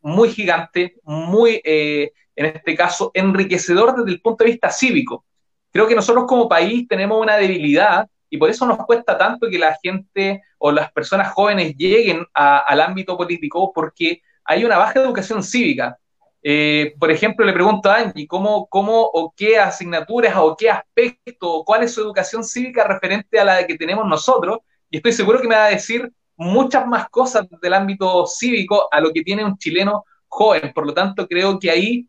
[0.00, 5.26] muy gigante, muy, eh, en este caso, enriquecedor desde el punto de vista cívico.
[5.70, 9.58] Creo que nosotros como país tenemos una debilidad y por eso nos cuesta tanto que
[9.58, 15.42] la gente o las personas jóvenes lleguen al ámbito político, porque hay una baja educación
[15.42, 15.98] cívica.
[16.42, 21.52] Eh, por ejemplo, le pregunto a Angie, ¿cómo, ¿cómo o qué asignaturas o qué aspecto
[21.52, 24.60] o cuál es su educación cívica referente a la que tenemos nosotros?
[24.88, 29.02] Y estoy seguro que me va a decir muchas más cosas del ámbito cívico a
[29.02, 30.72] lo que tiene un chileno joven.
[30.74, 32.08] Por lo tanto, creo que ahí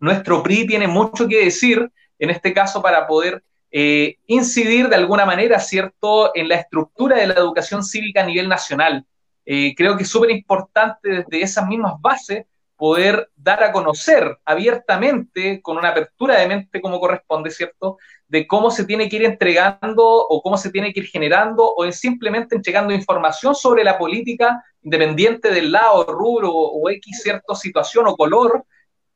[0.00, 5.26] nuestro PRI tiene mucho que decir, en este caso, para poder eh, incidir de alguna
[5.26, 9.04] manera, ¿cierto?, en la estructura de la educación cívica a nivel nacional.
[9.44, 12.44] Eh, creo que es súper importante desde esas mismas bases
[12.76, 17.98] poder dar a conocer abiertamente, con una apertura de mente como corresponde, ¿cierto?,
[18.28, 21.90] de cómo se tiene que ir entregando o cómo se tiene que ir generando o
[21.90, 28.16] simplemente entregando información sobre la política, independiente del lado, rubro o, X cierta situación o
[28.16, 28.64] color,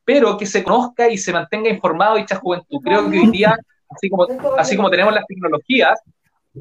[0.04, 2.80] pero que se conozca y se mantenga informado dicha juventud.
[2.82, 3.56] Creo que hoy día,
[3.94, 4.26] así como,
[4.58, 6.00] así como tenemos las tecnologías,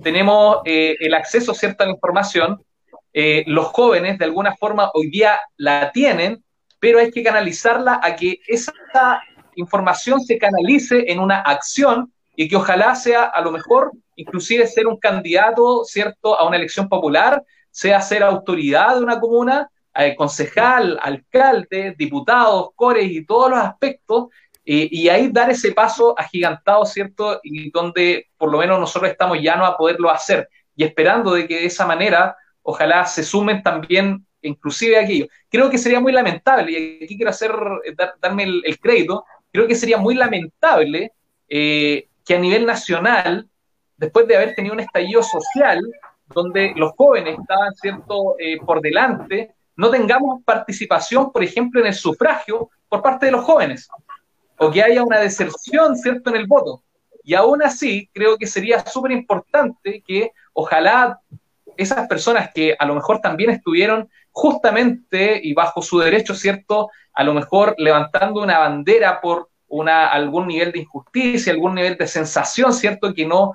[0.03, 2.63] tenemos eh, el acceso cierta a la información,
[3.13, 6.43] eh, los jóvenes de alguna forma hoy día la tienen,
[6.79, 8.73] pero hay que canalizarla a que esa
[9.55, 14.88] información se canalice en una acción y que ojalá sea a lo mejor inclusive ser
[14.88, 20.97] un candidato, ¿cierto?, a una elección popular, sea ser autoridad de una comuna, eh, concejal,
[21.01, 24.27] alcalde, diputados, cores y todos los aspectos,
[24.74, 29.55] y ahí dar ese paso agigantado, ¿cierto?, y donde por lo menos nosotros estamos ya
[29.55, 34.26] no a poderlo hacer, y esperando de que de esa manera, ojalá se sumen también
[34.41, 35.28] inclusive aquello.
[35.49, 37.51] Creo que sería muy lamentable, y aquí quiero hacer,
[37.86, 41.11] eh, darme el, crédito, creo que sería muy lamentable
[41.47, 43.47] eh, que a nivel nacional,
[43.97, 45.82] después de haber tenido un estallido social,
[46.28, 51.93] donde los jóvenes estaban, ¿cierto?, eh, por delante, no tengamos participación, por ejemplo, en el
[51.93, 53.89] sufragio por parte de los jóvenes,
[54.62, 56.84] o que haya una deserción, ¿cierto?, en el voto.
[57.24, 61.20] Y aún así, creo que sería súper importante que ojalá
[61.78, 66.91] esas personas que a lo mejor también estuvieron justamente y bajo su derecho, ¿cierto?
[67.14, 72.05] A lo mejor levantando una bandera por una, algún nivel de injusticia, algún nivel de
[72.05, 73.16] sensación, ¿cierto?
[73.16, 73.53] Que no,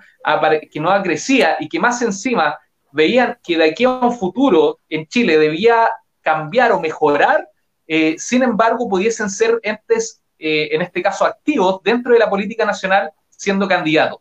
[0.72, 2.58] que no agresía y que más encima
[2.90, 5.88] veían que de aquí a un futuro en Chile debía
[6.20, 7.48] cambiar o mejorar,
[7.86, 12.64] eh, sin embargo pudiesen ser entes, eh, en este caso activos, dentro de la política
[12.64, 14.20] nacional siendo candidatos.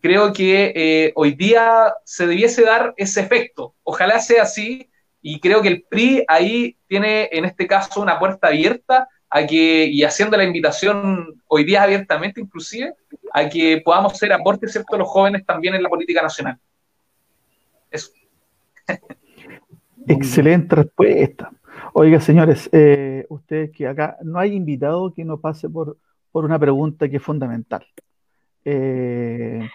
[0.00, 3.74] Creo que eh, hoy día se debiese dar ese efecto.
[3.84, 4.90] Ojalá sea así
[5.20, 9.86] y creo que el PRI ahí tiene en este caso una puerta abierta a que,
[9.86, 12.94] y haciendo la invitación hoy día abiertamente inclusive,
[13.32, 16.58] a que podamos ser aportes, ¿cierto?, los jóvenes también en la política nacional.
[17.90, 18.10] Eso.
[20.06, 21.50] Excelente respuesta.
[21.94, 25.98] Oiga, señores, eh, ustedes que acá no hay invitado que no pase por,
[26.30, 27.84] por una pregunta que es fundamental.
[28.64, 29.68] Eh,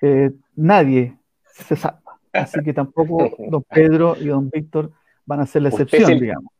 [0.00, 1.98] eh, nadie se sabe
[2.32, 4.90] Así que tampoco don Pedro y don Víctor
[5.26, 6.50] van a ser la excepción, digamos.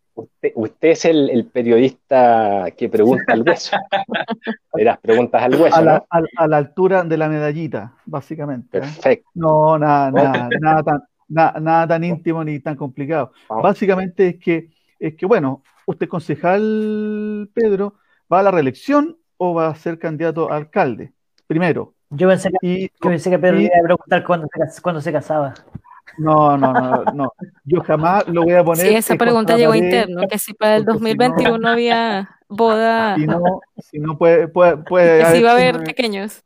[0.55, 3.76] Usted, es el, periodista que pregunta al hueso.
[4.74, 5.74] las preguntas al hueso.
[5.74, 8.80] A la, a, la, altura de la medallita, básicamente.
[8.80, 9.30] Perfecto.
[9.34, 13.32] No, nada, nada, nada tan, nada, tan íntimo ni tan complicado.
[13.48, 14.70] Básicamente es que,
[15.03, 17.94] es que, bueno, usted concejal Pedro,
[18.32, 21.12] ¿va a la reelección o va a ser candidato a alcalde?
[21.46, 21.94] Primero.
[22.11, 25.55] Yo pensé que, pensé que Pedro iba a preguntar cuándo se, casaba.
[26.18, 27.32] No, no, no, no.
[27.64, 28.86] Yo jamás lo voy a poner.
[28.86, 33.16] Sí, esa pregunta llegó interno, que si para el 2021 había boda.
[33.18, 33.42] Si no,
[33.78, 36.44] si no puede, puede, puede que si va a haber pequeños.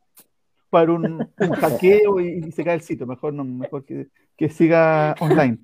[0.69, 3.05] Para un, un hackeo y, se cae el sitio.
[3.05, 5.59] Mejor no, mejor que, que siga online.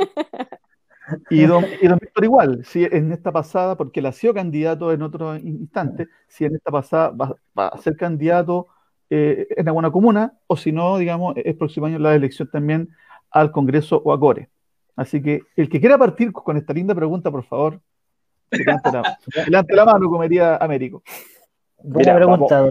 [1.30, 4.91] Y don, y don Víctor igual, si en esta pasada, porque él ha sido candidato
[4.93, 8.68] en otro instante, si en esta pasada va, va a ser candidato
[9.10, 12.89] eh, en alguna comuna, o si no, digamos, el próximo año la elección también
[13.32, 14.49] al Congreso o a Core.
[14.95, 17.82] Así que el que quiera partir con esta linda pregunta, por favor,
[18.49, 21.04] levante la, la mano, como diría Américo.
[21.78, 22.70] Buena pregunta.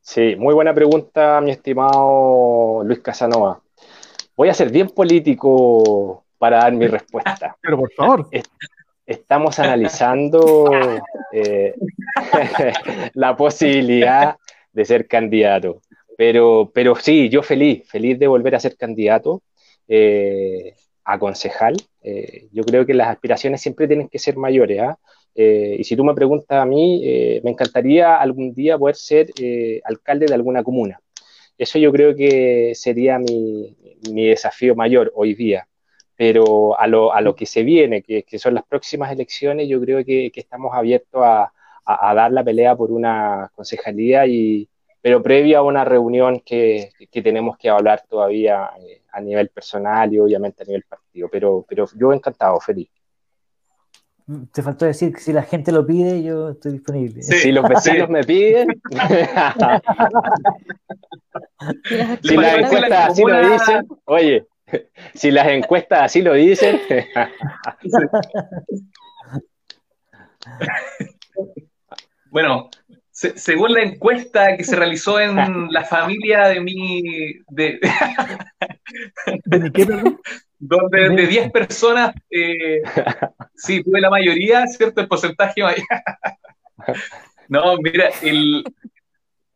[0.00, 3.60] sí, muy buena pregunta, mi estimado Luis Casanova.
[4.36, 7.56] Voy a ser bien político para dar mi respuesta.
[7.62, 8.28] Pero por favor.
[9.06, 10.68] Estamos analizando
[11.32, 11.72] eh,
[13.14, 14.34] la posibilidad
[14.72, 15.82] de ser candidato.
[16.16, 19.42] Pero, pero sí, yo feliz, feliz de volver a ser candidato
[19.86, 20.74] eh,
[21.04, 21.76] a concejal.
[22.02, 24.80] Eh, yo creo que las aspiraciones siempre tienen que ser mayores.
[24.80, 24.98] ¿ah?
[25.36, 29.30] Eh, y si tú me preguntas a mí, me encantaría algún día poder ser
[29.84, 31.00] alcalde de alguna comuna.
[31.56, 33.76] Eso yo creo que sería mi,
[34.10, 35.68] desafío mayor hoy día.
[36.22, 40.04] Pero a lo, a lo que se viene, que, son las próximas elecciones, yo creo
[40.04, 41.52] que, estamos abiertos a,
[42.14, 44.68] dar la pelea por una concejalía, y,
[45.00, 50.20] pero previa a una reunión que, tenemos que hablar todavía eh, a nivel personal y
[50.20, 51.28] obviamente a nivel partido.
[51.28, 52.88] Pero, pero yo encantado, feliz.
[54.52, 57.20] Te faltó decir que si la gente lo pide, yo estoy disponible.
[57.20, 58.68] Si los vecinos me piden.
[62.22, 64.46] si las encuestas así lo dicen, oye,
[65.14, 66.80] si las encuestas así lo dicen.
[72.30, 72.70] bueno,
[73.10, 77.42] según la encuesta que se realizó en la familia de mi.
[77.48, 77.78] De,
[79.44, 80.16] ¿De
[80.64, 82.82] donde de 10 personas, eh,
[83.56, 85.00] sí, tuve la mayoría, ¿cierto?
[85.00, 85.84] El porcentaje mayor.
[87.48, 88.62] no, mira, el,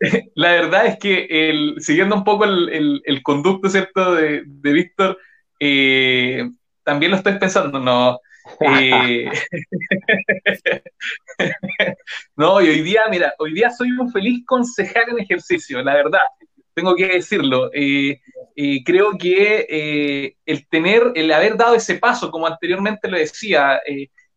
[0.34, 4.14] la verdad es que el, siguiendo un poco el, el, conducto, ¿cierto?
[4.14, 5.18] De, de Víctor,
[5.61, 6.49] eh,
[6.82, 8.20] también lo estoy pensando, no.
[8.61, 9.28] Eh,
[12.36, 16.22] no, y hoy día, mira, hoy día soy un feliz concejal en ejercicio, la verdad
[16.74, 17.70] tengo que decirlo.
[17.72, 18.20] Eh,
[18.55, 23.80] eh, creo que el tener, el haber dado ese paso, como anteriormente lo decía,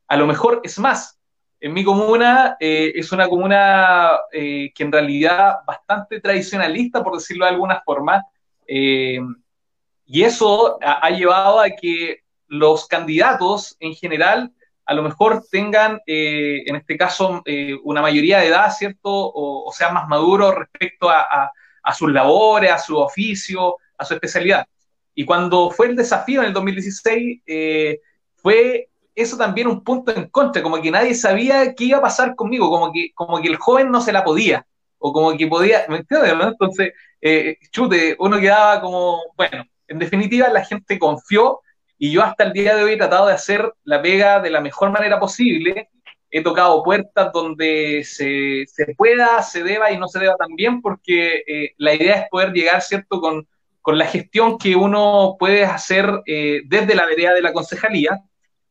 [0.07, 1.19] a lo mejor es más.
[1.60, 7.82] En mi comuna es una comuna que en realidad bastante tradicionalista, por decirlo de alguna
[7.82, 8.24] forma,
[8.66, 14.53] y eso ha, llevado a que los candidatos en general
[14.86, 17.43] a lo mejor tengan, en este caso,
[17.84, 19.10] una mayoría de edad, ¿cierto?
[19.12, 21.51] O, sean más maduros respecto a,
[21.84, 24.68] a sus labores, a su oficio, a su especialidad.
[25.14, 27.99] Y cuando fue el desafío en el 2016, eh,
[28.36, 28.89] fue
[29.22, 32.70] eso también un punto en contra, como que nadie sabía qué iba a pasar conmigo,
[32.70, 34.66] como que, como que el joven no se la podía,
[34.98, 36.34] o como que podía, ¿me entiendes?
[36.34, 41.62] Entonces, eh, chute, uno quedaba como, bueno, en definitiva la gente confió
[41.98, 44.62] y yo hasta el día de hoy he tratado de hacer la pega de la
[44.62, 45.90] mejor manera posible,
[46.32, 51.44] he tocado puertas donde se, se, pueda, se deba y no se deba también, porque
[51.48, 53.48] eh, la idea es poder llegar, ¿cierto?, con,
[53.82, 58.22] con la gestión que uno puede hacer eh, desde la vereda de la concejalía,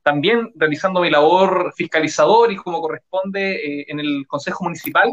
[0.09, 5.13] también realizando mi labor fiscalizador y como corresponde eh, en el Consejo Municipal.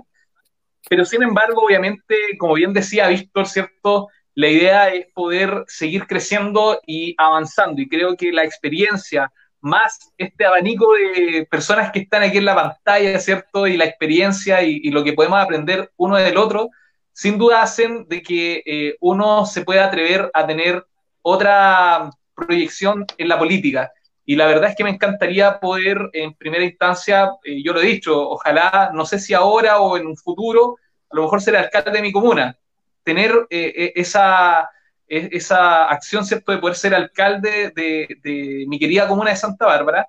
[0.89, 4.08] Pero sin embargo, obviamente, como bien decía Víctor, ¿cierto?
[4.36, 7.82] La idea es poder seguir creciendo y avanzando.
[7.82, 9.30] Y creo que la experiencia,
[9.60, 13.68] más este abanico de personas que están aquí en la pantalla, ¿cierto?
[13.68, 16.70] Y la experiencia y, lo que podemos aprender uno del otro,
[17.12, 20.86] sin duda hacen de que eh, uno se pueda atrever a tener
[21.22, 23.91] otra proyección en la política.
[24.26, 27.86] Y la verdad es que me encantaría poder, en primera instancia, eh, yo lo he
[27.86, 30.78] dicho, ojalá, no sé si ahora o en un futuro,
[31.11, 32.57] a lo mejor ser alcalde de mi comuna,
[33.03, 34.69] tener eh, esa
[35.07, 40.07] esa acción, ¿cierto?, de poder ser alcalde de, mi querida comuna de Santa Bárbara.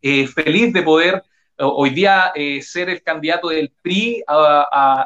[0.00, 1.24] Eh, feliz de poder
[1.58, 2.32] hoy día
[2.62, 4.22] ser el candidato del PRI,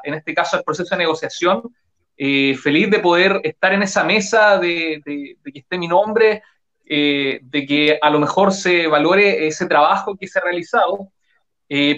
[0.05, 1.74] en este caso al proceso de negociación.
[2.18, 6.42] Feliz de poder estar en esa mesa, de, que esté mi nombre,
[6.87, 11.11] de que a lo mejor se valore ese trabajo que se ha realizado.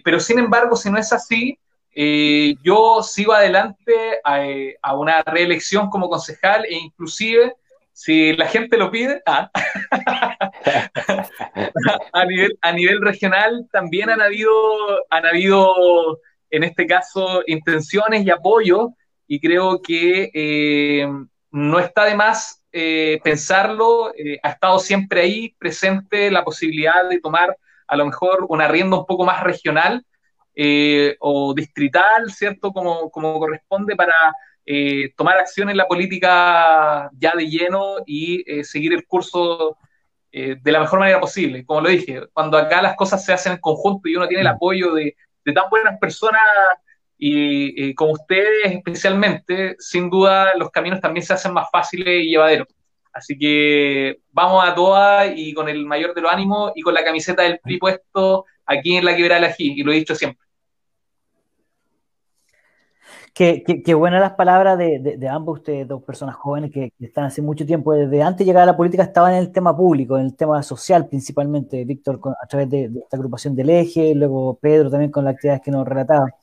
[0.04, 1.58] pero sin embargo, si no es así,
[1.98, 7.54] eh, yo sigo adelante a, una reelección como concejal e inclusive,
[7.90, 9.50] si la gente lo pide, ah,
[12.12, 14.52] a, nivel, a nivel regional también han habido,
[15.08, 16.20] han habido,
[16.50, 18.90] en este caso, intenciones y apoyo
[19.26, 21.08] y creo que eh,
[21.50, 24.12] no está de más eh, pensarlo,
[24.42, 27.56] ha estado siempre ahí presente la posibilidad de tomar
[27.86, 30.04] a lo mejor una rienda un poco más regional
[30.54, 32.72] eh, o distrital, ¿cierto?
[32.72, 34.14] Como, como corresponde para
[34.64, 39.76] eh, tomar acción en la política ya de lleno y eh, seguir el curso
[40.32, 41.64] de la mejor manera posible.
[41.64, 44.48] Como lo dije, cuando acá las cosas se hacen en conjunto y uno tiene el
[44.48, 44.56] mm.
[44.56, 46.42] apoyo de, de tan buenas personas
[47.18, 52.68] y como ustedes especialmente, sin duda los caminos también se hacen más fáciles y llevaderos.
[53.16, 57.02] Así que vamos a todas y con el mayor de los ánimos y con la
[57.02, 60.46] camiseta del PRI puesto aquí en la quebrada de la y lo he dicho siempre.
[63.32, 67.42] Qué, qué, buenas las palabras de, de, ambos ustedes, dos personas jóvenes que, están hace
[67.42, 70.24] mucho tiempo, desde antes de llegar a la política, estaban en el tema público, en
[70.26, 71.84] el tema social principalmente.
[71.84, 75.70] Víctor a través de, esta agrupación del eje, luego Pedro también con las actividades que
[75.70, 76.34] nos relataba.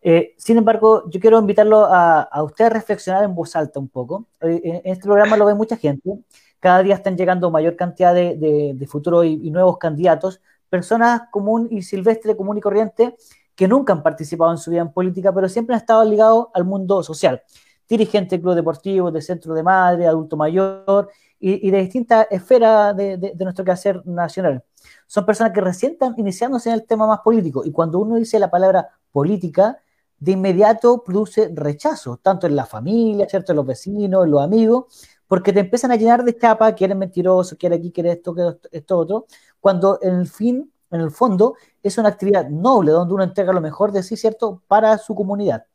[0.00, 3.88] Eh, sin embargo, yo quiero invitarlo a, a usted a reflexionar en voz alta un
[3.88, 4.26] poco.
[4.40, 6.18] Eh, en, este programa lo ve mucha gente.
[6.60, 11.68] Cada día están llegando mayor cantidad de, de futuros y, y nuevos candidatos, personas común
[11.70, 13.16] y silvestre, común y corriente,
[13.54, 16.64] que nunca han participado en su vida en política, pero siempre han estado ligados al
[16.64, 17.42] mundo social.
[17.88, 21.08] dirigentes de club deportivo, de centro de madre, adulto mayor
[21.40, 24.62] y, de distintas esferas de, de, nuestro quehacer nacional.
[25.06, 28.38] Son personas que recién están iniciándose en el tema más político y cuando uno dice
[28.38, 29.80] la palabra política,
[30.20, 33.52] de inmediato produce rechazo, tanto en la familia, ¿cierto?
[33.52, 36.96] en los vecinos, en los amigos, porque te empiezan a llenar de chapa, que eres
[36.96, 39.26] mentiroso, que eres aquí, que eres esto, que esto, otro,
[39.60, 43.60] cuando en el fin, en el fondo, es una actividad noble, donde uno entrega lo
[43.60, 45.66] mejor de sí, ¿cierto?, para su comunidad.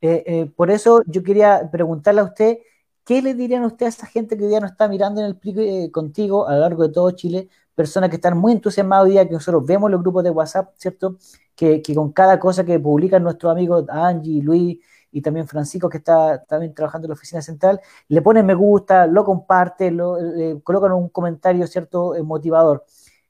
[0.00, 2.58] Eh, eh, por eso yo quería preguntarle a usted,
[3.04, 5.26] ¿qué le dirían a usted a esa gente que hoy día no está mirando en
[5.26, 7.48] el eh, contigo a lo largo de todo Chile?
[7.74, 11.16] Personas que están muy entusiasmadas hoy día, que nosotros vemos los grupos de WhatsApp, ¿cierto?
[11.54, 14.78] Que, que con cada cosa que publican nuestros amigos Angie, Luis,
[15.12, 19.06] y también Francisco, que está también trabajando en la oficina central, le ponen me gusta,
[19.06, 20.16] lo comparte, lo,
[20.64, 22.84] colocan un comentario, ¿cierto?, eh, motivador.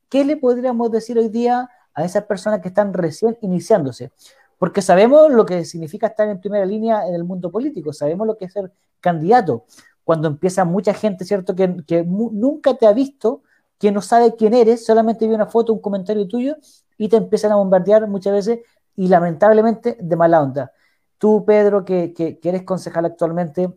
[0.09, 4.13] ¿Qué le podríamos decir hoy día a esas personas que están recién iniciándose?
[4.59, 8.37] Porque sabemos lo que significa estar en primera línea en el mundo político, sabemos lo
[8.37, 9.65] que es ser candidato.
[10.05, 13.43] Cuando empieza mucha gente, ¿cierto?, que, que nunca te ha visto,
[13.83, 16.55] que no sabe quién eres, solamente ve una foto, un comentario tuyo
[16.97, 18.61] y te empiezan a bombardear muchas veces
[18.95, 20.71] y lamentablemente de mala onda.
[21.19, 22.15] Tú, Pedro, que,
[22.45, 23.73] eres concejal actualmente,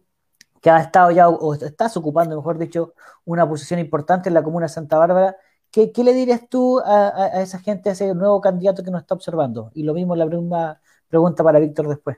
[0.61, 2.93] que has estado ya, o estás ocupando, mejor dicho,
[3.25, 5.37] una posición importante en la comuna de Santa Bárbara,
[5.71, 9.71] ¿qué, le dirías tú a, esa gente, a ese nuevo candidato que nos está observando?
[9.73, 12.17] Y lo mismo la primera pregunta para Víctor después.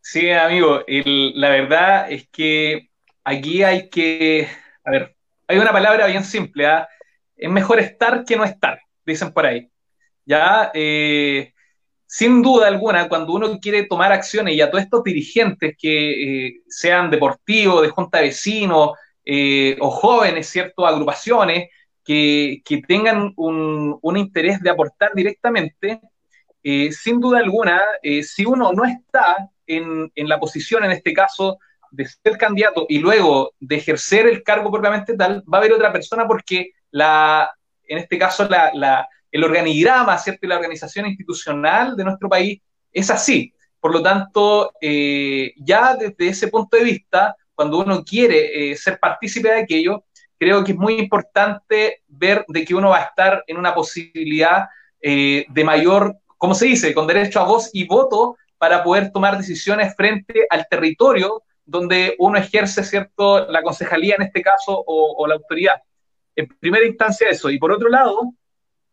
[0.00, 0.80] Sí, amigo,
[1.34, 2.88] la verdad es que
[3.24, 4.48] aquí hay que,
[4.84, 5.17] a ver,
[5.48, 6.88] hay una palabra bien simple, ¿ah?
[7.34, 9.70] es mejor estar que no estar, dicen por ahí.
[10.26, 11.54] Ya, eh,
[12.06, 16.60] sin duda alguna, cuando uno quiere tomar acciones y a todos estos dirigentes que eh,
[16.68, 18.90] sean deportivos, de junta de vecinos
[19.24, 20.86] eh, o jóvenes, ¿cierto?
[20.86, 21.70] Agrupaciones
[22.04, 26.00] que, tengan un, interés de aportar directamente,
[26.90, 27.82] sin duda alguna,
[28.22, 31.58] si uno no está en, la posición, en este caso,
[31.90, 35.92] de ser candidato y luego de ejercer el cargo propiamente tal, va a haber otra
[35.92, 37.50] persona porque la,
[37.84, 40.46] en este caso la el organigrama, ¿cierto?
[40.46, 42.60] Y la organización institucional de nuestro país
[42.92, 43.52] es así.
[43.80, 48.98] Por lo tanto, eh, ya desde ese punto de vista, cuando uno quiere eh, ser
[48.98, 50.04] partícipe de aquello,
[50.38, 54.66] creo que es muy importante ver de que uno va a estar en una posibilidad
[55.00, 59.36] eh, de mayor, ¿cómo se dice?, con derecho a voz y voto para poder tomar
[59.36, 65.34] decisiones frente al territorio donde uno ejerce, ¿cierto?, la concejalía en este caso o, la
[65.34, 65.82] autoridad.
[66.34, 67.50] En primera instancia eso.
[67.50, 68.32] Y por otro lado,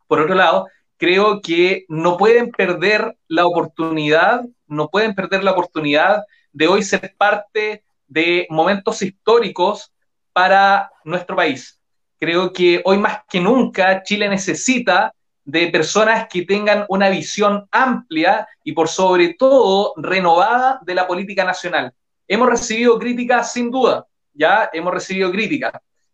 [0.06, 0.68] por otro lado,
[0.98, 6.22] creo que no pueden perder la oportunidad, no pueden perder la oportunidad
[6.52, 9.94] de hoy ser parte de momentos históricos
[10.34, 11.80] para nuestro país.
[12.20, 15.14] Creo que hoy más que nunca Chile necesita
[15.44, 21.42] de personas que tengan una visión amplia y por sobre todo renovada de la política
[21.42, 21.94] nacional.
[22.28, 25.72] Hemos recibido críticas sin duda, ya hemos recibido críticas,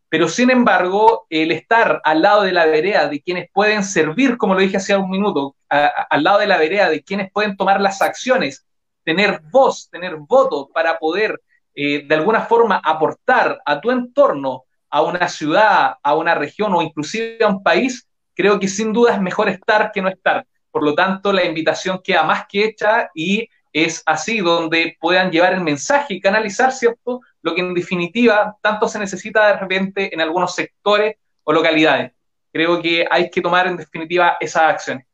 [0.09, 4.55] pero sin embargo, el estar al lado de la vereda de quienes pueden servir, como
[4.55, 8.03] lo dije hace un minuto, al lado de la vereda de quienes pueden tomar las
[8.03, 8.67] acciones,
[9.05, 11.41] tener voz, tener voto para poder
[11.75, 16.83] eh, de alguna forma aportar a tu entorno, a una ciudad, a una región o
[16.83, 20.47] inclusive a un país, creo que sin duda es mejor estar que no estar.
[20.71, 25.55] Por lo tanto, la invitación queda más que hecha y es así donde puedan llevar
[25.55, 27.21] el mensaje y canalizar, ¿cierto?
[27.43, 32.13] lo que en definitiva tanto se necesita de repente en algunos sectores o localidades.
[32.53, 35.07] Creo que hay que tomar en definitiva esas acciones.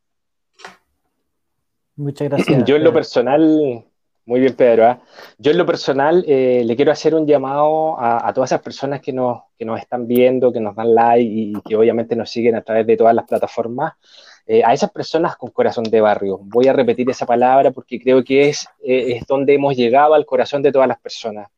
[1.97, 2.65] Muchas gracias.
[2.67, 3.85] Yo en lo personal,
[4.27, 5.01] muy bien Pedro, ¿ah?
[5.39, 9.13] yo en lo personal eh, le quiero hacer un llamado a, todas esas personas que
[9.13, 12.63] nos, que nos están viendo, que nos dan like y que obviamente nos siguen a
[12.63, 13.95] través de todas las plataformas.
[14.51, 16.39] Eh, a esas personas con corazón de barrio.
[16.43, 20.25] Voy a repetir esa palabra porque creo que es, eh, es donde hemos llegado al
[20.25, 21.49] corazón de todas las personas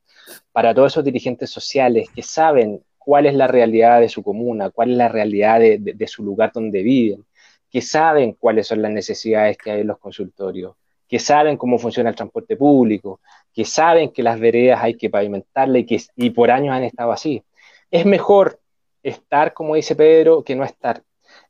[0.50, 4.90] para todos esos dirigentes sociales que saben cuál es la realidad de su comuna, cuál
[4.90, 7.24] es la realidad de, su lugar donde viven,
[7.70, 10.74] que saben cuáles son las necesidades que hay en los consultorios,
[11.08, 13.20] que saben cómo funciona el transporte público,
[13.54, 17.12] que saben que las veredas hay que pavimentarlas y que y por años han estado
[17.12, 17.42] así.
[17.88, 18.58] Es mejor
[19.02, 21.02] estar, como dice Pedro, que no estar.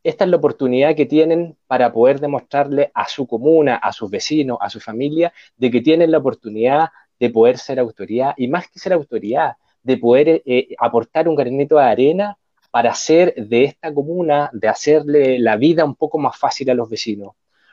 [0.02, 4.58] Esta es la oportunidad que tienen para poder demostrarle a su comuna, a sus vecinos,
[4.60, 6.88] a su familia, de que tienen la oportunidad
[7.18, 11.36] de poder ser autoridad y más que ser autoridad, de poder eh, eh, aportar un
[11.36, 12.38] granito de arena
[12.70, 16.88] para hacer de esta comuna, de hacerle la vida un poco más fácil a los
[16.88, 17.32] vecinos.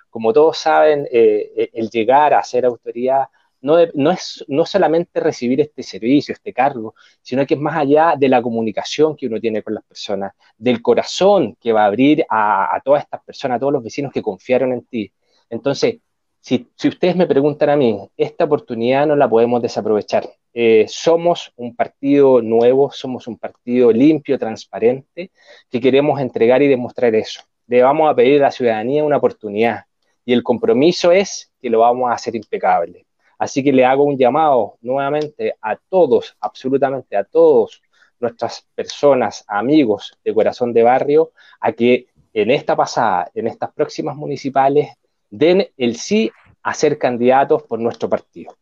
[0.10, 3.28] Como todos saben, eh, el llegar a ser autoridad
[3.62, 8.16] no, no, es no solamente recibir este servicio, este cargo, sino que es más allá
[8.18, 12.26] de la comunicación que uno tiene con las personas, del corazón que va a abrir
[12.30, 15.12] a, todas estas personas, a todos los vecinos que confiaron en ti.
[15.50, 15.98] Entonces,
[16.40, 20.30] si, ustedes me preguntan a mí, esta oportunidad no la podemos desaprovechar.
[20.54, 25.32] Eh, somos un partido nuevo, somos un partido limpio, transparente,
[25.70, 27.42] que queremos entregar y demostrar eso.
[27.68, 29.86] Le vamos a pedir a la ciudadanía una oportunidad
[30.28, 33.07] y el compromiso es que lo vamos a hacer impecable.
[33.38, 37.82] Así que le hago un llamado nuevamente a todos, absolutamente a todos
[38.20, 44.16] nuestras personas, amigos de corazón de barrio, a que en esta pasada, en estas próximas
[44.16, 44.90] municipales,
[45.30, 46.32] den el sí
[46.64, 48.56] a ser candidatos por nuestro partido.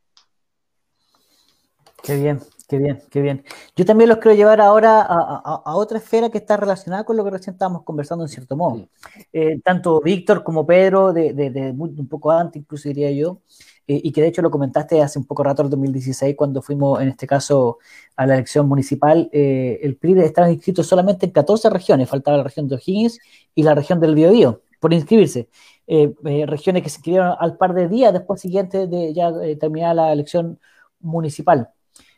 [2.04, 3.44] Qué bien, qué bien, qué bien.
[3.76, 7.32] Yo también los quiero llevar ahora a, otra esfera que está relacionada con lo que
[7.32, 8.88] recién estábamos conversando en cierto modo.
[9.34, 13.40] Eh, tanto Víctor como Pedro, de, un poco antes, incluso diría yo,
[13.88, 17.02] eh, y que de hecho lo comentaste hace un poco rato, en 2016, cuando fuimos,
[17.02, 17.78] en este caso,
[18.16, 22.44] a la elección municipal, eh, el PRI estaba inscrito solamente en 14 regiones, faltaba la
[22.44, 23.20] región de O'Higgins
[23.54, 25.50] y la región del Biobío por inscribirse.
[25.88, 26.14] Eh,
[26.48, 30.60] regiones que se inscribieron al par de días después siguiente de ya terminar la elección
[31.00, 31.70] municipal.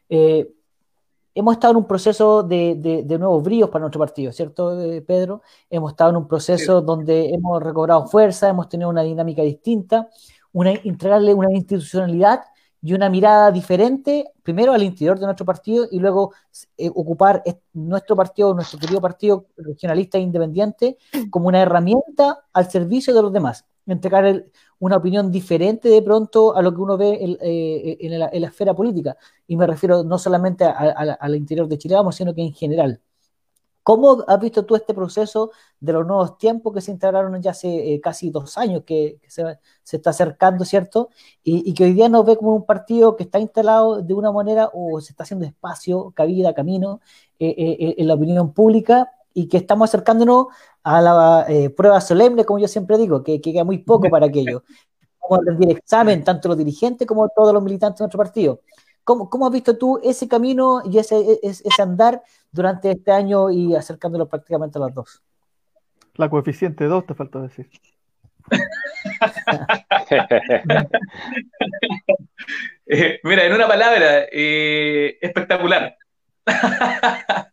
[0.10, 5.42] hemos estado en un proceso de, nuevos bríos para nuestro partido, ¿cierto, Pedro?
[5.70, 10.10] Hemos estado en un proceso donde hemos recobrado fuerza, hemos tenido una dinámica distinta
[10.54, 12.42] una, entregarle una institucionalidad
[12.82, 16.34] y una mirada diferente, primero al interior de nuestro partido y luego
[16.78, 17.44] eh, ocupar
[17.74, 20.98] nuestro partido, nuestro querido partido regionalista e independiente,
[21.30, 23.66] como una herramienta al servicio de los demás.
[23.88, 24.46] Entregar
[24.80, 29.18] una opinión diferente de pronto a lo que uno ve eh, en, la, esfera política.
[29.48, 33.02] Y me refiero no solamente al interior de Chile, vamos, sino que en general.
[33.88, 37.94] ¿Cómo has visto tú este proceso de los nuevos tiempos que se integraron ya hace
[37.94, 39.46] eh, casi dos años, que, se,
[39.90, 41.10] está acercando, ¿cierto?
[41.42, 44.70] Y, que hoy día nos ve como un partido que está instalado de una manera
[44.74, 47.00] o se está haciendo espacio, cabida, camino
[47.40, 50.48] eh, eh, en la opinión pública y que estamos acercándonos
[50.84, 54.64] a la prueba solemne, como yo siempre digo, que, queda muy poco para aquello.
[55.22, 58.60] Vamos a rendir examen, tanto los dirigentes como todos los militantes de nuestro partido.
[59.08, 63.50] ¿Cómo, ¿Cómo, has visto tú ese camino y ese, e, ese, andar durante este año
[63.50, 65.24] y acercándolo prácticamente a los dos?
[66.16, 67.70] La coeficiente 2 te falta decir.
[72.86, 75.96] Eh, mira, en una palabra, eh, espectacular.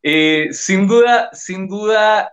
[0.00, 2.32] Eh, sin duda, sin duda,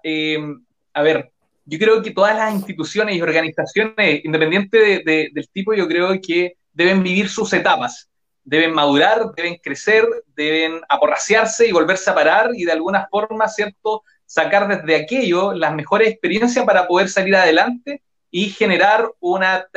[0.93, 1.31] a ver,
[1.65, 7.01] yo creo que todas las instituciones y organizaciones, independiente del tipo, yo creo que deben
[7.01, 8.09] vivir sus etapas,
[8.43, 10.05] deben madurar, deben crecer,
[10.35, 15.73] deben aporraciarse y volverse a parar y de alguna forma, ¿cierto?, sacar desde aquello las
[15.73, 19.67] mejores experiencias para poder salir adelante y generar una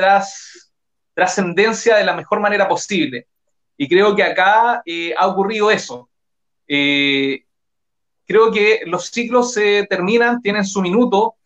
[1.14, 3.28] trascendencia de la mejor manera posible.
[3.76, 6.10] Y creo que acá eh, ha ocurrido eso.
[6.66, 7.44] Eh,
[8.26, 11.36] creo que los ciclos se terminan, tienen su minuto,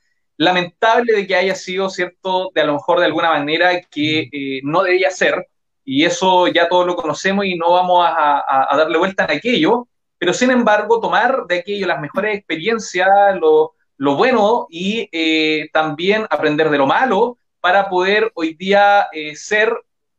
[0.44, 4.60] lamentable de que haya sido, ¿cierto?, de a lo mejor de alguna manera que eh,
[4.64, 5.46] no debía ser,
[5.84, 9.88] y eso ya todos lo conocemos y no vamos a, darle vuelta en aquello,
[10.18, 13.08] pero sin embargo tomar de aquello las mejores experiencias,
[13.40, 13.74] lo,
[14.16, 19.72] bueno y eh, también aprender de lo malo para poder hoy día eh, ser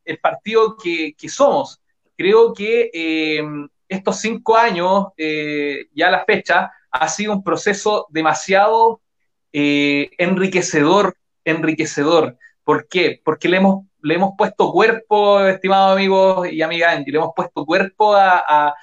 [0.06, 1.82] el partido que, somos.
[2.16, 3.42] Creo que
[3.88, 9.02] estos cinco años, ya la fecha, ha sido un proceso demasiado
[9.54, 12.38] eh, enriquecedor, enriquecedor.
[12.64, 13.22] ¿Por qué?
[13.24, 18.16] Porque le hemos, le hemos puesto cuerpo, estimados amigos y amigas, le hemos puesto cuerpo
[18.16, 18.74] a,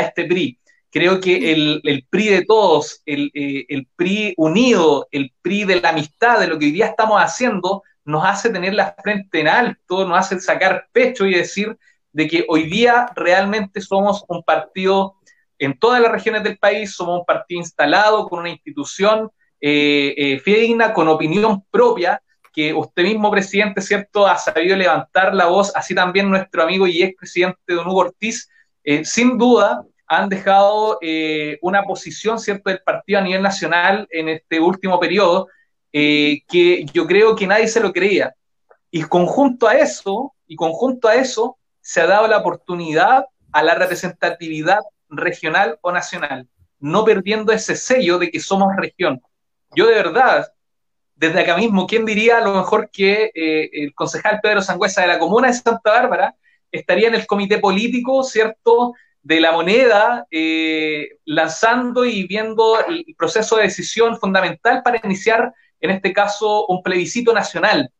[0.00, 0.60] este PRI.
[0.90, 5.88] Creo que el, PRI de todos, el, eh, el, PRI unido, el PRI de la
[5.90, 10.06] amistad, de lo que hoy día estamos haciendo, nos hace tener la frente en alto,
[10.06, 11.76] nos hace sacar pecho y decir
[12.12, 15.16] de que hoy día realmente somos un partido
[15.58, 19.30] en todas las regiones del país, somos un partido instalado con una institución
[19.66, 22.20] eh, eh, con opinión propia,
[22.52, 27.02] que usted mismo, presidente, ¿cierto?, ha sabido levantar la voz, así también nuestro amigo y
[27.02, 28.50] expresidente Don Hugo Ortiz,
[28.84, 34.28] eh, sin duda han dejado eh, una posición, ¿cierto?, del partido a nivel nacional en
[34.28, 35.48] este último periodo,
[35.90, 38.34] que yo creo que nadie se lo creía.
[38.90, 43.76] Y conjunto a eso, y conjunto a eso, se ha dado la oportunidad a la
[43.76, 46.48] representatividad regional o nacional,
[46.80, 49.22] no perdiendo ese sello de que somos región
[49.74, 50.46] yo de verdad,
[51.16, 55.08] desde acá mismo, ¿quién diría a lo mejor que eh, el concejal Pedro Sangüesa de
[55.08, 56.34] la comuna de Santa Bárbara
[56.70, 63.56] estaría en el comité político, ¿cierto?, de la moneda, eh, lanzando y viendo el proceso
[63.56, 67.90] de decisión fundamental para iniciar, en este caso, un plebiscito nacional,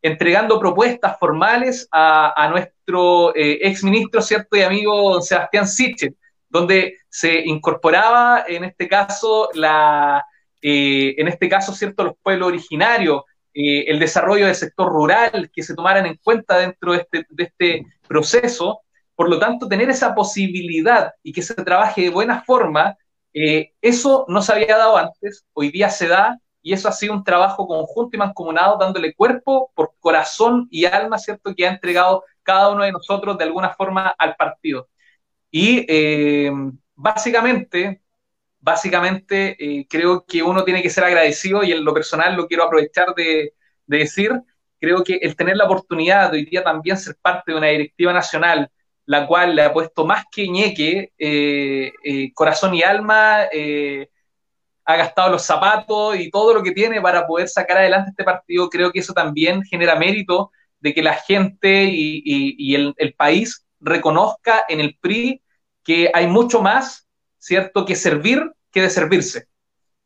[0.00, 6.16] entregando propuestas formales a, nuestro eh, ex ministro, ¿cierto?, y amigo Sebastián Sichel,
[6.48, 10.24] donde se incorporaba, en este caso, la,
[10.62, 13.22] eh, en este caso, ¿cierto?, los pueblos originarios,
[13.52, 17.44] eh, el desarrollo del sector rural, que se tomaran en cuenta dentro de este, de
[17.44, 18.80] este proceso.
[19.14, 22.96] Por lo tanto, tener esa posibilidad y que se trabaje de buena forma,
[23.34, 27.12] eh, eso no se había dado antes, hoy día se da y eso ha sido
[27.14, 32.24] un trabajo conjunto y mancomunado, dándole cuerpo por corazón y alma, ¿cierto?, que ha entregado
[32.42, 34.88] cada uno de nosotros de alguna forma al partido.
[35.50, 35.86] Y
[36.94, 38.00] básicamente,
[38.62, 42.64] básicamente eh, creo que uno tiene que ser agradecido y en lo personal lo quiero
[42.64, 43.52] aprovechar de,
[43.86, 44.32] decir,
[44.80, 48.12] creo que el tener la oportunidad de hoy día también ser parte de una directiva
[48.14, 48.70] nacional,
[49.04, 51.92] la cual le ha puesto más que ñeque, eh,
[52.34, 53.48] corazón y alma,
[54.84, 58.68] ha gastado los zapatos y todo lo que tiene para poder sacar adelante este partido,
[58.68, 64.80] creo que eso también genera mérito de que la gente y, el, país reconozca en
[64.80, 65.42] el PRI
[65.84, 67.08] que hay mucho más,
[67.42, 69.48] ¿cierto?, que servir que de servirse.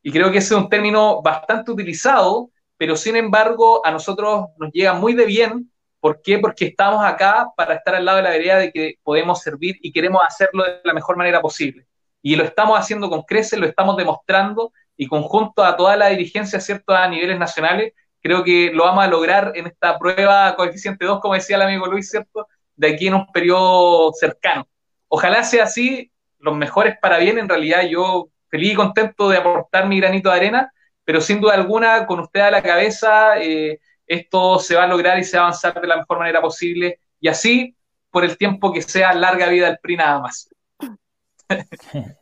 [0.01, 4.71] Y creo que ese es un término bastante utilizado, pero sin embargo a nosotros nos
[4.71, 5.71] llega muy de bien.
[5.99, 6.39] ¿Por qué?
[6.39, 9.91] Porque estamos acá para estar al lado de la vereda de que podemos servir y
[9.91, 11.87] queremos hacerlo de la mejor manera posible
[12.21, 16.59] y lo estamos haciendo con creces, lo estamos demostrando y conjunto a toda la dirigencia,
[16.59, 21.19] ¿cierto?, a niveles nacionales, creo que lo vamos a lograr en esta prueba coeficiente 2,
[21.19, 24.67] como decía el amigo Luis, ¿cierto?, de aquí en un periodo cercano.
[25.07, 29.87] Ojalá sea así, los mejores para bien, en realidad yo feliz y contento de aportar
[29.87, 30.71] mi granito de arena,
[31.03, 35.19] pero sin duda alguna, con usted a la cabeza, eh, esto se va a lograr
[35.19, 37.75] y se va a avanzar de la mejor manera posible, y así
[38.09, 40.49] por el tiempo que sea larga vida del PRI nada más.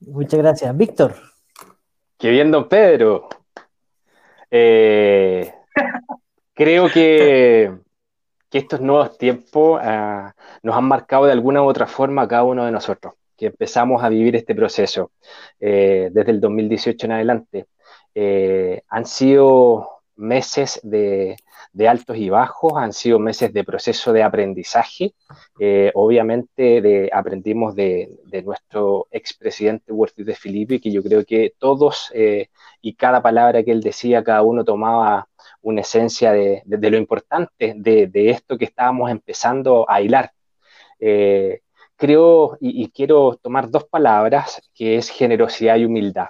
[0.00, 0.76] Muchas gracias.
[0.76, 1.14] Víctor.
[2.18, 3.28] Qué bien, don Pedro.
[4.50, 5.52] Eh,
[6.54, 7.72] creo que,
[8.58, 12.64] estos nuevos tiempos ah, nos han marcado de alguna u otra forma a cada uno
[12.64, 15.12] de nosotros, que empezamos a vivir este proceso
[15.60, 17.66] eh, desde el 2018 en adelante.
[18.14, 21.36] Eh, han sido meses de,
[21.72, 25.14] de altos y bajos, han sido meses de proceso de aprendizaje.
[25.58, 28.10] Eh, obviamente de, aprendimos de,
[28.44, 32.48] nuestro expresidente Huerta de Filipe, que yo creo que todos eh,
[32.80, 35.28] y cada palabra que él decía, cada uno tomaba
[35.62, 40.32] una esencia de, lo importante de, esto que estábamos empezando a hilar.
[40.98, 41.60] Eh,
[41.96, 46.28] creo y, quiero tomar dos palabras, que es generosidad y humildad.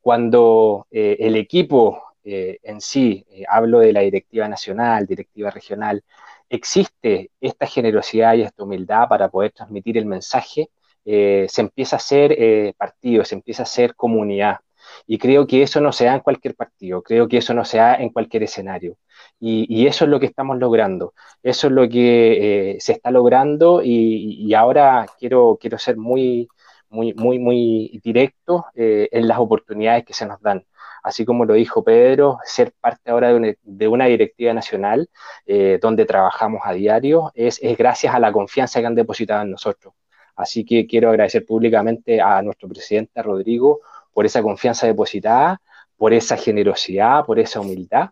[0.00, 6.04] Cuando el equipo eh, en sí, eh, hablo de la directiva nacional, directiva regional,
[6.48, 10.70] existe esta generosidad y esta humildad para poder transmitir el mensaje,
[11.04, 14.58] eh, se empieza a ser partido, se empieza a ser comunidad.
[15.06, 17.78] Y creo que eso no se da en cualquier partido, creo que eso no se
[17.78, 18.96] da en cualquier escenario.
[19.40, 24.52] Y, eso es lo que estamos logrando, eso es lo que se está logrando y,
[24.54, 26.48] ahora quiero, quiero ser muy,
[26.90, 30.64] muy, muy, muy directo en las oportunidades que se nos dan
[31.02, 35.08] así como lo dijo Pedro, ser parte ahora de una, directiva nacional
[35.46, 39.94] eh, donde trabajamos a diario es, gracias a la confianza que han depositado en nosotros.
[40.36, 43.80] Así que quiero agradecer públicamente a nuestro presidente, Rodrigo,
[44.12, 45.60] por esa confianza depositada,
[45.96, 48.10] por esa generosidad, por esa humildad.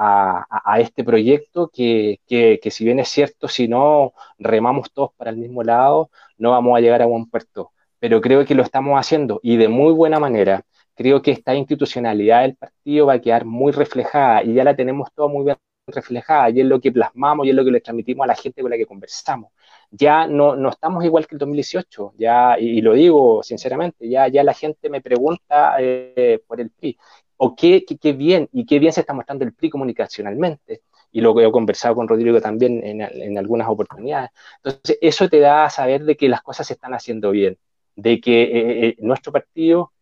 [0.00, 5.36] A, este proyecto que, que, si bien es cierto, si no remamos todos para el
[5.38, 7.72] mismo lado, no vamos a llegar a buen puerto.
[7.98, 10.64] Pero creo que lo estamos haciendo y de muy buena manera
[10.98, 15.12] creo que esta institucionalidad del partido va a quedar muy reflejada y ya la tenemos
[15.14, 15.56] toda muy bien
[15.86, 18.62] reflejada y es lo que plasmamos y es lo que le transmitimos a la gente
[18.62, 19.52] con la que conversamos.
[19.92, 24.42] Ya no, no estamos igual que el 2018, ya, y, lo digo sinceramente, ya, ya
[24.42, 26.98] la gente me pregunta eh, por el PRI,
[27.36, 31.32] o qué, qué, bien, y qué bien se está mostrando el PRI comunicacionalmente, y lo
[31.34, 34.30] que he conversado con Rodrigo también en, en algunas oportunidades.
[34.56, 37.56] Entonces, eso te da a saber de que las cosas se están haciendo bien,
[37.94, 39.92] de que eh, eh, nuestro partido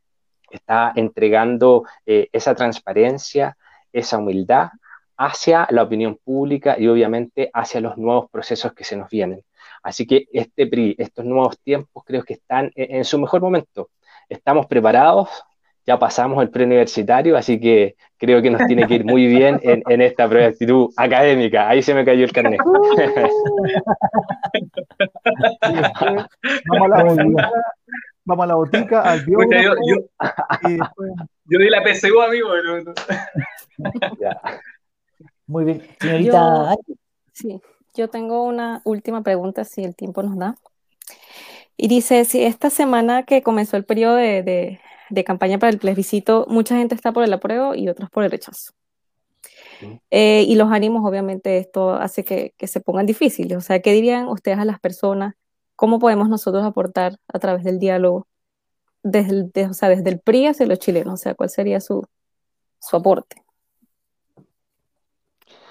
[0.50, 3.56] está entregando eh, esa transparencia,
[3.92, 4.70] esa humildad
[5.16, 9.42] hacia la opinión pública y obviamente hacia los nuevos procesos que se nos vienen.
[9.82, 13.90] Así que este PRI, estos nuevos tiempos creo que están en, su mejor momento.
[14.28, 15.28] Estamos preparados,
[15.86, 20.00] ya pasamos el preuniversitario, así que creo que nos tiene que ir muy bien en,
[20.02, 21.68] esta prueba de actitud académica.
[21.68, 22.60] Ahí se me cayó el carnet.
[26.66, 27.04] vamos a la
[28.34, 29.76] botica, al biógrafo.
[29.86, 29.96] Yo,
[31.44, 32.48] yo, di la PSU, amigo.
[35.46, 35.82] Muy bien.
[36.00, 36.76] Señorita.
[37.32, 37.60] sí,
[37.94, 40.56] yo tengo una última pregunta, si el tiempo nos da.
[41.76, 44.80] Y dice, si esta semana que comenzó el periodo de,
[45.10, 48.30] de, campaña para el plebiscito, mucha gente está por el apruebo y otros por el
[48.30, 48.72] rechazo.
[50.10, 53.58] Eh, y los ánimos, obviamente, esto hace que, que, se pongan difíciles.
[53.58, 55.34] O sea, ¿qué dirían ustedes a las personas
[55.76, 58.26] cómo podemos nosotros aportar a través del diálogo
[59.02, 62.04] desde el, o sea, desde el PRI hacia los chilenos, o sea, cuál sería su,
[62.80, 63.44] su aporte.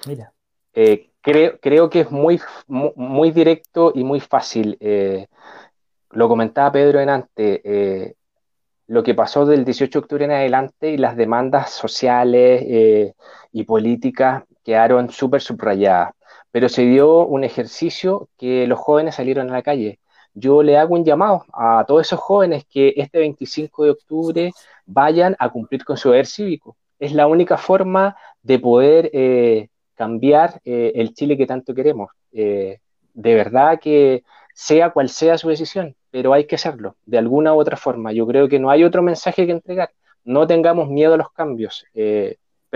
[0.06, 0.32] Mira.
[0.72, 4.76] Eh, creo, creo que es muy, muy, directo y muy fácil.
[4.80, 5.26] Eh,
[6.10, 8.14] lo comentaba Pedro en antes, eh,
[8.86, 13.12] lo que pasó del 18 de octubre en adelante y las demandas sociales
[13.52, 16.14] y políticas quedaron súper subrayadas.
[16.56, 20.00] Pero se dio un ejercicio que los jóvenes salieron a la calle.
[20.32, 24.52] Yo le hago un llamado a todos esos jóvenes que este 25 de octubre
[24.86, 26.74] vayan a cumplir con su deber cívico.
[26.98, 29.10] Es la única forma de poder
[29.94, 32.08] cambiar eh, el Chile que tanto queremos.
[32.32, 32.78] Eh,
[33.12, 34.24] de verdad que
[34.54, 38.12] sea cual sea su decisión, pero hay que hacerlo de alguna u otra forma.
[38.12, 39.90] Yo creo que no hay otro mensaje que entregar.
[40.24, 41.84] No tengamos miedo a los cambios.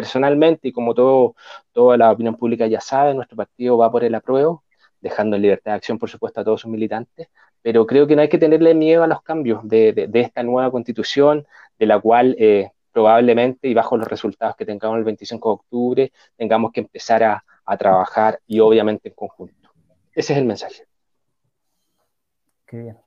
[0.01, 1.35] Eh, personalmente, y como todo,
[1.73, 4.65] toda la opinión pública ya sabe, nuestro partido va por el apruebo,
[5.01, 7.29] dejando en libertad de acción, por supuesto, a todos sus militantes,
[7.63, 10.71] pero creo que no hay que tenerle miedo a los cambios de, de, esta nueva
[10.71, 11.47] constitución,
[11.79, 12.37] de la cual
[12.93, 17.45] probablemente y bajo los resultados que tengamos el 25 de octubre, tengamos que empezar a,
[17.79, 19.71] trabajar y obviamente en conjunto.
[20.13, 20.89] Ese es el mensaje.
[22.67, 22.99] Qué bien.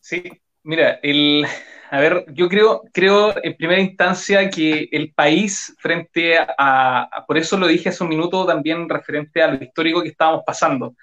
[0.00, 0.22] Sí,
[0.64, 1.46] mira, el,
[1.90, 7.56] a ver, yo creo, creo en primera instancia que el país frente a, por eso
[7.56, 10.94] lo dije hace un minuto también referente a lo histórico que estábamos pasando.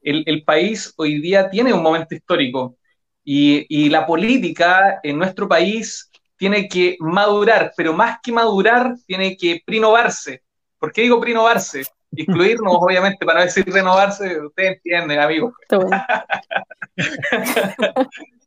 [0.00, 2.78] El, el país hoy día tiene un momento histórico
[3.22, 9.62] y, la política en nuestro país tiene que madurar, pero más que madurar, tiene que
[9.64, 10.42] prinovarse.
[10.78, 11.84] ¿Por qué digo prinovarse?
[12.12, 15.54] Incluirnos, obviamente, para decir renovarse, ustedes entienden, amigos.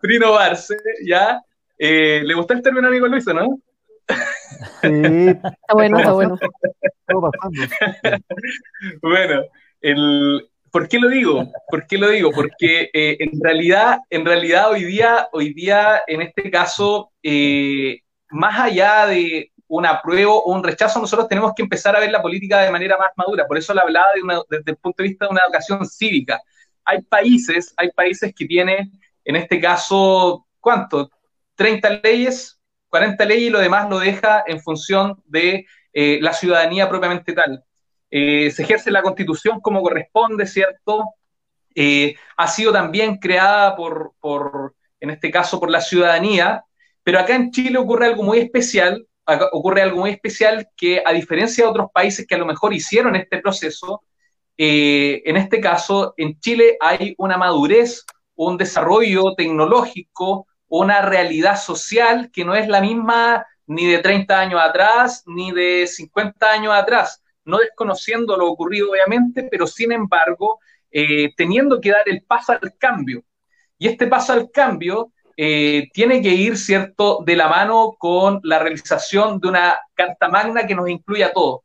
[0.00, 0.76] prinovarse,
[1.06, 1.40] ¿ya?
[1.78, 3.58] Eh, ¿Le gusta el término, amigo Luis, no?
[4.82, 5.28] Sí.
[5.28, 6.38] Está bueno, está bueno.
[9.02, 9.42] bueno,
[9.80, 11.52] el, ¿Por qué lo digo?
[11.68, 12.32] ¿Por qué lo digo?
[12.32, 18.00] Porque eh, en realidad, en realidad hoy día, hoy día, en este caso, eh,
[18.30, 22.20] más allá de un apruebo o un rechazo, nosotros tenemos que empezar a ver la
[22.20, 23.46] política de manera más madura.
[23.46, 24.08] Por eso la hablaba
[24.50, 26.42] desde el punto de vista de una educación cívica.
[26.84, 28.90] Hay países, hay países que tienen,
[29.24, 31.10] en este caso, ¿cuánto?
[31.54, 36.88] 30 leyes, 40 leyes y lo demás lo deja en función de eh, la ciudadanía
[36.88, 37.64] propiamente tal.
[38.10, 41.04] Eh, se ejerce la constitución como corresponde, ¿cierto?
[41.74, 46.64] Eh, ha sido también creada por, por, en este caso, por la ciudadanía,
[47.02, 49.06] pero acá en Chile ocurre algo muy especial,
[49.52, 53.16] ocurre algo muy especial que a diferencia de otros países que a lo mejor hicieron
[53.16, 54.02] este proceso,
[54.56, 58.04] en este caso, en Chile hay una madurez,
[58.36, 64.60] un desarrollo tecnológico, una realidad social que no es la misma ni de 30 años
[64.62, 71.32] atrás, ni de 50 años atrás no desconociendo lo ocurrido obviamente, pero sin embargo eh,
[71.36, 73.24] teniendo que dar el paso al cambio.
[73.78, 78.60] Y este paso al cambio eh, tiene que ir, ¿cierto?, de la mano con la
[78.60, 81.62] realización de una carta magna que nos incluya a todos.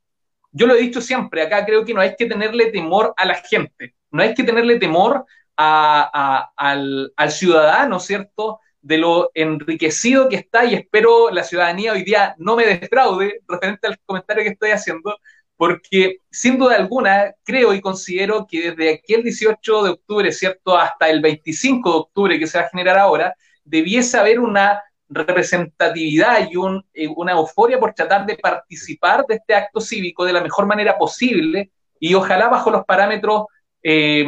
[0.51, 3.35] Yo lo he dicho siempre, acá creo que no hay que tenerle temor a la
[3.35, 5.25] gente, no hay que tenerle temor
[5.59, 12.55] al, ciudadano, ¿cierto?, de lo enriquecido que está y espero la ciudadanía hoy día no
[12.55, 15.17] me defraude referente al comentario que estoy haciendo,
[15.57, 21.09] porque sin duda alguna creo y considero que desde aquel 18 de octubre, ¿cierto?, hasta
[21.09, 26.53] el 25 de octubre que se va a generar ahora, debiese haber una representatividad y
[26.93, 30.97] eh, una euforia por tratar de participar de este acto cívico de la mejor manera
[30.97, 33.47] posible y ojalá bajo los parámetros
[33.83, 34.25] eh,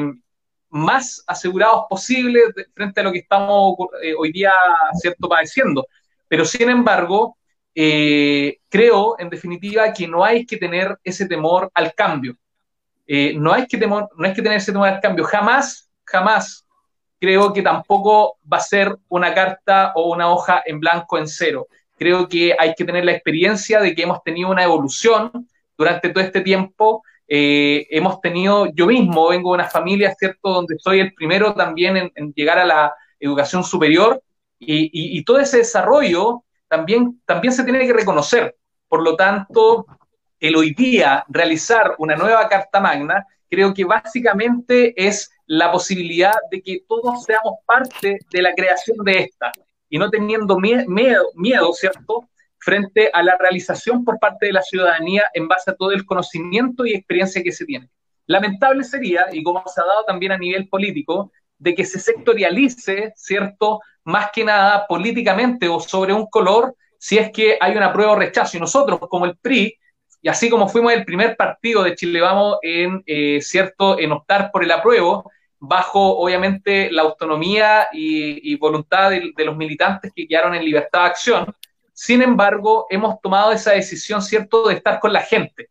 [0.71, 2.43] más asegurados posibles
[2.73, 4.51] frente a lo que estamos eh, hoy día,
[4.99, 5.85] ¿cierto?, padeciendo.
[6.27, 7.37] Pero sin embargo,
[7.75, 12.37] eh, creo, en definitiva, que no hay que tener ese temor al cambio.
[13.05, 15.25] Eh, no, hay que temor, no hay que tener ese temor al cambio.
[15.25, 16.65] Jamás, jamás
[17.19, 21.67] creo que tampoco va a ser una carta o una hoja en blanco en cero.
[21.97, 26.23] Creo que hay que tener la experiencia de que hemos tenido una evolución durante todo
[26.23, 27.03] este tiempo.
[27.33, 32.11] Eh, hemos tenido, yo mismo vengo de una familia, ¿cierto?, donde soy el primero también
[32.13, 34.21] en, llegar a la educación superior
[34.59, 38.55] y todo ese desarrollo también, también se tiene que reconocer.
[38.87, 39.85] Por lo tanto,
[40.39, 46.61] el hoy día realizar una nueva Carta Magna, creo que básicamente es la posibilidad de
[46.61, 49.51] que todos seamos parte de la creación de esta
[49.89, 50.85] y no teniendo miedo,
[51.35, 52.29] miedo, ¿cierto?,
[52.61, 56.85] frente a la realización por parte de la ciudadanía en base a todo el conocimiento
[56.85, 57.89] y experiencia que se tiene.
[58.27, 63.13] Lamentable sería, y como se ha dado también a nivel político, de que se sectorialice,
[63.15, 68.11] ¿cierto?, más que nada políticamente o sobre un color si es que hay una prueba
[68.11, 68.57] o rechazo.
[68.57, 69.75] Y nosotros, como el PRI,
[70.21, 74.51] y así como fuimos el primer partido de Chile Vamos en, eh, cierto, en optar
[74.51, 80.65] por el apruebo, bajo obviamente la autonomía y, voluntad de, los militantes que quedaron en
[80.65, 81.55] libertad de acción,
[82.03, 85.69] Sin embargo, hemos tomado esa decisión, ¿cierto?, de estar con la gente.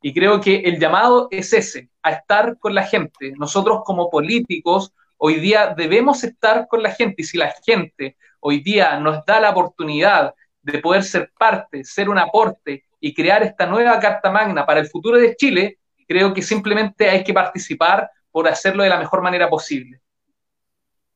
[0.00, 3.32] Y creo que el llamado es ese, a estar con la gente.
[3.36, 8.60] Nosotros como políticos hoy día debemos estar con la gente y si la gente hoy
[8.60, 13.66] día nos da la oportunidad de poder ser parte, ser un aporte y crear esta
[13.66, 18.46] nueva Carta Magna para el futuro de Chile, creo que simplemente hay que participar por
[18.46, 20.00] hacerlo de la mejor manera posible.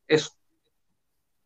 [0.09, 0.40] Eso.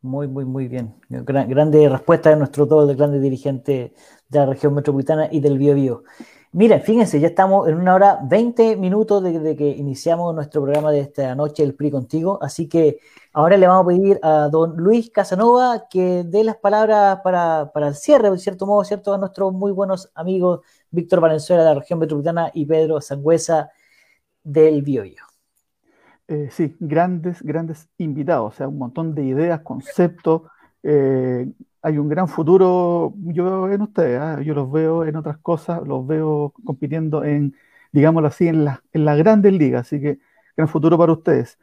[0.05, 0.93] Muy, muy, muy bien.
[1.09, 3.91] grande respuesta de nuestro todo de grandes dirigentes
[4.29, 6.03] de la región metropolitana y del Biobío.
[6.51, 10.99] Miren, fíjense, ya estamos en una hora 20 minutos desde que iniciamos nuestro programa de
[10.99, 12.37] esta noche, el PRI contigo.
[12.39, 12.99] Así que
[13.33, 17.87] ahora le vamos a pedir a don Luis Casanova que dé las palabras para, para
[17.87, 19.11] el cierre, de cierto modo, ¿cierto?
[19.11, 20.59] A nuestros muy buenos amigos
[20.91, 23.71] Víctor Valenzuela de la región metropolitana y Pedro Sangüesa
[24.43, 25.24] del Biobío.
[26.27, 30.41] Eh, sí, grandes, grandes invitados, o sea, un montón de ideas, conceptos.
[30.81, 31.47] Eh,
[31.83, 34.41] hay un gran futuro, yo veo en ustedes, ¿ah?
[34.41, 37.55] yo los veo en otras cosas, los veo compitiendo en,
[37.91, 40.17] digámoslo así, en la, en las grandes ligas, así que
[40.57, 41.59] gran futuro para ustedes.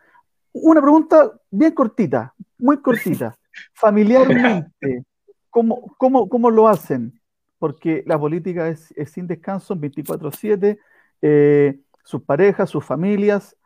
[0.53, 3.37] Una pregunta bien cortita, muy cortita.
[3.75, 5.05] Familiarmente,
[5.51, 7.21] ¿cómo, cómo, cómo lo hacen?
[7.59, 10.79] Porque la política es, sin descanso, 24/7,
[11.21, 13.57] eh, sus parejas, sus familias,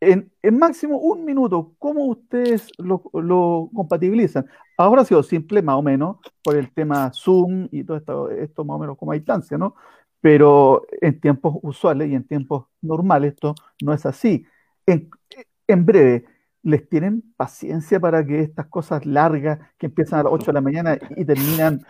[0.00, 4.46] en, máximo un minuto, ¿cómo ustedes lo, compatibilizan?
[4.76, 8.64] Ahora ha sido simple, más o menos, por el tema Zoom y todo esto, esto
[8.64, 9.74] más o menos como a distancia, ¿no?
[10.20, 14.46] Pero en tiempos usuales y en tiempos normales esto no es así.
[14.86, 16.24] En, breve,
[16.62, 20.60] ¿les tienen paciencia para que estas cosas largas que empiezan a las 8 de la
[20.60, 21.84] mañana y terminan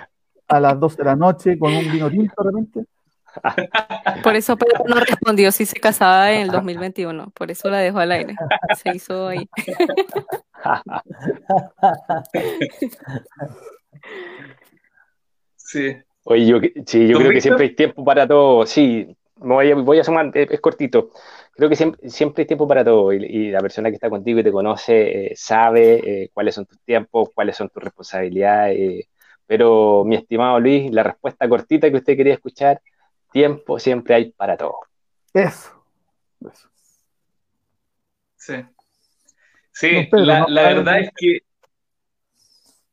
[0.49, 2.87] a las 12 de la noche con un vino tinto de repente?
[4.23, 7.99] Por eso Pedro no respondió si se casaba en el 2021, por eso la dejó
[7.99, 8.35] al aire.
[8.83, 9.49] Se hizo ahí.
[15.57, 15.97] Sí.
[16.25, 18.67] Oye, yo, sí, yo creo que siempre hay tiempo para todo.
[18.67, 21.11] Sí, voy a, voy a sumar, es, cortito.
[21.53, 24.45] Creo que siempre, siempre hay tiempo para todo y, la persona que está contigo y
[24.45, 29.07] te conoce eh, sabe eh, cuáles son tus tiempos, cuáles son tus responsabilidades.
[29.47, 32.81] pero, mi estimado Luis, la respuesta cortita que usted quería escuchar
[33.31, 34.81] tiempo siempre hay para todo.
[35.33, 35.81] Eso.
[38.37, 38.55] Sí.
[39.73, 41.39] Sí, la, verdad es que.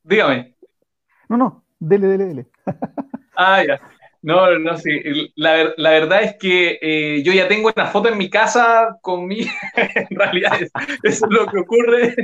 [0.04, 0.56] Dígame.
[1.30, 2.46] No, no, dele, dele, dele.
[3.36, 3.82] ah, ya.
[4.22, 5.32] No, no, sí.
[5.36, 9.42] La, verdad es que eh, yo ya tengo una foto en mi casa con mi.
[9.76, 10.60] en realidad,
[11.04, 12.16] eso es lo que ocurre.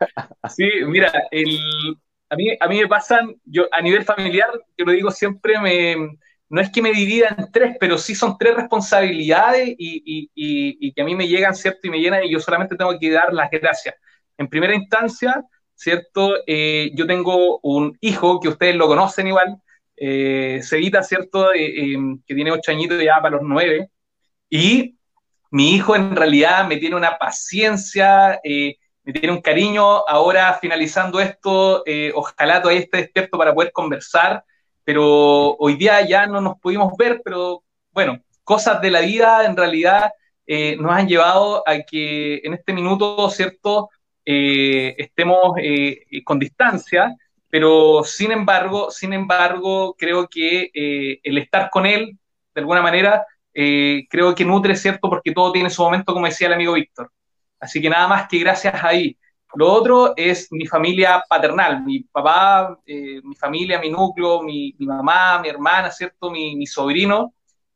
[0.48, 1.58] sí, mira, el,
[2.28, 6.18] a, mí, a mí me pasan, yo a nivel familiar, yo lo digo siempre, me,
[6.50, 11.04] no es que me divida en tres, pero sí son tres responsabilidades y, que a
[11.04, 11.80] mí me llegan, ¿cierto?
[11.84, 13.94] Y me llenan y yo solamente tengo que dar las gracias.
[14.36, 15.44] En primera instancia,
[15.74, 16.34] ¿cierto?
[16.48, 19.62] Eh, yo tengo un hijo que ustedes lo conocen igual,
[19.96, 21.54] eh, ¿cierto?
[21.54, 23.88] Eh, em, que tiene ocho añitos ya para los nueve.
[24.48, 24.98] Y
[25.52, 30.04] mi hijo en realidad me tiene una paciencia, eh, me tiene un cariño.
[30.08, 34.44] Ahora finalizando esto, ojalá todavía esté despierto para poder conversar
[34.84, 37.62] pero hoy día ya no nos pudimos ver, pero
[37.92, 40.10] bueno, cosas de la vida en realidad
[40.46, 43.88] eh, nos han llevado a que en este minuto, ¿cierto?,
[44.24, 47.14] eh, estemos eh, con distancia,
[47.48, 50.70] pero sin embargo, sin embargo, creo que
[51.22, 52.18] el estar con él,
[52.54, 56.54] de alguna manera, creo que nutre, ¿cierto?, porque todo tiene su momento, como decía el
[56.54, 57.12] amigo Víctor.
[57.60, 59.16] Así que nada más que gracias ahí.
[59.54, 65.40] Lo otro es mi familia paternal, mi papá, eh, mi familia, mi núcleo, mi, mamá,
[65.40, 66.30] mi hermana, ¿cierto?
[66.30, 67.34] Mi, sobrino,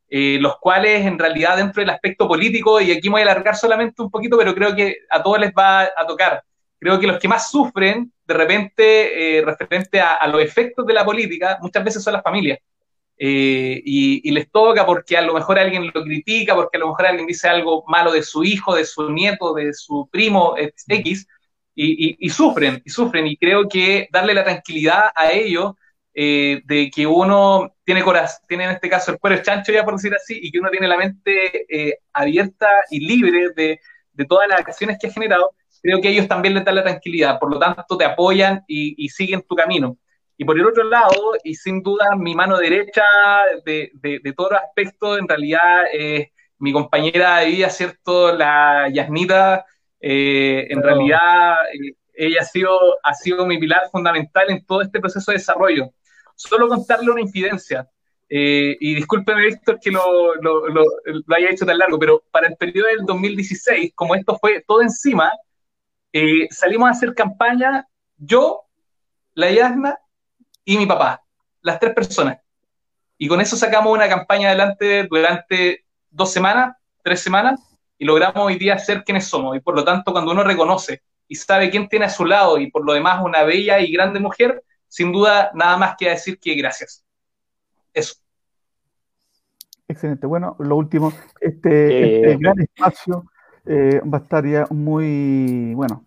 [0.08, 3.56] eh, los cuales en realidad dentro del aspecto político, y aquí me voy a alargar
[3.56, 6.44] solamente un poquito, pero creo que a todos les va a tocar.
[6.78, 11.04] Creo que los que más sufren de repente eh, referente a, los efectos de la
[11.04, 12.58] política muchas veces son las familias.
[13.18, 17.06] y, y, les toca porque a lo mejor alguien lo critica, porque a lo mejor
[17.06, 21.26] alguien dice algo malo de su hijo, de su nieto, de su primo X,
[21.74, 25.74] y, sufren, y sufren, y creo que darle la tranquilidad a ellos
[26.14, 29.94] eh, de que uno tiene corazón, tiene en este caso el cuero chancho ya por
[29.94, 33.80] decir así, y que uno tiene la mente eh, abierta y libre de,
[34.12, 35.50] de, todas las acciones que ha generado,
[35.82, 39.42] creo que ellos también les dan la tranquilidad, por lo tanto te apoyan y, siguen
[39.42, 39.98] tu camino.
[40.36, 43.04] Y por el otro lado, y sin duda mi mano derecha
[43.64, 48.32] de, de, de todos aspectos, en realidad eh, mi compañera de vida, ¿cierto?
[48.34, 49.64] La Yasnita,
[50.06, 55.00] eh, en realidad, eh, ella ha sido, ha sido mi pilar fundamental en todo este
[55.00, 55.94] proceso de desarrollo.
[56.34, 57.88] Solo contarle una infidencia,
[58.28, 60.84] eh, y discúlpeme, Víctor, que lo, lo, lo,
[61.34, 65.32] haya hecho tan largo, pero para el periodo del 2016, como esto fue todo encima,
[66.50, 68.62] salimos a hacer campaña yo,
[69.32, 69.98] la Yasna
[70.64, 71.22] y mi papá.
[71.62, 72.38] las tres personas.
[73.16, 77.73] Y con eso sacamos una campaña adelante durante dos semanas, tres semanas,
[78.04, 79.56] y logramos hoy día ser quienes somos.
[79.56, 82.70] Y por lo tanto, cuando uno reconoce y sabe quién tiene a su lado y
[82.70, 86.54] por lo demás una bella y grande mujer, sin duda nada más que decir que
[86.54, 87.02] gracias.
[87.94, 88.16] Eso.
[89.88, 90.26] Excelente.
[90.26, 93.24] Bueno, lo último, este, este gran espacio
[93.64, 96.04] eh, va a estar ya muy, bueno,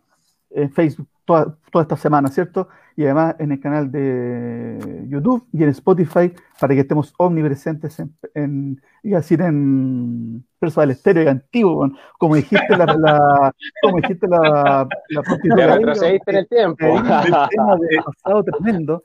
[0.51, 2.69] en Facebook toda, toda esta semana, ¿cierto?
[2.95, 8.15] Y además en el canal de YouTube y en Spotify para que estemos omnipresentes en,
[8.33, 14.87] en y decir en del estéreo y antiguo, como dijiste la, la como dijiste la,
[15.09, 16.85] la retrocediste en el tiempo.
[16.85, 19.03] El tema de pasado tremendo.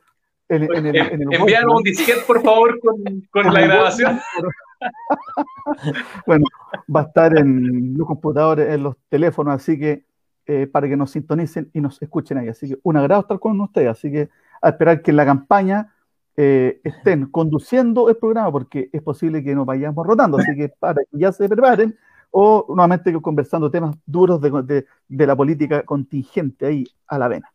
[0.49, 2.97] En, en el, en el un disquete, por favor, con,
[3.31, 4.21] con la grabación.
[6.27, 6.45] bueno,
[6.95, 10.05] va a estar en los computadores, en los teléfonos, así que
[10.45, 12.49] eh, para que nos sintonicen y nos escuchen ahí.
[12.49, 13.91] Así que un agrado estar con ustedes.
[13.91, 14.29] Así que
[14.61, 15.95] a esperar que en la campaña
[16.37, 20.39] eh, estén conduciendo el programa, porque es posible que nos vayamos rotando.
[20.39, 21.97] Así que para que ya se preparen,
[22.33, 27.49] o nuevamente conversando temas duros de, de, la política contingente ahí a la vena.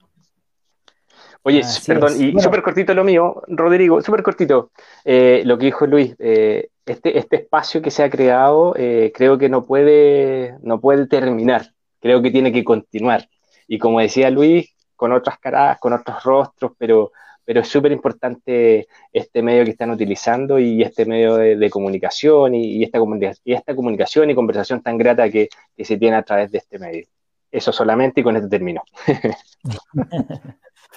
[1.43, 4.71] Oye, perdón, y súper cortito lo mío, Rodrigo, súper cortito.
[5.03, 8.73] Eh, lo que dijo Luis, este, este espacio que se ha creado
[9.13, 13.27] creo que no puede, no puede terminar creo que tiene que continuar.
[13.67, 17.11] Y como decía Luis, con otras caras, con otros rostros, pero,
[17.45, 22.83] pero es súper importante este medio que están utilizando y este medio de, comunicación y,
[22.83, 22.99] esta
[23.45, 27.05] y esta comunicación y conversación tan grata que, se tiene a través de este medio.
[27.51, 28.83] Eso solamente y con esto termino.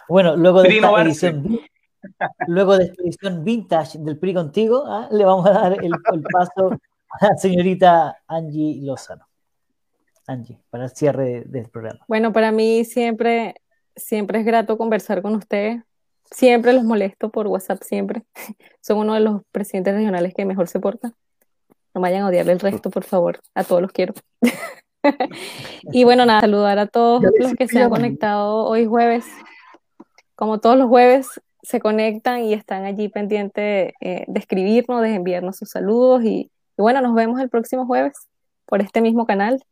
[0.09, 1.61] bueno, luego de esta edición,
[2.49, 5.09] luego de esta edición vintage del PRI contigo, ¿ah?
[5.13, 6.71] le vamos a dar el, el paso
[7.21, 9.30] a la señorita Angie Lozano.
[10.27, 12.01] Angie, para el cierre del programa.
[12.09, 13.55] Bueno, para mí siempre,
[13.97, 15.83] siempre es grato conversar con ustedes.
[16.31, 18.23] Siempre los molesto por WhatsApp, siempre.
[18.81, 21.13] Son uno de los presidentes regionales que mejor se porta.
[21.93, 23.41] No vayan a odiarle el resto, por favor.
[23.55, 24.15] A todos los quiero.
[25.93, 29.25] y bueno, nada, saludar a todos los que se han conectado hoy jueves.
[30.37, 35.57] Como todos los jueves, se conectan y están allí pendientes eh, de escribirnos, de enviarnos
[35.57, 36.23] sus saludos.
[36.25, 38.15] Y, y bueno, nos vemos el próximo jueves
[38.67, 39.63] por este mismo canal.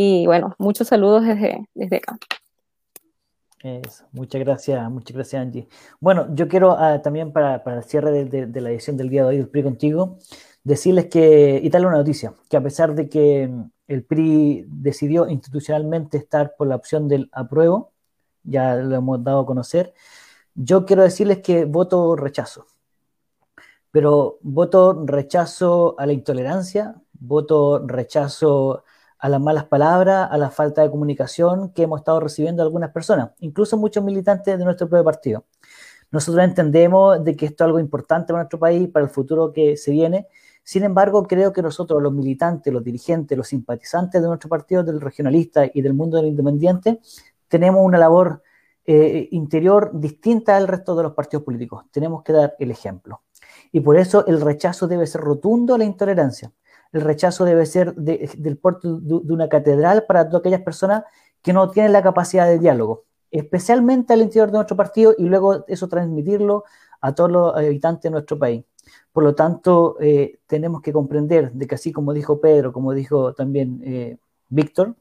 [0.00, 2.16] Y bueno, muchos saludos desde, desde acá.
[4.12, 5.68] Muchas gracias, muchas gracias Angie.
[5.98, 9.30] Bueno, yo quiero ah, también para, para, el cierre de, la edición del día de
[9.30, 10.18] hoy del PRI contigo,
[10.62, 15.28] decirles que, y darle una noticia, que a pesar de que mm, el PRI decidió
[15.28, 17.90] institucionalmente estar por la opción del apruebo,
[18.44, 19.94] ya lo hemos dado a conocer,
[20.54, 22.66] yo quiero decirles que voto rechazo,
[23.90, 28.84] pero voto rechazo a la intolerancia, voto rechazo
[29.22, 33.76] las malas palabras, a la falta de comunicación que hemos estado recibiendo algunas personas, incluso
[33.76, 35.44] muchos militantes de nuestro propio partido.
[36.10, 39.76] Nosotros entendemos de que esto es algo importante para nuestro país, para el futuro que
[39.76, 40.28] se viene.
[40.62, 45.00] Sin embargo, creo que nosotros, los militantes, los dirigentes, los simpatizantes de nuestro partido, del
[45.00, 47.00] regionalista y del mundo del independiente,
[47.48, 48.42] tenemos una labor
[48.86, 51.84] eh, interior distinta al resto de los partidos políticos.
[51.90, 53.22] Tenemos que dar el ejemplo.
[53.72, 56.52] Y por eso el rechazo debe ser rotundo a la intolerancia
[56.92, 61.04] el rechazo debe ser del puerto de, una catedral para todas aquellas personas
[61.42, 65.64] que no tienen la capacidad de diálogo, especialmente al interior de nuestro partido y luego
[65.68, 66.64] eso transmitirlo
[67.00, 68.64] a todos los habitantes de nuestro país.
[69.12, 73.34] Por lo tanto, eh, tenemos que comprender de que así como dijo Pedro, como dijo
[73.34, 74.96] también eh, Víctor,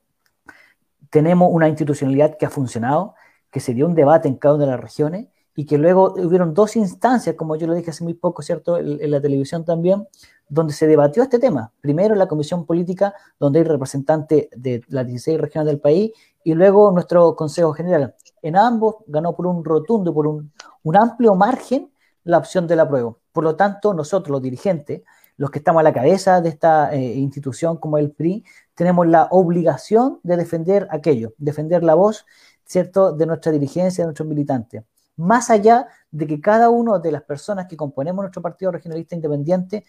[1.09, 3.15] tenemos una institucionalidad que ha funcionado,
[3.49, 5.27] que se dio un debate en cada una de las regiones
[5.59, 8.77] y que luego hubieron dos instancias, como yo lo dije hace muy poco, ¿cierto?
[8.77, 10.07] en la televisión también,
[10.47, 11.73] donde se debatió este tema.
[11.81, 16.11] Primero la Comisión Política, donde hay representantes de las 16 regiones del país,
[16.43, 18.13] y luego nuestro Consejo General.
[18.43, 20.51] En ambos ganó por un rotundo, por un,
[20.95, 21.91] amplio margen,
[22.23, 23.17] la opción del apruebo.
[23.31, 25.01] Por lo tanto, nosotros, los dirigentes,
[25.37, 29.27] los que estamos a la cabeza de esta eh, institución como el PRI, tenemos la
[29.31, 32.27] obligación de defender aquello, defender la voz,
[32.63, 34.83] ¿cierto?, de nuestra dirigencia, de nuestros militantes.
[35.17, 39.83] Más allá de que cada una de las personas que componemos nuestro Partido Regionalista Independiente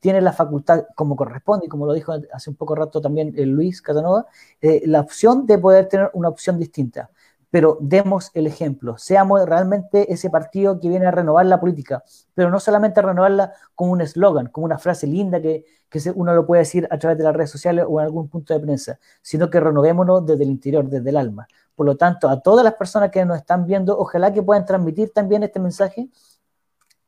[0.00, 3.50] tiene la facultad, como corresponde, y como lo dijo hace un poco rato también el
[3.50, 4.26] Luis Casanova,
[4.60, 7.10] eh, la opción de poder tener una opción distinta.
[7.50, 12.02] Pero demos el ejemplo, seamos realmente ese partido que viene a renovar la política,
[12.34, 16.34] pero no solamente a renovarla como un eslogan, como una frase linda que, que uno
[16.34, 18.98] lo puede decir a través de las redes sociales o en algún punto de prensa,
[19.20, 21.46] sino que renovémonos desde el interior, desde el alma.
[21.74, 25.12] Por lo tanto, a todas las personas que nos están viendo, ojalá que puedan transmitir
[25.12, 26.08] también este mensaje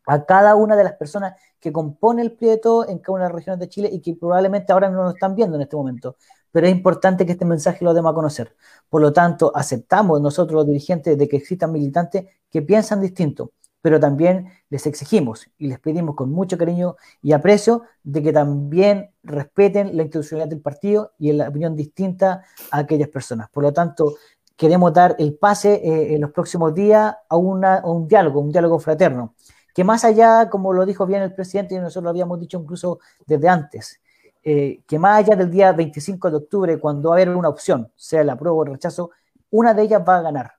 [0.07, 3.37] a cada una de las personas que compone el Prieto en cada una de las
[3.37, 6.17] regiones de Chile y que probablemente ahora no nos están viendo en este momento.
[6.53, 8.55] Pero es importante que este mensaje lo demos a conocer.
[8.89, 13.99] Por lo tanto, aceptamos nosotros los dirigentes de que existan militantes que piensan distinto, pero
[13.99, 19.97] también les exigimos y les pedimos con mucho cariño y aprecio de que también respeten
[19.97, 23.51] la institucionalidad del partido y la opinión distinta a aquellas personas.
[23.51, 24.15] Por lo tanto,
[24.57, 29.35] queremos dar el pase eh, en los próximos días a, un diálogo, un diálogo fraterno,
[29.75, 33.01] que más allá, como lo dijo bien el presidente y nosotros lo habíamos dicho incluso
[33.27, 34.01] desde antes,
[34.43, 37.91] eh, que más allá del día 25 de octubre, cuando va a haber una opción,
[37.97, 39.11] sea el apruebo o el rechazo,
[39.51, 40.53] una de ellas va a ganar.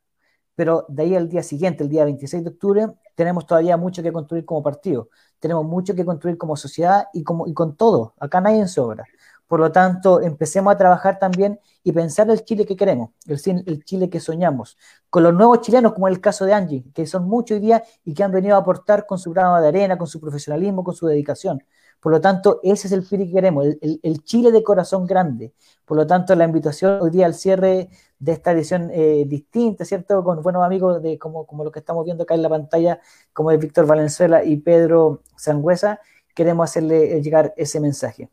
[0.55, 4.11] Pero de ahí al día siguiente, el día 26 de octubre, tenemos todavía mucho que
[4.11, 5.09] construir como partido,
[5.39, 8.15] tenemos mucho que construir como sociedad y, y con todo.
[8.19, 9.05] Acá nadie sobra.
[9.47, 14.09] Por lo tanto, empecemos a trabajar también y pensar el Chile que queremos, el, Chile
[14.09, 14.77] que soñamos,
[15.09, 18.13] con los nuevos chilenos, como el caso de Angie, que son muchos hoy día y
[18.15, 21.05] que han venido a aportar con su grano de arena, con su profesionalismo, con su
[21.05, 21.63] dedicación.
[21.99, 25.53] Por lo tanto, ese es el Chile que queremos, el, Chile de corazón grande.
[25.85, 27.89] Por lo tanto, la invitación hoy día al cierre
[28.19, 30.23] de esta edición eh, distinta, ¿cierto?
[30.23, 32.99] Con buenos amigos de como, como lo que estamos viendo acá en la pantalla,
[33.33, 35.99] como es Víctor Valenzuela y Pedro Sangüesa,
[36.35, 38.29] queremos hacerle llegar ese mensaje.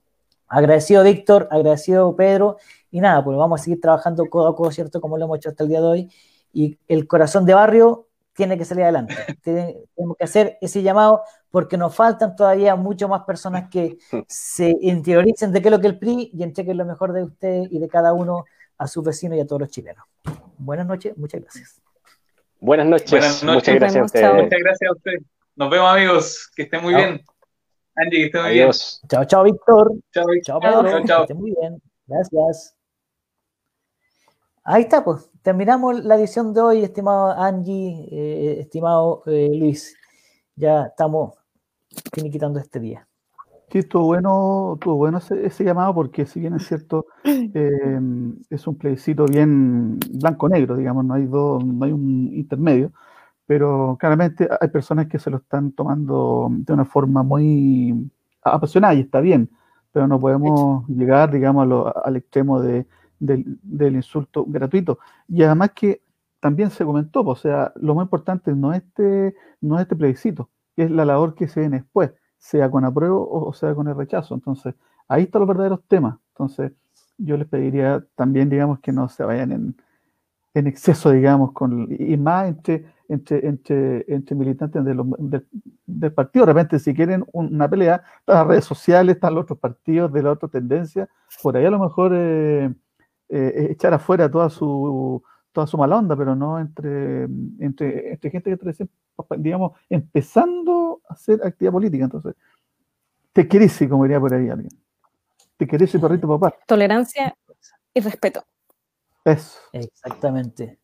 [0.53, 2.59] Agradecido Víctor, agradecido Pedro,
[2.91, 5.01] y nada, pues vamos a seguir trabajando codo a codo, ¿cierto?
[5.01, 6.11] Como lo hemos hecho hasta el día de hoy.
[6.53, 9.15] Y el corazón de barrio tiene que salir adelante.
[9.43, 13.97] Tenemos que hacer ese llamado porque nos faltan todavía mucho más personas que
[14.29, 17.63] se interioricen de qué es lo que el PRI y entreguen lo mejor de usted
[17.71, 18.45] y de cada uno
[18.77, 20.05] a sus vecinos y a todos los chilenos.
[20.59, 21.81] Buenas noches, muchas gracias.
[22.61, 24.35] Buenas noches, muchas gracias a usted.
[24.35, 25.13] Muchas gracias a usted.
[25.57, 27.25] Nos vemos amigos, que estén muy bien.
[27.97, 29.01] Esté muy Adiós.
[29.03, 29.09] bien.
[29.09, 29.93] Chao, chao, Víctor.
[30.13, 31.05] Chao, chao, Pedro.
[31.05, 31.37] Chao, chao.
[31.37, 31.81] Muy bien.
[32.07, 32.75] Gracias.
[34.65, 35.29] Ahí está, pues.
[35.43, 39.97] Terminamos la edición de hoy, estimado Angie, eh, estimado eh, Luis.
[40.55, 41.35] Ya estamos
[42.15, 43.07] finiquitando este día.
[43.71, 47.99] Sí, estuvo bueno, estuvo bueno ese, llamado porque si bien es cierto, eh,
[48.51, 52.93] es un plebiscito bien blanco-negro, digamos, no hay, dos, no hay un intermedio,
[53.53, 58.11] pero claramente hay personas que se lo están tomando de una forma muy
[58.43, 59.51] apasionada y está bien,
[59.93, 62.87] pero no podemos llegar, digamos, al extremo de,
[63.19, 65.01] del, insulto gratuito.
[65.29, 66.01] Y además que
[66.41, 70.49] también se comentó, o sea, lo más importante no es este, no es este plebiscito,
[70.75, 74.35] es la labor que se viene después, sea con apruebo o sea con el rechazo.
[74.35, 74.75] Entonces,
[75.09, 76.17] ahí están los verdaderos temas.
[76.29, 76.73] Entonces,
[77.19, 79.77] yo les pediría también, digamos, que no se vayan en,
[80.55, 86.47] en exceso, digamos, con, y más entre, entre, entre, entre militantes del partido.
[86.47, 90.23] De repente, si quieren una pelea, están las redes sociales, están los otros partidos de
[90.23, 91.09] la otra tendencia.
[91.43, 92.73] Por ahí a lo mejor eh,
[93.29, 95.23] eh, echar afuera toda su
[95.53, 97.25] toda su mala onda, pero no entre,
[97.59, 98.87] entre, entre gente que está,
[99.37, 102.05] digamos, empezando a hacer actividad política.
[102.05, 102.35] Entonces,
[103.35, 104.73] te querés, como diría por ahí alguien.
[105.59, 106.57] Te querés, perrito papá.
[106.67, 107.37] Tolerancia
[107.93, 108.45] y respeto.
[109.27, 109.59] Eso.
[109.73, 110.79] Exactamente.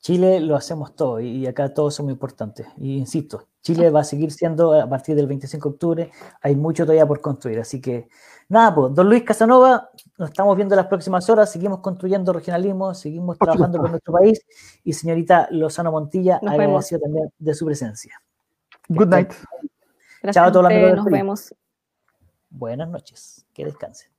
[0.00, 2.66] Chile lo hacemos todo y acá todos son muy importantes.
[2.78, 6.10] Y insisto, Chile va a seguir siendo a partir del 25 de octubre,
[6.40, 7.60] hay mucho todavía por construir.
[7.60, 8.08] Así que,
[8.48, 12.94] nada, pues, don Luis Casanova, nos estamos viendo en las próximas horas, seguimos construyendo regionalismo,
[12.94, 14.40] seguimos trabajando por nuestro país.
[14.84, 18.20] Y señorita Lozano Montilla, agradecido también de su presencia.
[18.88, 19.32] Good night.
[20.22, 20.96] Gracias Chao a todos los amigos.
[20.96, 21.54] Nos vemos.
[22.48, 24.10] Buenas noches, que descansen.